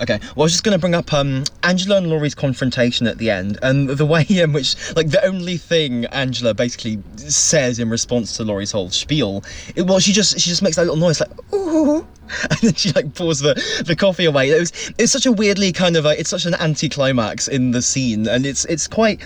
Okay, 0.00 0.18
well, 0.34 0.42
I 0.42 0.44
was 0.44 0.52
just 0.52 0.64
going 0.64 0.76
to 0.76 0.80
bring 0.80 0.94
up 0.94 1.12
um, 1.12 1.44
Angela 1.62 1.98
and 1.98 2.08
Laurie's 2.08 2.34
confrontation 2.34 3.06
at 3.06 3.18
the 3.18 3.30
end, 3.30 3.58
and 3.62 3.88
the 3.90 4.06
way 4.06 4.26
in 4.28 4.52
which, 4.52 4.74
like, 4.96 5.10
the 5.10 5.24
only 5.24 5.56
thing 5.56 6.06
Angela 6.06 6.54
basically 6.54 6.98
says 7.16 7.78
in 7.78 7.88
response 7.90 8.36
to 8.36 8.44
Laurie's 8.44 8.72
whole 8.72 8.90
spiel, 8.90 9.44
it, 9.76 9.82
well, 9.82 10.00
she 10.00 10.12
just 10.12 10.38
she 10.40 10.50
just 10.50 10.62
makes 10.62 10.76
that 10.76 10.82
little 10.82 10.96
noise 10.96 11.20
like 11.20 11.30
ooh, 11.54 12.06
and 12.50 12.58
then 12.60 12.74
she 12.74 12.92
like 12.92 13.14
pours 13.14 13.40
the, 13.40 13.54
the 13.86 13.96
coffee 13.96 14.24
away. 14.24 14.50
It 14.50 14.60
was 14.60 14.92
it's 14.98 15.12
such 15.12 15.26
a 15.26 15.32
weirdly 15.32 15.72
kind 15.72 15.96
of 15.96 16.04
like 16.04 16.18
it's 16.18 16.30
such 16.30 16.46
an 16.46 16.54
anticlimax 16.54 17.48
in 17.48 17.72
the 17.72 17.82
scene, 17.82 18.26
and 18.28 18.46
it's 18.46 18.64
it's 18.66 18.86
quite 18.86 19.20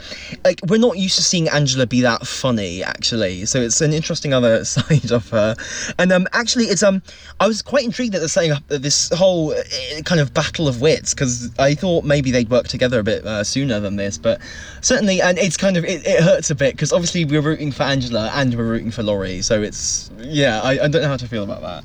like 0.45 0.61
we're 0.67 0.79
not 0.79 0.99
used 0.99 1.17
to 1.17 1.23
seeing 1.23 1.49
Angela 1.49 1.87
be 1.87 2.01
that 2.03 2.27
funny 2.27 2.83
actually. 2.83 3.47
So 3.47 3.61
it's 3.61 3.81
an 3.81 3.93
interesting 3.93 4.33
other 4.33 4.65
side 4.65 5.11
of 5.13 5.29
her, 5.31 5.55
and 5.99 6.13
um 6.13 6.27
actually 6.33 6.67
it's 6.67 6.83
um 6.83 7.03
I 7.41 7.47
was 7.47 7.63
quite 7.63 7.85
intrigued 7.85 8.15
at 8.15 8.21
the 8.21 8.29
setting 8.29 8.53
up 8.53 8.67
this 8.69 9.11
whole 9.11 9.53
uh, 9.53 9.63
kind 10.05 10.21
of 10.21 10.35
battle 10.35 10.69
of 10.69 10.81
wits 10.81 11.15
because 11.15 11.51
I 11.59 11.75
thought 11.75 12.05
maybe 12.05 12.31
they'd 12.31 12.51
work 12.51 12.69
together 12.69 13.01
a 13.01 13.05
bit 13.05 13.25
uh, 13.25 13.45
sooner 13.45 13.81
than 13.81 13.97
this, 13.97 14.19
but 14.19 14.41
certainly 14.81 15.21
and 15.21 15.39
it's 15.39 15.57
kind 15.57 15.77
of 15.77 15.85
it, 15.85 16.07
it 16.07 16.23
hurts 16.23 16.51
a 16.51 16.55
bit 16.55 16.75
because 16.75 16.93
obviously 16.93 17.25
we're 17.25 17.41
rooting 17.41 17.73
for 17.73 17.85
Angela 17.85 18.31
and 18.35 18.55
we're 18.55 18.65
rooting 18.65 18.91
for 18.91 19.03
Laurie, 19.03 19.43
so 19.43 19.63
it's 19.63 20.11
yeah 20.19 20.61
I, 20.63 20.73
I 20.73 20.89
don't 20.89 21.03
know 21.03 21.09
how 21.09 21.17
to 21.17 21.29
feel 21.29 21.45
about 21.45 21.63
that. 21.63 21.85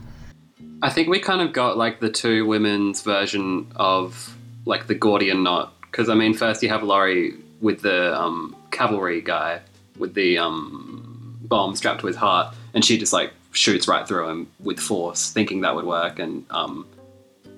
I 0.83 0.89
think 0.89 1.07
we 1.07 1.17
kind 1.17 1.39
of 1.39 1.53
got 1.53 1.77
like 1.77 2.01
the 2.01 2.09
two 2.09 2.45
women's 2.45 3.01
version 3.03 3.71
of 3.77 4.35
like 4.65 4.87
the 4.87 4.93
Gordian 4.93 5.41
knot 5.41 5.73
because 5.79 6.09
I 6.09 6.13
mean, 6.13 6.33
first 6.33 6.61
you 6.61 6.67
have 6.67 6.83
Laurie 6.83 7.35
with 7.61 7.81
the 7.81 8.13
um, 8.19 8.53
cavalry 8.69 9.21
guy 9.21 9.61
with 9.97 10.13
the 10.13 10.37
um, 10.37 11.39
bomb 11.43 11.73
strapped 11.77 12.01
to 12.01 12.07
his 12.07 12.17
heart, 12.17 12.53
and 12.73 12.83
she 12.83 12.97
just 12.97 13.13
like 13.13 13.31
shoots 13.53 13.87
right 13.87 14.05
through 14.05 14.27
him 14.27 14.51
with 14.59 14.77
force, 14.77 15.31
thinking 15.31 15.61
that 15.61 15.73
would 15.73 15.85
work, 15.85 16.19
and 16.19 16.45
um, 16.49 16.85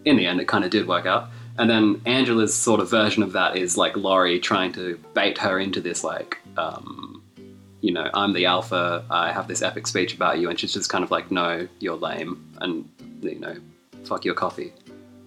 in 0.05 0.17
the 0.17 0.27
end, 0.27 0.39
it 0.39 0.47
kind 0.47 0.63
of 0.63 0.69
did 0.69 0.87
work 0.87 1.07
out. 1.07 1.29
And 1.57 1.67
then 1.67 2.01
Angela's 2.05 2.53
sort 2.53 2.79
of 2.79 2.91
version 2.91 3.23
of 3.23 3.31
that 3.31 3.57
is 3.57 3.75
like 3.75 3.97
Laurie 3.97 4.39
trying 4.39 4.71
to 4.73 4.99
bait 5.15 5.39
her 5.39 5.59
into 5.59 5.81
this 5.81 6.03
like. 6.03 6.37
Um, 6.57 7.23
you 7.81 7.91
know, 7.91 8.09
I'm 8.15 8.33
the 8.33 8.45
alpha. 8.45 9.05
I 9.11 9.31
have 9.31 9.47
this 9.47 9.61
epic 9.61 9.85
speech 9.85 10.15
about 10.15 10.39
you, 10.39 10.49
and 10.49 10.59
she's 10.59 10.73
just 10.73 10.89
kind 10.89 11.03
of 11.03 11.11
like, 11.11 11.29
"No, 11.29 11.67
you're 11.79 11.95
lame," 11.95 12.43
and 12.59 12.89
you 13.21 13.39
know, 13.39 13.55
fuck 14.03 14.25
your 14.25 14.35
coffee. 14.35 14.73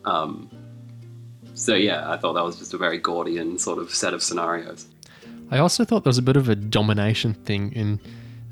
Um, 0.05 0.51
so 1.55 1.74
yeah, 1.74 2.11
I 2.11 2.16
thought 2.16 2.34
that 2.34 2.45
was 2.45 2.57
just 2.57 2.74
a 2.74 2.78
very 2.78 2.99
Gordian 2.99 3.59
sort 3.59 3.78
of 3.78 3.95
set 3.95 4.14
of 4.14 4.22
scenarios. 4.22 4.86
I 5.51 5.59
also 5.59 5.84
thought 5.84 6.05
there 6.05 6.11
was 6.11 6.18
a 6.18 6.22
bit 6.22 6.36
of 6.36 6.49
a 6.49 6.55
domination 6.55 7.34
thing 7.34 7.72
in 7.72 8.01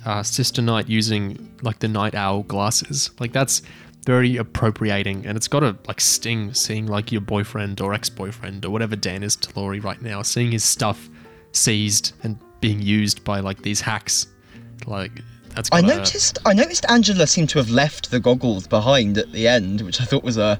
uh, 0.05 0.22
Sister 0.22 0.62
Night 0.62 0.89
using 0.89 1.55
like 1.62 1.78
the 1.78 1.89
night 1.89 2.14
owl 2.14 2.43
glasses. 2.43 3.11
Like 3.20 3.32
that's 3.32 3.62
very 4.05 4.37
appropriating, 4.37 5.26
and 5.26 5.37
it's 5.37 5.49
got 5.49 5.62
a 5.62 5.76
like 5.87 6.01
sting 6.01 6.55
seeing 6.55 6.87
like 6.87 7.12
your 7.12 7.20
boyfriend 7.20 7.80
or 7.80 7.93
ex-boyfriend 7.93 8.64
or 8.64 8.70
whatever 8.70 8.97
Dan 8.97 9.22
is 9.22 9.37
to 9.37 9.59
Laurie 9.59 9.80
right 9.80 10.01
now, 10.01 10.22
seeing 10.22 10.53
his 10.53 10.64
stuff 10.64 11.09
seized 11.53 12.12
and 12.22 12.39
being 12.61 12.80
used 12.80 13.24
by 13.24 13.41
like 13.41 13.62
these 13.62 13.80
hacks. 13.80 14.26
Like 14.87 15.22
that's. 15.57 15.70
I 15.72 15.80
noticed. 15.80 16.38
I 16.44 16.52
noticed 16.52 16.84
Angela 16.88 17.26
seemed 17.26 17.48
to 17.50 17.59
have 17.59 17.70
left 17.70 18.11
the 18.11 18.20
goggles 18.20 18.66
behind 18.66 19.18
at 19.18 19.32
the 19.32 19.48
end, 19.48 19.80
which 19.80 20.00
I 20.00 20.04
thought 20.04 20.22
was 20.22 20.36
a. 20.36 20.59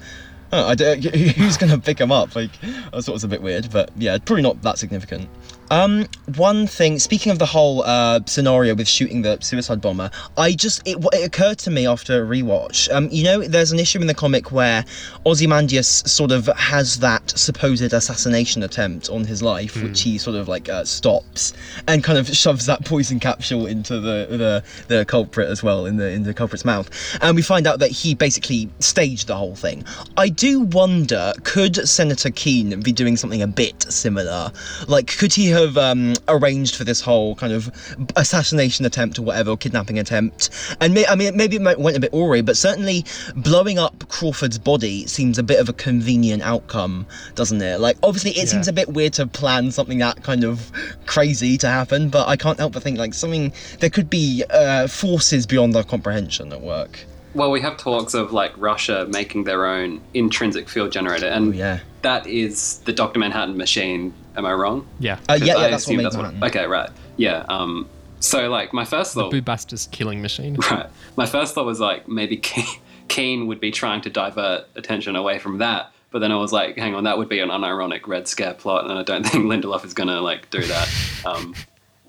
Oh, 0.53 0.68
I 0.68 0.74
don't, 0.74 1.05
who's 1.36 1.57
going 1.57 1.72
to 1.72 1.78
pick 1.78 1.99
them 1.99 2.12
up? 2.12 2.34
Like, 2.34 2.51
I 2.62 3.01
thought 3.01 3.09
it 3.09 3.12
was 3.12 3.24
a 3.24 3.28
bit 3.28 3.42
weird, 3.42 3.70
but 3.70 3.90
yeah, 3.97 4.16
probably 4.18 4.42
not 4.42 4.62
that 4.62 4.78
significant. 4.78 5.28
Um, 5.70 6.06
one 6.36 6.66
thing. 6.66 6.98
Speaking 6.98 7.32
of 7.32 7.38
the 7.38 7.46
whole 7.46 7.82
uh, 7.82 8.20
scenario 8.26 8.74
with 8.74 8.88
shooting 8.88 9.22
the 9.22 9.38
suicide 9.40 9.80
bomber, 9.80 10.10
I 10.36 10.52
just 10.52 10.86
it, 10.86 10.98
it 11.12 11.26
occurred 11.26 11.58
to 11.60 11.70
me 11.70 11.86
after 11.86 12.22
a 12.22 12.26
rewatch. 12.26 12.92
Um, 12.92 13.08
you 13.10 13.24
know, 13.24 13.42
there's 13.42 13.72
an 13.72 13.78
issue 13.78 14.00
in 14.00 14.06
the 14.06 14.14
comic 14.14 14.52
where 14.52 14.84
Ozymandias 15.24 15.88
sort 15.88 16.30
of 16.30 16.46
has 16.56 16.98
that 17.00 17.30
supposed 17.30 17.92
assassination 17.92 18.62
attempt 18.62 19.10
on 19.10 19.24
his 19.24 19.42
life, 19.42 19.82
which 19.82 20.02
he 20.02 20.18
sort 20.18 20.36
of 20.36 20.48
like 20.48 20.68
uh, 20.68 20.84
stops 20.84 21.52
and 21.88 22.04
kind 22.04 22.18
of 22.18 22.28
shoves 22.36 22.66
that 22.66 22.84
poison 22.84 23.18
capsule 23.18 23.66
into 23.66 23.94
the, 24.00 24.26
the 24.30 24.64
the 24.88 25.04
culprit 25.04 25.48
as 25.48 25.62
well 25.62 25.86
in 25.86 25.96
the 25.96 26.10
in 26.10 26.22
the 26.22 26.34
culprit's 26.34 26.64
mouth, 26.64 26.90
and 27.22 27.34
we 27.34 27.42
find 27.42 27.66
out 27.66 27.78
that 27.80 27.90
he 27.90 28.14
basically 28.14 28.70
staged 28.78 29.26
the 29.26 29.36
whole 29.36 29.56
thing. 29.56 29.84
I 30.16 30.28
do 30.28 30.60
wonder, 30.60 31.32
could 31.42 31.76
Senator 31.88 32.30
Keene 32.30 32.80
be 32.80 32.92
doing 32.92 33.16
something 33.16 33.42
a 33.42 33.46
bit 33.46 33.82
similar? 33.90 34.52
Like, 34.86 35.16
could 35.16 35.32
he 35.32 35.55
have 35.57 35.76
um, 35.76 36.14
arranged 36.28 36.76
for 36.76 36.84
this 36.84 37.00
whole 37.00 37.34
kind 37.34 37.52
of 37.52 37.70
assassination 38.16 38.84
attempt 38.86 39.18
or 39.18 39.22
whatever, 39.22 39.50
or 39.50 39.57
kidnapping 39.57 39.98
attempt? 39.98 40.50
And 40.80 40.94
may, 40.94 41.07
I 41.07 41.14
mean, 41.14 41.36
maybe 41.36 41.57
it 41.57 41.62
might 41.62 41.78
went 41.78 41.96
a 41.96 42.00
bit 42.00 42.11
awry, 42.12 42.42
but 42.42 42.57
certainly 42.57 43.04
blowing 43.34 43.78
up 43.78 44.09
Crawford's 44.09 44.59
body 44.59 45.07
seems 45.07 45.38
a 45.38 45.42
bit 45.42 45.59
of 45.61 45.68
a 45.68 45.72
convenient 45.72 46.42
outcome, 46.42 47.07
doesn't 47.34 47.61
it? 47.61 47.80
Like, 47.80 47.96
obviously, 48.02 48.32
it 48.32 48.38
Yeah. 48.38 48.44
seems 48.44 48.68
a 48.68 48.72
bit 48.72 48.88
weird 48.88 49.14
to 49.14 49.26
plan 49.26 49.70
something 49.72 49.98
that 49.98 50.22
kind 50.22 50.44
of 50.44 50.70
crazy 51.07 51.59
to 51.59 51.68
happen, 51.68 52.09
but 52.09 52.28
I 52.28 52.36
can't 52.36 52.59
help 52.59 52.72
but 52.72 52.82
think 52.82 52.98
like 52.98 53.14
something 53.14 53.52
there 53.80 53.90
could 53.90 54.11
be 54.11 54.44
uh, 54.50 54.86
forces 54.86 55.46
beyond 55.46 55.74
our 55.76 55.84
comprehension 55.84 56.52
at 56.52 56.61
work. 56.61 57.07
Well, 57.37 57.51
we 57.51 57.61
have 57.61 57.76
talks 57.76 58.14
of 58.14 58.32
like 58.32 58.53
Russia 58.57 59.07
making 59.11 59.45
their 59.45 59.66
own 59.66 60.01
intrinsic 60.14 60.68
field 60.68 60.91
generator, 60.91 61.26
and 61.26 61.49
Oh 61.55 61.57
yeah. 61.57 61.80
that 62.03 62.26
is 62.26 62.78
the 62.87 62.93
Doctor 62.93 63.18
Manhattan 63.20 63.57
machine. 63.57 64.12
Am 64.37 64.45
I 64.47 64.53
wrong? 64.55 64.87
Yeah. 64.99 65.18
Uh, 65.28 65.39
'Cause 65.39 65.43
yeah, 65.43 65.55
I 65.57 65.61
yeah, 65.62 65.68
that's 65.70 65.87
what 65.87 65.95
assume 65.95 65.97
made 65.99 66.12
Manhattan. 66.14 66.45
Okay, 66.45 66.66
right. 66.66 66.91
Yeah. 67.16 67.45
Um. 67.49 67.89
So 68.20 68.49
like 68.49 68.72
my 68.72 68.84
first 68.84 69.14
thought. 69.14 69.32
Bubastis 69.32 69.91
killing 69.91 70.20
machine. 70.22 70.57
Right. 70.70 70.87
My 71.16 71.26
first 71.26 71.55
thought 71.55 71.66
was 71.66 71.78
like 71.80 72.09
maybe 72.09 72.39
Ke- 72.39 72.80
Keene 73.09 73.47
would 73.47 73.61
be 73.61 73.70
trying 73.70 74.01
to 74.03 74.11
divert 74.11 74.64
attention 74.74 75.14
away 75.16 75.39
from 75.39 75.59
that, 75.59 75.93
but 76.11 76.18
then 76.20 76.32
I 76.32 76.37
was 76.37 76.53
like, 76.53 76.76
hang 76.78 76.95
on, 76.95 77.05
that 77.05 77.18
would 77.18 77.28
be 77.28 77.39
an 77.41 77.51
unironic 77.51 78.07
Red 78.07 78.26
Scare 78.28 78.55
plot, 78.55 78.84
and 78.89 78.99
I 78.99 79.03
don't 79.03 79.22
think 79.26 79.45
Lindelof 79.45 79.84
is 79.84 79.93
gonna 79.95 80.20
like 80.22 80.51
do 80.51 80.62
that. 80.62 80.89
Um, 81.26 81.55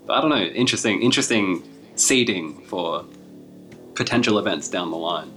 but 0.05 0.13
I 0.13 0.21
don't 0.21 0.29
know. 0.29 0.37
Interesting, 0.63 1.01
interesting 1.01 1.63
seeding 1.95 2.61
for 2.67 3.03
potential 3.97 4.37
events 4.37 4.69
down 4.69 4.91
the 4.91 4.97
line. 4.97 5.29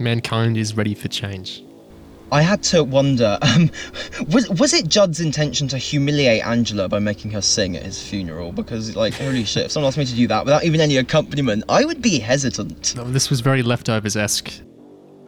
mankind 0.00 0.56
is 0.56 0.76
ready 0.76 0.94
for 0.94 1.08
change. 1.08 1.62
I 2.30 2.42
had 2.42 2.62
to 2.64 2.84
wonder, 2.84 3.38
um, 3.42 3.70
was 4.28 4.50
was 4.50 4.74
it 4.74 4.88
Judd's 4.88 5.20
intention 5.20 5.66
to 5.68 5.78
humiliate 5.78 6.44
Angela 6.44 6.88
by 6.88 6.98
making 6.98 7.30
her 7.30 7.40
sing 7.40 7.76
at 7.76 7.82
his 7.84 8.02
funeral? 8.02 8.52
Because 8.52 8.94
like, 8.96 9.14
holy 9.14 9.44
shit, 9.44 9.66
if 9.66 9.72
someone 9.72 9.88
asked 9.88 9.96
me 9.96 10.04
to 10.04 10.14
do 10.14 10.26
that 10.26 10.44
without 10.44 10.64
even 10.64 10.80
any 10.80 10.98
accompaniment, 10.98 11.64
I 11.68 11.84
would 11.84 12.02
be 12.02 12.18
hesitant. 12.18 12.94
No, 12.96 13.04
this 13.04 13.30
was 13.30 13.40
very 13.40 13.62
leftovers 13.62 14.16
esque. 14.16 14.52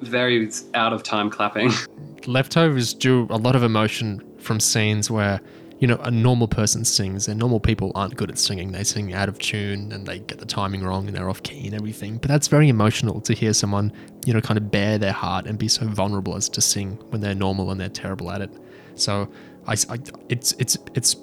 Very 0.03 0.51
out 0.75 0.93
of 0.93 1.03
time 1.03 1.31
clapping. 1.31 1.71
Leftovers 2.27 2.93
drew 2.93 3.27
a 3.31 3.37
lot 3.37 3.57
of 3.57 3.63
emotion 3.63 4.23
from 4.39 4.61
scenes 4.61 5.11
where, 5.11 5.41
you 5.81 5.87
know, 5.87 5.97
a 6.05 6.11
normal 6.11 6.47
person 6.47 6.85
sings, 6.85 7.27
and 7.27 7.41
normal 7.41 7.59
people 7.59 7.91
aren't 7.95 8.15
good 8.15 8.31
at 8.31 8.39
singing. 8.39 8.71
They 8.71 8.85
sing 8.85 9.15
out 9.15 9.31
of 9.31 9.39
tune 9.39 9.91
and 9.93 10.07
they 10.07 10.19
get 10.19 10.39
the 10.39 10.45
timing 10.45 10.85
wrong 10.85 11.07
and 11.07 11.17
they're 11.17 11.31
off 11.31 11.43
key 11.43 11.67
and 11.67 11.75
everything. 11.75 12.19
But 12.19 12.29
that's 12.29 12.49
very 12.49 12.69
emotional 12.69 13.21
to 13.23 13.33
hear 13.33 13.55
someone, 13.55 13.91
you 14.27 14.35
know, 14.35 14.43
kind 14.43 14.59
of 14.59 14.71
bare 14.71 14.99
their 14.99 15.13
heart 15.13 15.47
and 15.47 15.59
be 15.59 15.69
so 15.69 15.87
vulnerable 15.87 16.37
as 16.37 16.51
to 16.51 16.61
sing 16.61 16.99
when 17.09 17.23
they're 17.23 17.35
normal 17.35 17.71
and 17.71 17.81
they're 17.81 17.89
terrible 17.89 18.31
at 18.31 18.43
it. 18.43 18.51
So 18.95 19.31
I, 19.67 19.73
I 19.89 19.99
it's 20.29 20.53
it's 20.59 20.77
it's 20.95 21.17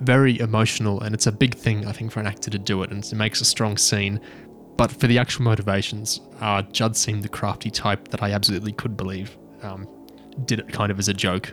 very 0.00 0.40
emotional 0.40 1.02
and 1.02 1.14
it's 1.14 1.26
a 1.26 1.32
big 1.32 1.54
thing 1.54 1.86
I 1.86 1.92
think 1.92 2.10
for 2.10 2.20
an 2.20 2.26
actor 2.26 2.48
to 2.50 2.58
do 2.58 2.82
it 2.82 2.90
and 2.90 3.04
it 3.04 3.14
makes 3.14 3.42
a 3.42 3.44
strong 3.44 3.76
scene. 3.76 4.18
But 4.78 4.90
for 4.90 5.06
the 5.06 5.18
actual 5.18 5.44
motivations, 5.44 6.22
uh, 6.40 6.62
Judd 6.62 6.96
seemed 6.96 7.22
the 7.22 7.28
crafty 7.28 7.70
type 7.70 8.08
that 8.08 8.22
I 8.22 8.32
absolutely 8.32 8.72
could 8.72 8.96
believe. 8.96 9.36
Um, 9.62 9.86
did 10.46 10.58
it 10.58 10.72
kind 10.72 10.90
of 10.90 10.98
as 10.98 11.08
a 11.08 11.14
joke 11.14 11.52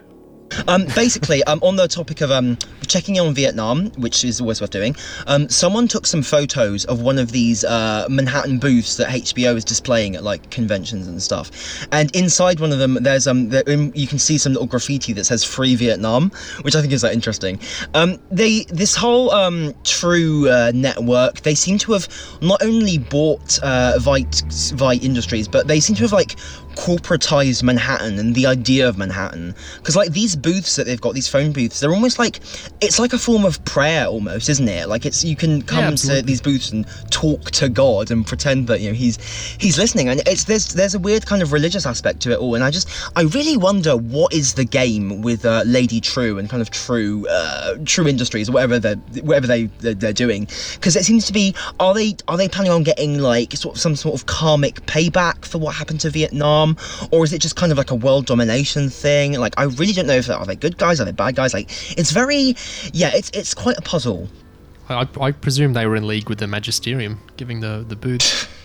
Um, 0.67 0.85
basically, 0.95 1.43
um, 1.43 1.59
on 1.61 1.75
the 1.75 1.87
topic 1.87 2.21
of 2.21 2.31
um, 2.31 2.57
checking 2.87 3.15
in 3.15 3.25
on 3.25 3.33
Vietnam, 3.33 3.89
which 3.91 4.23
is 4.23 4.41
always 4.41 4.61
worth 4.61 4.71
doing, 4.71 4.95
um, 5.27 5.49
someone 5.49 5.87
took 5.87 6.05
some 6.05 6.21
photos 6.21 6.85
of 6.85 7.01
one 7.01 7.17
of 7.17 7.31
these 7.31 7.63
uh, 7.63 8.05
Manhattan 8.09 8.59
booths 8.59 8.97
that 8.97 9.09
HBO 9.09 9.55
is 9.55 9.63
displaying 9.63 10.15
at 10.15 10.23
like 10.23 10.49
conventions 10.49 11.07
and 11.07 11.21
stuff. 11.21 11.51
And 11.91 12.13
inside 12.15 12.59
one 12.59 12.71
of 12.71 12.79
them, 12.79 12.95
there's 13.01 13.27
um, 13.27 13.49
there, 13.49 13.63
you 13.69 14.07
can 14.07 14.19
see 14.19 14.37
some 14.37 14.53
little 14.53 14.67
graffiti 14.67 15.13
that 15.13 15.25
says 15.25 15.43
"Free 15.43 15.75
Vietnam," 15.75 16.31
which 16.61 16.75
I 16.75 16.81
think 16.81 16.93
is 16.93 17.03
like, 17.03 17.13
interesting. 17.13 17.59
Um, 17.93 18.19
they 18.31 18.63
this 18.65 18.95
whole 18.95 19.31
um, 19.31 19.73
Trieu 19.83 20.49
uh, 20.49 20.71
network, 20.73 21.41
they 21.41 21.55
seem 21.55 21.77
to 21.79 21.93
have 21.93 22.07
not 22.41 22.61
only 22.63 22.97
bought 22.97 23.59
uh, 23.63 23.93
Veidt 23.97 24.43
Veidt 24.73 25.03
Industries, 25.03 25.47
but 25.47 25.67
they 25.67 25.79
seem 25.79 25.95
to 25.97 26.03
have 26.03 26.13
like 26.13 26.37
corporatized 26.79 27.61
Manhattan 27.61 28.17
and 28.19 28.33
the 28.35 28.45
idea 28.45 28.87
of 28.87 28.97
Manhattan. 28.97 29.53
Because 29.77 29.97
like 29.97 30.11
these 30.11 30.35
booths 30.35 30.77
that 30.77 30.85
they've 30.85 30.99
got, 30.99 31.13
these 31.13 31.27
phone 31.27 31.51
booths, 31.51 31.79
they're 31.79 31.91
almost 31.91 32.17
like 32.17 32.39
it's 32.79 32.99
like 32.99 33.11
a 33.11 33.17
form 33.17 33.43
of 33.43 33.63
prayer 33.65 34.05
almost, 34.05 34.47
isn't 34.47 34.67
it? 34.67 34.87
Like 34.87 35.05
it's 35.05 35.23
you 35.23 35.35
can 35.35 35.61
come 35.61 35.95
to 35.95 36.21
these 36.21 36.41
booths 36.41 36.71
and 36.71 36.85
talk 37.11 37.51
to 37.51 37.67
God 37.67 38.11
and 38.11 38.25
pretend 38.25 38.67
that 38.67 38.79
you 38.79 38.89
know 38.89 38.95
he's 38.95 39.17
he's 39.59 39.77
listening. 39.77 40.07
And 40.07 40.21
it's 40.25 40.45
there's 40.45 40.73
there's 40.73 40.95
a 40.95 40.99
weird 40.99 41.25
kind 41.25 41.41
of 41.41 41.51
religious 41.51 41.85
aspect 41.85 42.21
to 42.21 42.31
it 42.31 42.39
all. 42.39 42.55
And 42.55 42.63
I 42.63 42.71
just 42.71 42.89
I 43.15 43.23
really 43.23 43.57
wonder 43.57 43.97
what 43.97 44.33
is 44.33 44.53
the 44.53 44.65
game 44.65 45.21
with 45.21 45.45
uh, 45.45 45.63
Lady 45.65 45.99
Trieu 45.99 46.39
and 46.39 46.49
kind 46.49 46.61
of 46.61 46.71
Trieu 46.71 47.27
uh, 47.29 47.75
Trieu 47.85 48.07
Industries 48.07 48.49
or 48.49 48.53
whatever 48.53 48.79
they're 48.79 48.95
whatever 49.23 49.47
they 49.47 49.65
they're, 49.79 49.93
they're 49.93 50.13
doing. 50.13 50.47
Because 50.75 50.95
it 50.95 51.03
seems 51.03 51.25
to 51.25 51.33
be 51.33 51.53
are 51.79 51.93
they 51.93 52.15
are 52.29 52.37
they 52.37 52.47
planning 52.47 52.71
on 52.71 52.83
getting 52.83 53.19
like 53.19 53.53
sort 53.53 53.75
of 53.75 53.81
some 53.81 53.97
sort 53.97 54.15
of 54.15 54.27
karmic 54.27 54.85
payback 54.85 55.43
for 55.43 55.57
what 55.57 55.75
happened 55.75 55.99
to 56.01 56.09
Vietnam, 56.09 56.68
or 57.11 57.23
is 57.23 57.33
it 57.33 57.41
just 57.41 57.55
kind 57.55 57.71
of 57.71 57.77
like 57.77 57.91
a 57.91 57.95
world 57.95 58.25
domination 58.25 58.89
thing? 58.89 59.39
Like 59.39 59.53
I 59.57 59.63
really 59.63 59.93
don't 59.93 60.07
know 60.07 60.15
if 60.15 60.29
are 60.29 60.45
they 60.45 60.55
good 60.55 60.77
guys, 60.77 60.99
are 60.99 61.05
they 61.05 61.11
bad 61.11 61.35
guys? 61.35 61.53
Like 61.53 61.69
it's 61.97 62.11
very 62.11 62.55
yeah, 62.93 63.11
it's 63.13 63.29
it's 63.31 63.53
quite 63.53 63.77
a 63.77 63.81
puzzle. 63.81 64.29
I, 64.89 65.07
I 65.21 65.31
presume 65.31 65.73
they 65.73 65.85
were 65.85 65.95
in 65.95 66.07
league 66.07 66.29
with 66.29 66.39
the 66.39 66.47
Magisterium, 66.47 67.19
giving 67.37 67.59
the 67.59 67.85
the 67.87 67.95
booths. 67.95 68.47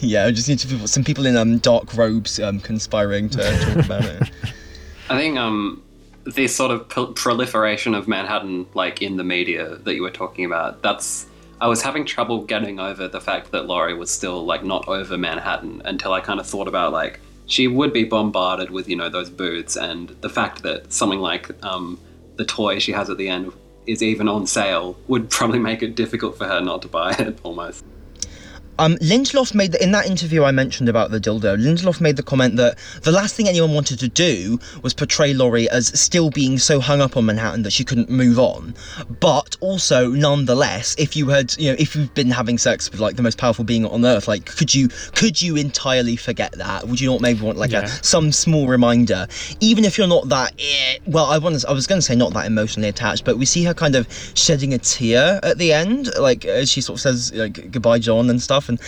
Yeah, 0.00 0.26
I 0.26 0.32
just 0.32 0.48
need 0.48 0.58
to 0.58 0.66
people, 0.66 0.88
some 0.88 1.04
people 1.04 1.24
in 1.24 1.36
um 1.36 1.58
dark 1.58 1.96
robes 1.96 2.40
um 2.40 2.58
conspiring 2.58 3.28
to 3.30 3.38
talk 3.38 3.84
about 3.84 4.04
it. 4.04 4.30
I 5.08 5.18
think 5.18 5.38
um, 5.38 5.82
this 6.24 6.54
sort 6.54 6.72
of 6.72 6.88
prol- 6.88 7.14
proliferation 7.14 7.94
of 7.94 8.08
Manhattan, 8.08 8.66
like 8.74 9.02
in 9.02 9.16
the 9.16 9.24
media 9.24 9.76
that 9.76 9.94
you 9.94 10.02
were 10.02 10.10
talking 10.10 10.44
about, 10.44 10.82
that's. 10.82 11.26
I 11.60 11.68
was 11.68 11.80
having 11.80 12.04
trouble 12.04 12.44
getting 12.44 12.78
over 12.78 13.08
the 13.08 13.20
fact 13.20 13.50
that 13.52 13.66
Laurie 13.66 13.94
was 13.94 14.10
still 14.10 14.44
like 14.44 14.62
not 14.62 14.86
over 14.88 15.16
Manhattan 15.16 15.80
until 15.86 16.12
I 16.12 16.20
kind 16.20 16.38
of 16.38 16.46
thought 16.46 16.68
about 16.68 16.92
like 16.92 17.18
she 17.46 17.66
would 17.66 17.92
be 17.92 18.04
bombarded 18.04 18.70
with 18.70 18.88
you 18.88 18.96
know 18.96 19.08
those 19.08 19.30
booths 19.30 19.76
and 19.76 20.10
the 20.20 20.28
fact 20.28 20.62
that 20.64 20.92
something 20.92 21.20
like 21.20 21.50
um, 21.64 21.98
the 22.36 22.44
toy 22.44 22.78
she 22.78 22.92
has 22.92 23.08
at 23.08 23.16
the 23.16 23.28
end 23.28 23.52
is 23.86 24.02
even 24.02 24.28
on 24.28 24.46
sale 24.46 24.98
would 25.08 25.30
probably 25.38 25.58
make 25.58 25.82
it 25.82 25.94
difficult 25.94 26.36
for 26.36 26.44
her 26.44 26.60
not 26.60 26.82
to 26.82 26.88
buy 26.88 27.12
it 27.12 27.38
almost. 27.42 27.84
Um, 28.78 28.96
Lindelof 28.96 29.54
made 29.54 29.72
the, 29.72 29.82
in 29.82 29.92
that 29.92 30.06
interview 30.06 30.44
I 30.44 30.50
mentioned 30.52 30.88
about 30.88 31.10
the 31.10 31.18
dildo. 31.18 31.56
Lindelof 31.58 32.00
made 32.00 32.16
the 32.16 32.22
comment 32.22 32.56
that 32.56 32.78
the 33.02 33.12
last 33.12 33.34
thing 33.34 33.48
anyone 33.48 33.72
wanted 33.72 33.98
to 34.00 34.08
do 34.08 34.58
was 34.82 34.92
portray 34.92 35.32
Laurie 35.32 35.68
as 35.70 35.88
still 35.98 36.30
being 36.30 36.58
so 36.58 36.80
hung 36.80 37.00
up 37.00 37.16
on 37.16 37.26
Manhattan 37.26 37.62
that 37.62 37.72
she 37.72 37.84
couldn't 37.84 38.10
move 38.10 38.38
on. 38.38 38.74
But 39.20 39.56
also, 39.60 40.10
nonetheless, 40.10 40.94
if 40.98 41.16
you 41.16 41.28
had, 41.28 41.56
you 41.58 41.70
know, 41.70 41.76
if 41.78 41.96
you've 41.96 42.12
been 42.14 42.30
having 42.30 42.58
sex 42.58 42.90
with 42.90 43.00
like 43.00 43.16
the 43.16 43.22
most 43.22 43.38
powerful 43.38 43.64
being 43.64 43.86
on 43.86 44.04
earth, 44.04 44.28
like 44.28 44.44
could 44.44 44.74
you 44.74 44.88
could 45.14 45.40
you 45.40 45.56
entirely 45.56 46.16
forget 46.16 46.52
that? 46.52 46.86
Would 46.86 47.00
you 47.00 47.10
not 47.10 47.20
maybe 47.20 47.40
want 47.40 47.56
like 47.58 47.70
Yeah. 47.70 47.84
a 47.84 47.88
some 47.88 48.30
small 48.32 48.66
reminder, 48.66 49.26
even 49.60 49.84
if 49.84 49.96
you're 49.96 50.06
not 50.06 50.28
that? 50.28 50.52
Eh, 50.58 50.98
well, 51.06 51.26
I 51.26 51.38
want 51.38 51.64
I 51.66 51.72
was 51.72 51.86
going 51.86 51.98
to 51.98 52.02
say 52.06 52.14
not 52.14 52.34
that 52.34 52.46
emotionally 52.46 52.88
attached, 52.88 53.24
but 53.24 53.38
we 53.38 53.46
see 53.46 53.64
her 53.64 53.74
kind 53.74 53.94
of 53.94 54.06
shedding 54.34 54.74
a 54.74 54.78
tear 54.78 55.40
at 55.42 55.56
the 55.58 55.72
end, 55.72 56.10
like 56.18 56.44
as 56.44 56.70
she 56.70 56.80
sort 56.80 56.98
of 56.98 57.00
says 57.00 57.32
like 57.32 57.70
goodbye, 57.70 57.98
John, 57.98 58.28
and 58.28 58.40
stuff. 58.42 58.65
And 58.68 58.80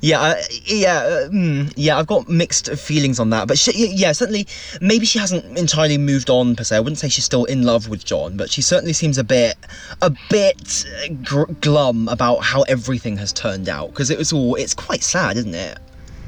yeah, 0.00 0.20
uh, 0.20 0.42
yeah, 0.64 1.28
mm, 1.30 1.72
yeah. 1.76 1.98
I've 1.98 2.06
got 2.06 2.28
mixed 2.28 2.70
feelings 2.76 3.18
on 3.18 3.30
that, 3.30 3.48
but 3.48 3.58
she, 3.58 3.88
yeah, 3.88 4.12
certainly 4.12 4.46
maybe 4.80 5.06
she 5.06 5.18
hasn't 5.18 5.58
entirely 5.58 5.98
moved 5.98 6.30
on 6.30 6.56
per 6.56 6.64
se. 6.64 6.76
I 6.76 6.80
wouldn't 6.80 6.98
say 6.98 7.08
she's 7.08 7.24
still 7.24 7.44
in 7.44 7.62
love 7.62 7.88
with 7.88 8.04
John, 8.04 8.36
but 8.36 8.50
she 8.50 8.62
certainly 8.62 8.92
seems 8.92 9.18
a 9.18 9.24
bit, 9.24 9.56
a 10.02 10.12
bit 10.30 10.84
gr- 11.22 11.52
glum 11.60 12.08
about 12.08 12.38
how 12.38 12.62
everything 12.62 13.16
has 13.18 13.32
turned 13.32 13.68
out 13.68 13.88
because 13.88 14.10
it 14.10 14.18
was 14.18 14.32
all. 14.32 14.54
It's 14.54 14.74
quite 14.74 15.02
sad, 15.02 15.36
isn't 15.36 15.54
it? 15.54 15.78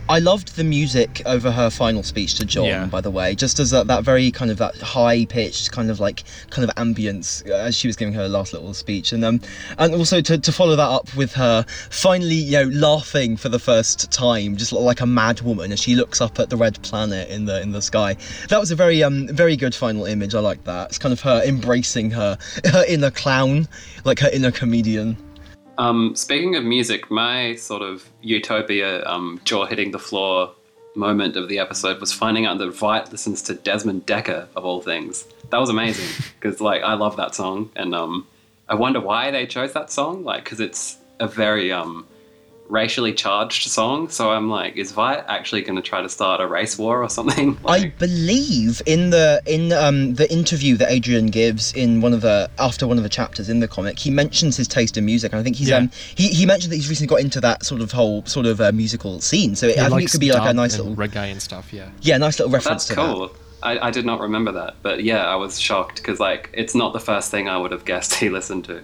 I 0.09 0.20
loved 0.20 0.54
the 0.54 0.62
music 0.62 1.20
over 1.26 1.50
her 1.50 1.68
final 1.68 2.04
speech 2.04 2.34
to 2.34 2.44
John, 2.44 2.66
Yeah. 2.66 2.86
by 2.86 3.00
the 3.00 3.11
way, 3.11 3.34
just 3.34 3.59
as 3.59 3.70
that, 3.72 3.88
that 3.88 4.04
very 4.04 4.30
kind 4.30 4.52
of 4.52 4.59
that 4.59 4.76
high 4.80 5.24
pitched 5.24 5.72
kind 5.72 5.90
of 5.90 5.98
like 5.98 6.22
kind 6.50 6.68
of 6.68 6.72
ambience 6.76 7.44
uh, 7.50 7.54
as 7.54 7.76
she 7.76 7.88
was 7.88 7.96
giving 7.96 8.14
her 8.14 8.28
last 8.28 8.52
little 8.52 8.72
speech, 8.72 9.12
and 9.12 9.24
um, 9.24 9.40
and 9.78 9.94
also 9.94 10.20
to, 10.20 10.38
to 10.38 10.52
follow 10.52 10.76
that 10.76 10.88
up 10.88 11.12
with 11.16 11.32
her 11.34 11.64
finally, 11.90 12.36
you 12.36 12.52
know, 12.52 12.70
laughing 12.72 13.36
for 13.36 13.48
the 13.48 13.59
first 13.59 14.11
time, 14.12 14.57
just 14.57 14.72
like 14.72 15.00
a 15.00 15.07
mad 15.07 15.40
woman 15.40 15.72
as 15.72 15.80
she 15.80 15.96
looks 15.96 16.20
up 16.20 16.38
at 16.38 16.50
the 16.50 16.57
red 16.57 16.80
planet 16.82 17.28
in 17.28 17.44
the 17.46 17.61
in 17.61 17.72
the 17.72 17.82
sky. 17.82 18.16
That 18.48 18.61
was 18.61 18.70
a 18.70 18.76
very 18.76 19.02
um 19.02 19.26
very 19.28 19.57
good 19.57 19.74
final 19.74 20.04
image. 20.04 20.36
I 20.36 20.40
like 20.40 20.62
that. 20.64 20.90
It's 20.90 20.98
kind 20.98 21.12
of 21.12 21.20
her 21.22 21.42
embracing 21.44 22.12
her 22.12 22.38
her 22.64 22.84
inner 22.86 23.11
clown, 23.11 23.66
like 24.04 24.20
her 24.20 24.30
inner 24.32 24.52
comedian. 24.52 25.16
Um, 25.79 26.16
speaking 26.16 26.57
of 26.57 26.64
music, 26.64 27.11
my 27.11 27.55
sort 27.57 27.83
of 27.83 28.09
utopia 28.22 29.05
um, 29.05 29.41
jaw 29.45 29.66
hitting 29.66 29.91
the 29.91 29.99
floor 29.99 30.53
moment 30.95 31.37
of 31.37 31.49
the 31.49 31.59
episode 31.59 32.01
was 32.01 32.12
finding 32.12 32.47
out 32.47 32.59
that 32.59 32.72
Veidt 32.72 33.12
listens 33.12 33.43
to 33.43 33.55
Desmond 33.55 34.07
Dekker 34.07 34.49
of 34.57 34.64
all 34.64 34.81
things. 34.81 35.27
That 35.51 35.59
was 35.59 35.68
amazing 35.68 36.24
because 36.41 36.61
like 36.61 36.83
I 36.83 36.95
love 36.95 37.16
that 37.16 37.35
song, 37.35 37.70
and 37.77 37.95
um, 37.95 38.27
I 38.68 38.74
wonder 38.74 39.01
why 39.01 39.31
they 39.31 39.47
chose 39.47 39.72
that 39.74 39.91
song. 39.91 40.24
Like 40.24 40.45
because 40.45 40.61
it's 40.61 40.97
a 41.20 41.27
very 41.27 41.70
um, 41.72 42.07
racially 42.69 43.12
charged 43.12 43.69
song. 43.71 44.09
So 44.09 44.31
I'm 44.31 44.51
like, 44.51 44.77
is 44.77 44.93
Veidt 44.93 45.25
actually 45.29 45.62
going 45.62 45.77
to 45.77 45.83
try 45.83 46.03
to 46.03 46.09
start 46.09 46.41
a 46.41 46.47
race 46.47 46.79
war 46.79 47.03
or 47.03 47.09
something? 47.09 47.59
I 47.67 47.93
believe 47.99 48.83
in 48.87 49.11
the 49.11 49.41
in 49.47 49.73
um 49.73 50.14
the 50.14 50.31
interview 50.33 50.77
that 50.77 50.91
Adrian 50.91 51.27
gives 51.27 51.73
in 51.73 52.01
one 52.01 52.12
of 52.12 52.21
the 52.21 52.51
after 52.59 52.87
one 52.87 52.97
of 52.97 53.03
the 53.03 53.09
chapters 53.09 53.49
in 53.49 53.61
the 53.61 53.69
comic, 53.69 53.99
he 53.99 54.11
mentions 54.11 54.57
his 54.57 54.69
taste 54.69 54.97
in 54.97 55.05
music, 55.05 55.33
and 55.33 55.41
I 55.41 55.43
think 55.43 55.57
he's 55.57 55.69
Yeah. 55.69 55.79
um 55.79 55.91
he, 56.14 56.29
he 56.29 56.47
mentioned 56.47 56.73
that 56.73 56.77
he's 56.77 56.89
recently 56.89 57.09
got 57.09 57.21
into 57.21 57.41
that 57.41 57.64
sort 57.64 57.81
of 57.81 57.93
whole 57.93 58.25
sort 58.27 58.47
of 58.47 58.61
uh, 58.61 58.73
musical 58.73 59.21
scene. 59.21 59.55
So 59.57 59.69
He 59.69 59.79
I 59.79 59.89
think 59.89 60.03
it 60.03 60.11
could 60.11 60.21
be 60.21 60.33
like 60.33 60.49
a 60.51 60.55
nice 60.55 60.77
little 60.79 60.95
reggae 60.97 61.31
and 61.31 61.41
stuff. 61.41 61.73
Yeah. 61.73 61.89
yeah 62.01 62.19
nice 62.19 62.39
little 62.39 62.53
reference 62.53 62.87
that's 62.87 62.89
to 62.89 62.95
cool. 62.95 63.37
I, 63.62 63.89
I 63.89 63.91
did 63.91 64.05
not 64.05 64.21
remember 64.21 64.53
that, 64.53 64.77
but 64.83 65.03
yeah, 65.03 65.27
I 65.27 65.35
was 65.37 65.59
shocked 65.59 65.97
because 65.97 66.21
like 66.21 66.51
it's 66.53 66.75
not 66.75 66.93
the 66.93 67.01
first 67.01 67.31
thing 67.31 67.49
I 67.49 67.57
would 67.57 67.73
have 67.73 67.85
guessed 67.85 68.14
he 68.14 68.29
listened 68.29 68.64
to. 68.67 68.83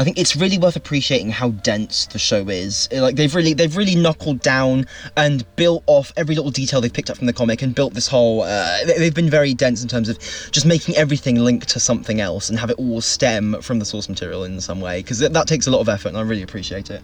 I 0.00 0.04
think 0.04 0.18
it's 0.18 0.34
really 0.34 0.56
worth 0.56 0.76
appreciating 0.76 1.28
how 1.30 1.50
dense 1.50 2.06
the 2.06 2.18
show 2.18 2.48
is. 2.48 2.88
Like 2.90 3.16
they've 3.16 3.34
really 3.34 3.52
they've 3.52 3.76
really 3.76 3.94
knuckled 3.94 4.40
down 4.40 4.86
and 5.14 5.44
built 5.56 5.82
off 5.86 6.10
every 6.16 6.34
little 6.34 6.50
detail 6.50 6.80
they've 6.80 6.90
picked 6.92 7.10
up 7.10 7.18
from 7.18 7.26
the 7.26 7.34
comic 7.34 7.60
and 7.60 7.74
built 7.74 7.92
this 7.92 8.08
whole. 8.08 8.40
Uh, 8.40 8.78
they- 8.86 8.96
they've 8.98 9.14
been 9.14 9.28
very 9.28 9.52
dense 9.52 9.82
in 9.82 9.88
terms 9.88 10.08
of 10.08 10.18
just 10.52 10.64
making 10.64 10.96
everything 10.96 11.36
link 11.36 11.66
to 11.66 11.78
something 11.78 12.18
else 12.18 12.48
and 12.48 12.58
have 12.58 12.70
it 12.70 12.78
all 12.78 13.02
stem 13.02 13.60
from 13.60 13.78
the 13.78 13.84
source 13.84 14.08
material 14.08 14.42
in 14.44 14.58
some 14.62 14.80
way 14.80 15.00
because 15.02 15.18
that 15.18 15.46
takes 15.46 15.66
a 15.66 15.70
lot 15.70 15.80
of 15.80 15.88
effort 15.90 16.08
and 16.08 16.16
I 16.16 16.22
really 16.22 16.42
appreciate 16.42 16.88
it. 16.90 17.02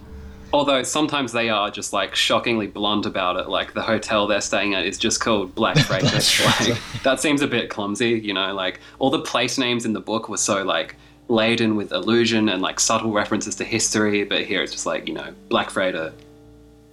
Although 0.53 0.81
sometimes 0.81 1.33
they 1.33 1.49
are 1.49 1.69
just 1.69 1.93
like 1.93 2.15
shockingly 2.15 2.65
blunt 2.67 3.05
about 3.05 3.35
it. 3.35 3.47
Like 3.47 3.73
the 3.75 3.81
hotel 3.83 4.25
they're 4.25 4.41
staying 4.41 4.73
at 4.73 4.85
is 4.87 4.97
just 4.97 5.19
called 5.19 5.53
Black 5.53 5.77
Freighter. 5.87 6.07
like, 6.45 6.81
that 7.03 7.19
seems 7.19 7.41
a 7.41 7.47
bit 7.47 7.69
clumsy, 7.69 8.11
you 8.11 8.33
know. 8.33 8.53
Like 8.55 8.79
all 8.97 9.09
the 9.11 9.19
place 9.19 9.57
names 9.59 9.85
in 9.85 9.93
the 9.93 9.99
book 9.99 10.29
were 10.29 10.37
so 10.37 10.63
like 10.63 10.95
laden 11.29 11.75
with 11.75 11.91
allusion 11.91 12.49
and 12.49 12.61
like 12.61 12.79
subtle 12.79 13.11
references 13.11 13.55
to 13.55 13.63
history, 13.63 14.23
but 14.23 14.43
here 14.43 14.61
it's 14.61 14.71
just 14.71 14.85
like 14.85 15.07
you 15.07 15.13
know 15.13 15.33
Black 15.49 15.69
Freighter. 15.69 16.13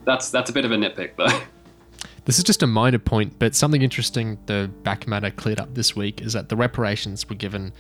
That's 0.05 0.31
that's 0.31 0.51
a 0.51 0.53
bit 0.53 0.65
of 0.65 0.73
a 0.73 0.77
nitpick 0.77 1.17
though. 1.17 1.41
This 2.27 2.39
is 2.39 2.45
just 2.45 2.63
a 2.63 2.67
minor 2.67 2.99
point, 2.99 3.39
but 3.39 3.55
something 3.55 3.83
interesting 3.83 4.39
the 4.47 4.71
back 4.83 5.07
matter 5.07 5.31
cleared 5.31 5.61
up 5.61 5.75
this 5.75 5.95
week 5.95 6.23
is 6.23 6.33
that 6.33 6.49
the 6.49 6.57
reparations 6.57 7.29
were 7.29 7.35
given 7.35 7.73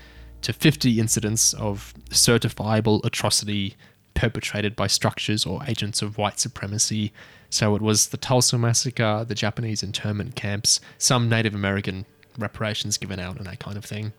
to 0.42 0.52
50 0.52 1.00
incidents 1.00 1.54
of 1.54 1.94
certifiable 2.10 3.02
atrocity 3.06 3.74
perpetrated 4.12 4.76
by 4.76 4.86
structures 4.86 5.46
or 5.46 5.62
agents 5.66 6.02
of 6.02 6.18
white 6.18 6.38
supremacy. 6.38 7.10
So 7.48 7.74
it 7.74 7.80
was 7.80 8.08
the 8.08 8.18
Tulsa 8.18 8.58
massacre, 8.58 9.24
the 9.26 9.34
Japanese 9.34 9.82
internment 9.82 10.36
camps, 10.36 10.78
some 10.98 11.30
Native 11.30 11.54
American 11.54 12.04
reparations 12.36 12.98
given 12.98 13.18
out, 13.18 13.38
and 13.38 13.46
that 13.46 13.60
kind 13.60 13.78
of 13.78 13.84
thing. 13.84 14.12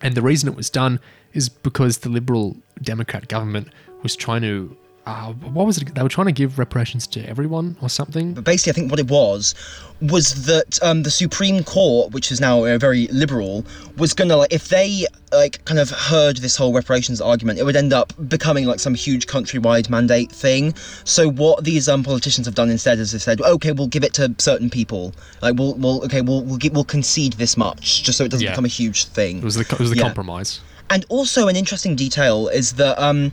And 0.00 0.14
the 0.14 0.22
reason 0.22 0.48
it 0.48 0.56
was 0.56 0.70
done 0.70 1.00
is 1.32 1.48
because 1.48 1.98
the 1.98 2.08
Liberal 2.08 2.56
Democrat 2.80 3.28
government 3.28 3.68
was 4.02 4.16
trying 4.16 4.42
to 4.42 4.76
uh, 5.06 5.32
what 5.32 5.66
was 5.66 5.78
it? 5.78 5.94
They 5.94 6.02
were 6.02 6.08
trying 6.08 6.26
to 6.26 6.32
give 6.32 6.58
reparations 6.58 7.06
to 7.08 7.20
everyone 7.28 7.76
or 7.80 7.88
something. 7.88 8.34
But 8.34 8.42
basically, 8.44 8.72
I 8.72 8.74
think 8.74 8.90
what 8.90 8.98
it 8.98 9.08
was 9.08 9.54
was 10.02 10.46
that 10.46 10.78
um, 10.82 11.04
the 11.04 11.10
Supreme 11.10 11.62
Court, 11.64 12.10
which 12.12 12.30
is 12.32 12.40
now 12.40 12.64
uh, 12.64 12.76
very 12.76 13.06
liberal, 13.08 13.64
was 13.96 14.12
gonna 14.12 14.36
like 14.36 14.52
if 14.52 14.68
they 14.68 15.06
like 15.32 15.64
kind 15.64 15.78
of 15.78 15.90
heard 15.90 16.38
this 16.38 16.56
whole 16.56 16.72
reparations 16.74 17.20
argument, 17.20 17.58
it 17.60 17.64
would 17.64 17.76
end 17.76 17.92
up 17.92 18.12
becoming 18.28 18.64
like 18.66 18.80
some 18.80 18.94
huge 18.94 19.26
countrywide 19.28 19.88
mandate 19.88 20.32
thing. 20.32 20.74
So 21.04 21.30
what 21.30 21.62
these 21.64 21.88
um, 21.88 22.02
politicians 22.02 22.46
have 22.46 22.56
done 22.56 22.68
instead 22.68 22.98
is 22.98 23.12
they 23.12 23.18
said, 23.18 23.40
okay, 23.40 23.72
we'll 23.72 23.86
give 23.86 24.02
it 24.04 24.12
to 24.14 24.34
certain 24.38 24.70
people. 24.70 25.14
Like 25.40 25.56
we'll, 25.56 25.74
we'll 25.74 26.04
okay, 26.06 26.20
we'll 26.20 26.42
we'll, 26.42 26.58
get, 26.58 26.72
we'll 26.74 26.84
concede 26.84 27.34
this 27.34 27.56
much 27.56 28.02
just 28.02 28.18
so 28.18 28.24
it 28.24 28.30
doesn't 28.32 28.44
Yeah. 28.44 28.50
become 28.52 28.64
a 28.64 28.68
huge 28.68 29.04
thing. 29.04 29.38
It 29.38 29.44
was 29.44 29.54
the, 29.54 29.60
it 29.60 29.78
was 29.78 29.90
the 29.90 29.96
Yeah. 29.96 30.02
compromise. 30.02 30.60
And 30.90 31.04
also, 31.08 31.48
an 31.48 31.56
interesting 31.56 31.96
detail 31.96 32.48
is 32.48 32.72
that 32.74 32.96
um, 33.02 33.32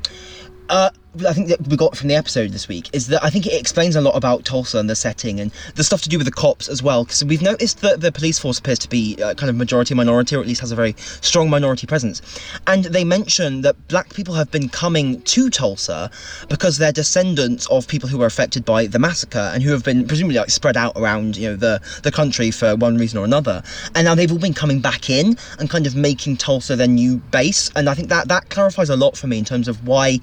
uh, 0.69 0.89
I 1.27 1.33
think 1.33 1.47
that 1.49 1.67
we 1.67 1.77
got 1.77 1.95
from 1.95 2.07
the 2.07 2.15
episode 2.15 2.49
this 2.51 2.67
week 2.67 2.89
is 2.91 3.05
that 3.07 3.23
I 3.23 3.29
think 3.29 3.45
it 3.45 3.53
explains 3.53 3.95
a 3.95 4.01
lot 4.01 4.15
about 4.15 4.45
Tulsa 4.45 4.79
and 4.79 4.89
the 4.89 4.95
setting 4.95 5.39
and 5.39 5.51
the 5.75 5.83
stuff 5.83 6.01
to 6.03 6.09
do 6.09 6.17
with 6.17 6.25
the 6.25 6.31
cops 6.31 6.67
as 6.67 6.81
well. 6.81 7.03
Because 7.03 7.23
we've 7.23 7.41
noticed 7.41 7.81
that 7.81 8.01
the 8.01 8.11
police 8.11 8.39
force 8.39 8.57
appears 8.57 8.79
to 8.79 8.89
be 8.89 9.21
uh, 9.21 9.35
kind 9.35 9.51
of 9.51 9.55
majority 9.55 9.93
minority, 9.93 10.35
or 10.35 10.39
at 10.39 10.47
least 10.47 10.61
has 10.61 10.71
a 10.71 10.75
very 10.75 10.95
strong 10.97 11.51
minority 11.51 11.85
presence. 11.85 12.21
And 12.65 12.85
they 12.85 13.03
mention 13.03 13.61
that 13.61 13.75
black 13.89 14.11
people 14.13 14.33
have 14.33 14.49
been 14.49 14.69
coming 14.69 15.21
to 15.21 15.51
Tulsa 15.51 16.09
because 16.49 16.79
they're 16.79 16.91
descendants 16.91 17.67
of 17.67 17.87
people 17.87 18.09
who 18.09 18.17
were 18.17 18.25
affected 18.25 18.65
by 18.65 18.87
the 18.87 18.97
massacre 18.97 19.51
and 19.53 19.61
who 19.61 19.71
have 19.71 19.83
been 19.83 20.07
presumably 20.07 20.37
like 20.37 20.49
spread 20.49 20.77
out 20.77 20.93
around 20.95 21.37
you 21.37 21.49
know 21.49 21.55
the 21.55 21.79
the 22.01 22.11
country 22.11 22.49
for 22.49 22.75
one 22.75 22.97
reason 22.97 23.19
or 23.19 23.25
another. 23.25 23.61
And 23.93 24.05
now 24.05 24.15
they've 24.15 24.31
all 24.31 24.39
been 24.39 24.55
coming 24.55 24.81
back 24.81 25.11
in 25.11 25.37
and 25.59 25.69
kind 25.69 25.85
of 25.85 25.95
making 25.95 26.37
Tulsa 26.37 26.75
their 26.75 26.87
new 26.87 27.17
base. 27.17 27.69
And 27.75 27.87
I 27.87 27.93
think 27.93 28.09
that 28.09 28.29
that 28.29 28.49
clarifies 28.49 28.89
a 28.89 28.95
lot 28.95 29.15
for 29.15 29.27
me 29.27 29.37
in 29.37 29.45
terms 29.45 29.67
of 29.67 29.87
why 29.87 30.19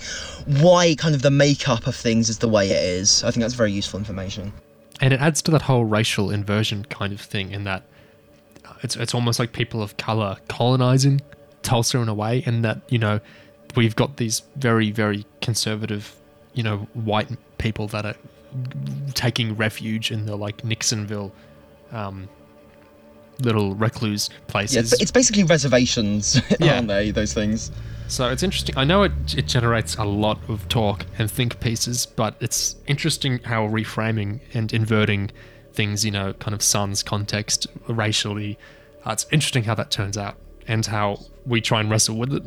why 0.46 0.79
kind 0.96 1.14
of 1.14 1.22
the 1.22 1.30
makeup 1.30 1.86
of 1.86 1.94
things 1.96 2.28
is 2.28 2.38
the 2.38 2.48
way 2.48 2.70
it 2.70 2.82
is. 2.82 3.22
I 3.24 3.30
think 3.30 3.42
that's 3.42 3.54
very 3.54 3.72
useful 3.72 3.98
information. 3.98 4.52
and 5.00 5.12
it 5.14 5.20
adds 5.20 5.40
to 5.42 5.50
that 5.52 5.62
whole 5.62 5.84
racial 5.84 6.30
inversion 6.30 6.84
kind 6.84 7.12
of 7.12 7.20
thing 7.20 7.52
in 7.52 7.64
that 7.64 7.82
it's 8.82 8.96
it's 8.96 9.14
almost 9.14 9.38
like 9.38 9.52
people 9.52 9.82
of 9.82 9.96
color 9.96 10.36
colonizing 10.48 11.20
Tulsa 11.62 11.98
in 11.98 12.08
a 12.08 12.14
way, 12.14 12.42
and 12.46 12.64
that 12.64 12.80
you 12.88 12.98
know 12.98 13.20
we've 13.76 13.94
got 13.96 14.16
these 14.16 14.42
very 14.56 14.90
very 14.90 15.24
conservative, 15.42 16.14
you 16.54 16.62
know, 16.62 16.78
white 16.94 17.28
people 17.58 17.86
that 17.88 18.04
are 18.06 18.14
taking 19.14 19.56
refuge 19.56 20.10
in 20.10 20.24
the 20.26 20.34
like 20.36 20.58
Nixonville, 20.64 21.30
um, 21.92 22.28
little 23.40 23.74
recluse 23.74 24.30
places. 24.46 24.92
it's, 24.92 25.02
it's 25.02 25.10
basically 25.10 25.44
reservations, 25.44 26.40
Yeah. 26.60 26.76
aren't 26.76 26.88
they? 26.88 27.10
Those 27.10 27.32
things. 27.34 27.70
So 28.10 28.28
it's 28.28 28.42
interesting. 28.42 28.76
I 28.76 28.82
know 28.82 29.04
it, 29.04 29.12
it 29.38 29.46
generates 29.46 29.94
a 29.94 30.02
lot 30.02 30.40
of 30.48 30.68
talk 30.68 31.06
and 31.16 31.30
think 31.30 31.60
pieces, 31.60 32.06
but 32.06 32.34
it's 32.40 32.74
interesting 32.88 33.38
how 33.44 33.68
reframing 33.68 34.40
and 34.52 34.72
inverting 34.72 35.30
things, 35.72 36.04
you 36.04 36.10
know, 36.10 36.32
kind 36.32 36.52
of 36.52 36.60
son's 36.60 37.04
context 37.04 37.68
racially, 37.86 38.58
uh, 39.06 39.12
it's 39.12 39.26
interesting 39.30 39.62
how 39.62 39.76
that 39.76 39.92
turns 39.92 40.18
out 40.18 40.34
and 40.66 40.86
how 40.86 41.20
we 41.46 41.60
try 41.60 41.78
and 41.78 41.88
wrestle 41.88 42.16
with 42.16 42.34
it. 42.34 42.42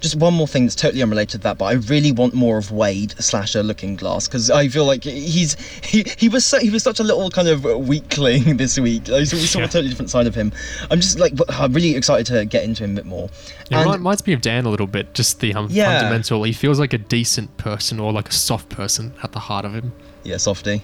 Just 0.00 0.14
one 0.14 0.32
more 0.32 0.46
thing 0.46 0.64
that's 0.64 0.76
totally 0.76 1.02
unrelated 1.02 1.30
to 1.32 1.38
that, 1.38 1.58
but 1.58 1.64
I 1.64 1.72
really 1.72 2.12
want 2.12 2.32
more 2.32 2.56
of 2.56 2.70
Wade 2.70 3.12
slasher 3.18 3.64
Looking 3.64 3.96
Glass 3.96 4.28
because 4.28 4.48
I 4.48 4.68
feel 4.68 4.84
like 4.84 5.02
he's 5.02 5.56
he, 5.82 6.04
he 6.16 6.28
was 6.28 6.44
so, 6.44 6.60
he 6.60 6.70
was 6.70 6.84
such 6.84 7.00
a 7.00 7.02
little 7.02 7.28
kind 7.30 7.48
of 7.48 7.64
weakling 7.64 8.56
this 8.58 8.78
week. 8.78 9.08
Like, 9.08 9.26
so 9.26 9.36
we 9.36 9.42
saw 9.42 9.58
Yeah. 9.58 9.64
a 9.64 9.68
totally 9.68 9.88
different 9.88 10.10
side 10.10 10.28
of 10.28 10.36
him. 10.36 10.52
I'm 10.92 11.00
just 11.00 11.18
like 11.18 11.32
I'm 11.48 11.72
really 11.72 11.96
excited 11.96 12.26
to 12.32 12.44
get 12.44 12.62
into 12.62 12.84
him 12.84 12.92
a 12.92 12.94
bit 12.96 13.06
more. 13.06 13.24
It 13.24 13.72
And- 13.72 13.80
remi- 13.86 13.96
reminds 13.98 14.24
me 14.24 14.34
of 14.34 14.40
Dan 14.40 14.66
a 14.66 14.70
little 14.70 14.86
bit, 14.86 15.14
just 15.14 15.40
the 15.40 15.52
um, 15.54 15.66
Yeah. 15.68 15.98
fundamental. 15.98 16.44
He 16.44 16.52
feels 16.52 16.78
like 16.78 16.92
a 16.92 16.98
decent 16.98 17.56
person 17.56 17.98
or 17.98 18.12
like 18.12 18.28
a 18.28 18.32
soft 18.32 18.68
person 18.68 19.12
at 19.24 19.32
the 19.32 19.40
heart 19.40 19.64
of 19.64 19.74
him. 19.74 19.92
Yeah, 20.22 20.36
softy. 20.36 20.82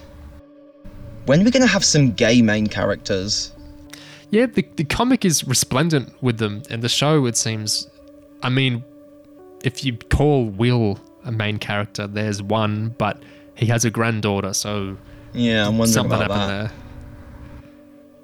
When 1.25 1.39
are 1.41 1.43
we 1.45 1.51
gonna 1.51 1.67
have 1.67 1.85
some 1.85 2.11
gay 2.11 2.41
main 2.41 2.67
characters? 2.67 3.53
Yeah, 4.29 4.47
the, 4.47 4.67
the 4.75 4.83
comic 4.83 5.23
is 5.23 5.45
resplendent 5.47 6.21
with 6.21 6.37
them, 6.37 6.63
and 6.69 6.81
the 6.81 6.89
show, 6.89 7.25
it 7.27 7.37
seems. 7.37 7.87
I 8.43 8.49
mean, 8.49 8.83
if 9.65 9.83
you 9.83 9.97
call 9.97 10.45
Will 10.45 10.99
a 11.25 11.31
main 11.31 11.57
character, 11.59 12.07
there's 12.07 12.41
one, 12.41 12.95
but 12.97 13.21
he 13.55 13.65
has 13.67 13.83
a 13.85 13.89
granddaughter, 13.89 14.53
so 14.53 14.97
Yeah, 15.33 15.67
I'm 15.67 15.77
wondering 15.77 15.93
something 15.93 16.13
about 16.13 16.31
happened 16.31 16.49
that. 16.51 16.69
there. 16.69 16.71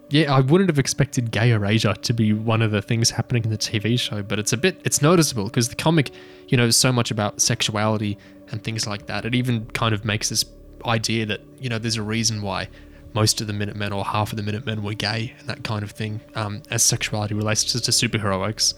Yeah, 0.10 0.34
I 0.34 0.42
wouldn't 0.42 0.70
have 0.70 0.78
expected 0.78 1.32
gay 1.32 1.52
erasure 1.52 1.94
to 1.94 2.14
be 2.14 2.34
one 2.34 2.62
of 2.62 2.72
the 2.72 2.82
things 2.82 3.12
happening 3.12 3.46
in 3.46 3.50
the 3.50 3.58
TV 3.58 3.98
show, 3.98 4.22
but 4.22 4.40
it's 4.40 4.52
a 4.52 4.58
bit 4.58 4.80
it's 4.84 5.02
noticeable 5.02 5.46
because 5.46 5.70
the 5.70 5.76
comic, 5.76 6.12
you 6.50 6.58
know, 6.58 6.66
is 6.66 6.76
so 6.76 6.92
much 6.92 7.12
about 7.12 7.42
sexuality 7.42 8.18
and 8.50 8.62
things 8.62 8.86
like 8.86 9.06
that. 9.06 9.24
It 9.24 9.34
even 9.36 9.66
kind 9.68 9.94
of 9.94 10.04
makes 10.04 10.28
this 10.28 10.44
idea 10.86 11.26
that 11.28 11.40
you 11.60 11.70
know 11.70 11.80
there's 11.80 11.96
a 11.96 12.02
reason 12.04 12.42
why 12.42 12.68
most 13.14 13.40
of 13.40 13.48
the 13.48 13.54
Minutemen 13.54 13.94
or 13.94 14.04
half 14.04 14.32
of 14.34 14.38
the 14.38 14.44
Minutemen 14.44 14.84
were 14.84 14.94
gay 14.96 15.34
and 15.40 15.48
that 15.48 15.64
kind 15.64 15.82
of 15.84 15.92
thing, 15.92 16.20
um, 16.36 16.62
as 16.70 16.84
sexuality 16.84 17.34
relates 17.34 17.64
to, 17.72 17.80
to 17.80 17.92
superheroics. 17.92 18.74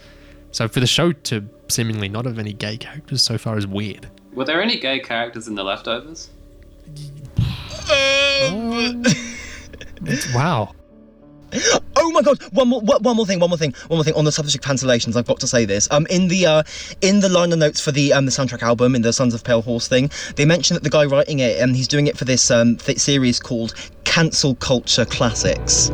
So 0.53 0.67
for 0.67 0.79
the 0.79 0.87
show 0.87 1.11
to 1.11 1.49
seemingly 1.67 2.07
not 2.07 2.25
have 2.25 2.37
any 2.37 2.53
gay 2.53 2.77
characters 2.77 3.23
so 3.23 3.37
far 3.37 3.57
is 3.57 3.65
weird. 3.65 4.07
Were 4.33 4.45
there 4.45 4.61
any 4.61 4.79
gay 4.79 4.99
characters 4.99 5.47
in 5.47 5.55
the 5.55 5.63
leftovers? 5.63 6.29
Wow. 10.33 10.73
Oh 11.95 12.11
my 12.11 12.21
god! 12.21 12.41
One 12.53 12.67
more, 12.67 12.81
one 12.81 13.01
one 13.03 13.15
more 13.15 13.25
thing, 13.25 13.39
one 13.39 13.49
more 13.49 13.57
thing, 13.57 13.73
one 13.87 13.97
more 13.97 14.03
thing 14.03 14.15
on 14.15 14.25
the 14.25 14.31
subject 14.31 14.63
of 14.63 14.69
cancellations. 14.69 15.15
I've 15.15 15.27
got 15.27 15.39
to 15.39 15.47
say 15.47 15.65
this. 15.65 15.87
Um, 15.91 16.07
in 16.09 16.27
the 16.27 16.45
uh, 16.45 16.63
in 17.01 17.19
the 17.19 17.29
liner 17.29 17.55
notes 17.55 17.79
for 17.79 17.91
the 17.91 18.13
um 18.13 18.25
the 18.25 18.31
soundtrack 18.31 18.61
album 18.61 18.95
in 18.95 19.01
the 19.01 19.13
Sons 19.13 19.33
of 19.33 19.43
Pale 19.43 19.61
Horse 19.63 19.87
thing, 19.87 20.09
they 20.35 20.45
mention 20.45 20.73
that 20.75 20.83
the 20.83 20.89
guy 20.89 21.05
writing 21.05 21.39
it, 21.39 21.61
um, 21.61 21.73
he's 21.73 21.87
doing 21.87 22.07
it 22.07 22.17
for 22.17 22.25
this 22.25 22.49
um 22.51 22.77
th- 22.77 22.99
series 22.99 23.39
called 23.39 23.73
Cancel 24.03 24.55
Culture 24.55 25.05
Classics. 25.05 25.91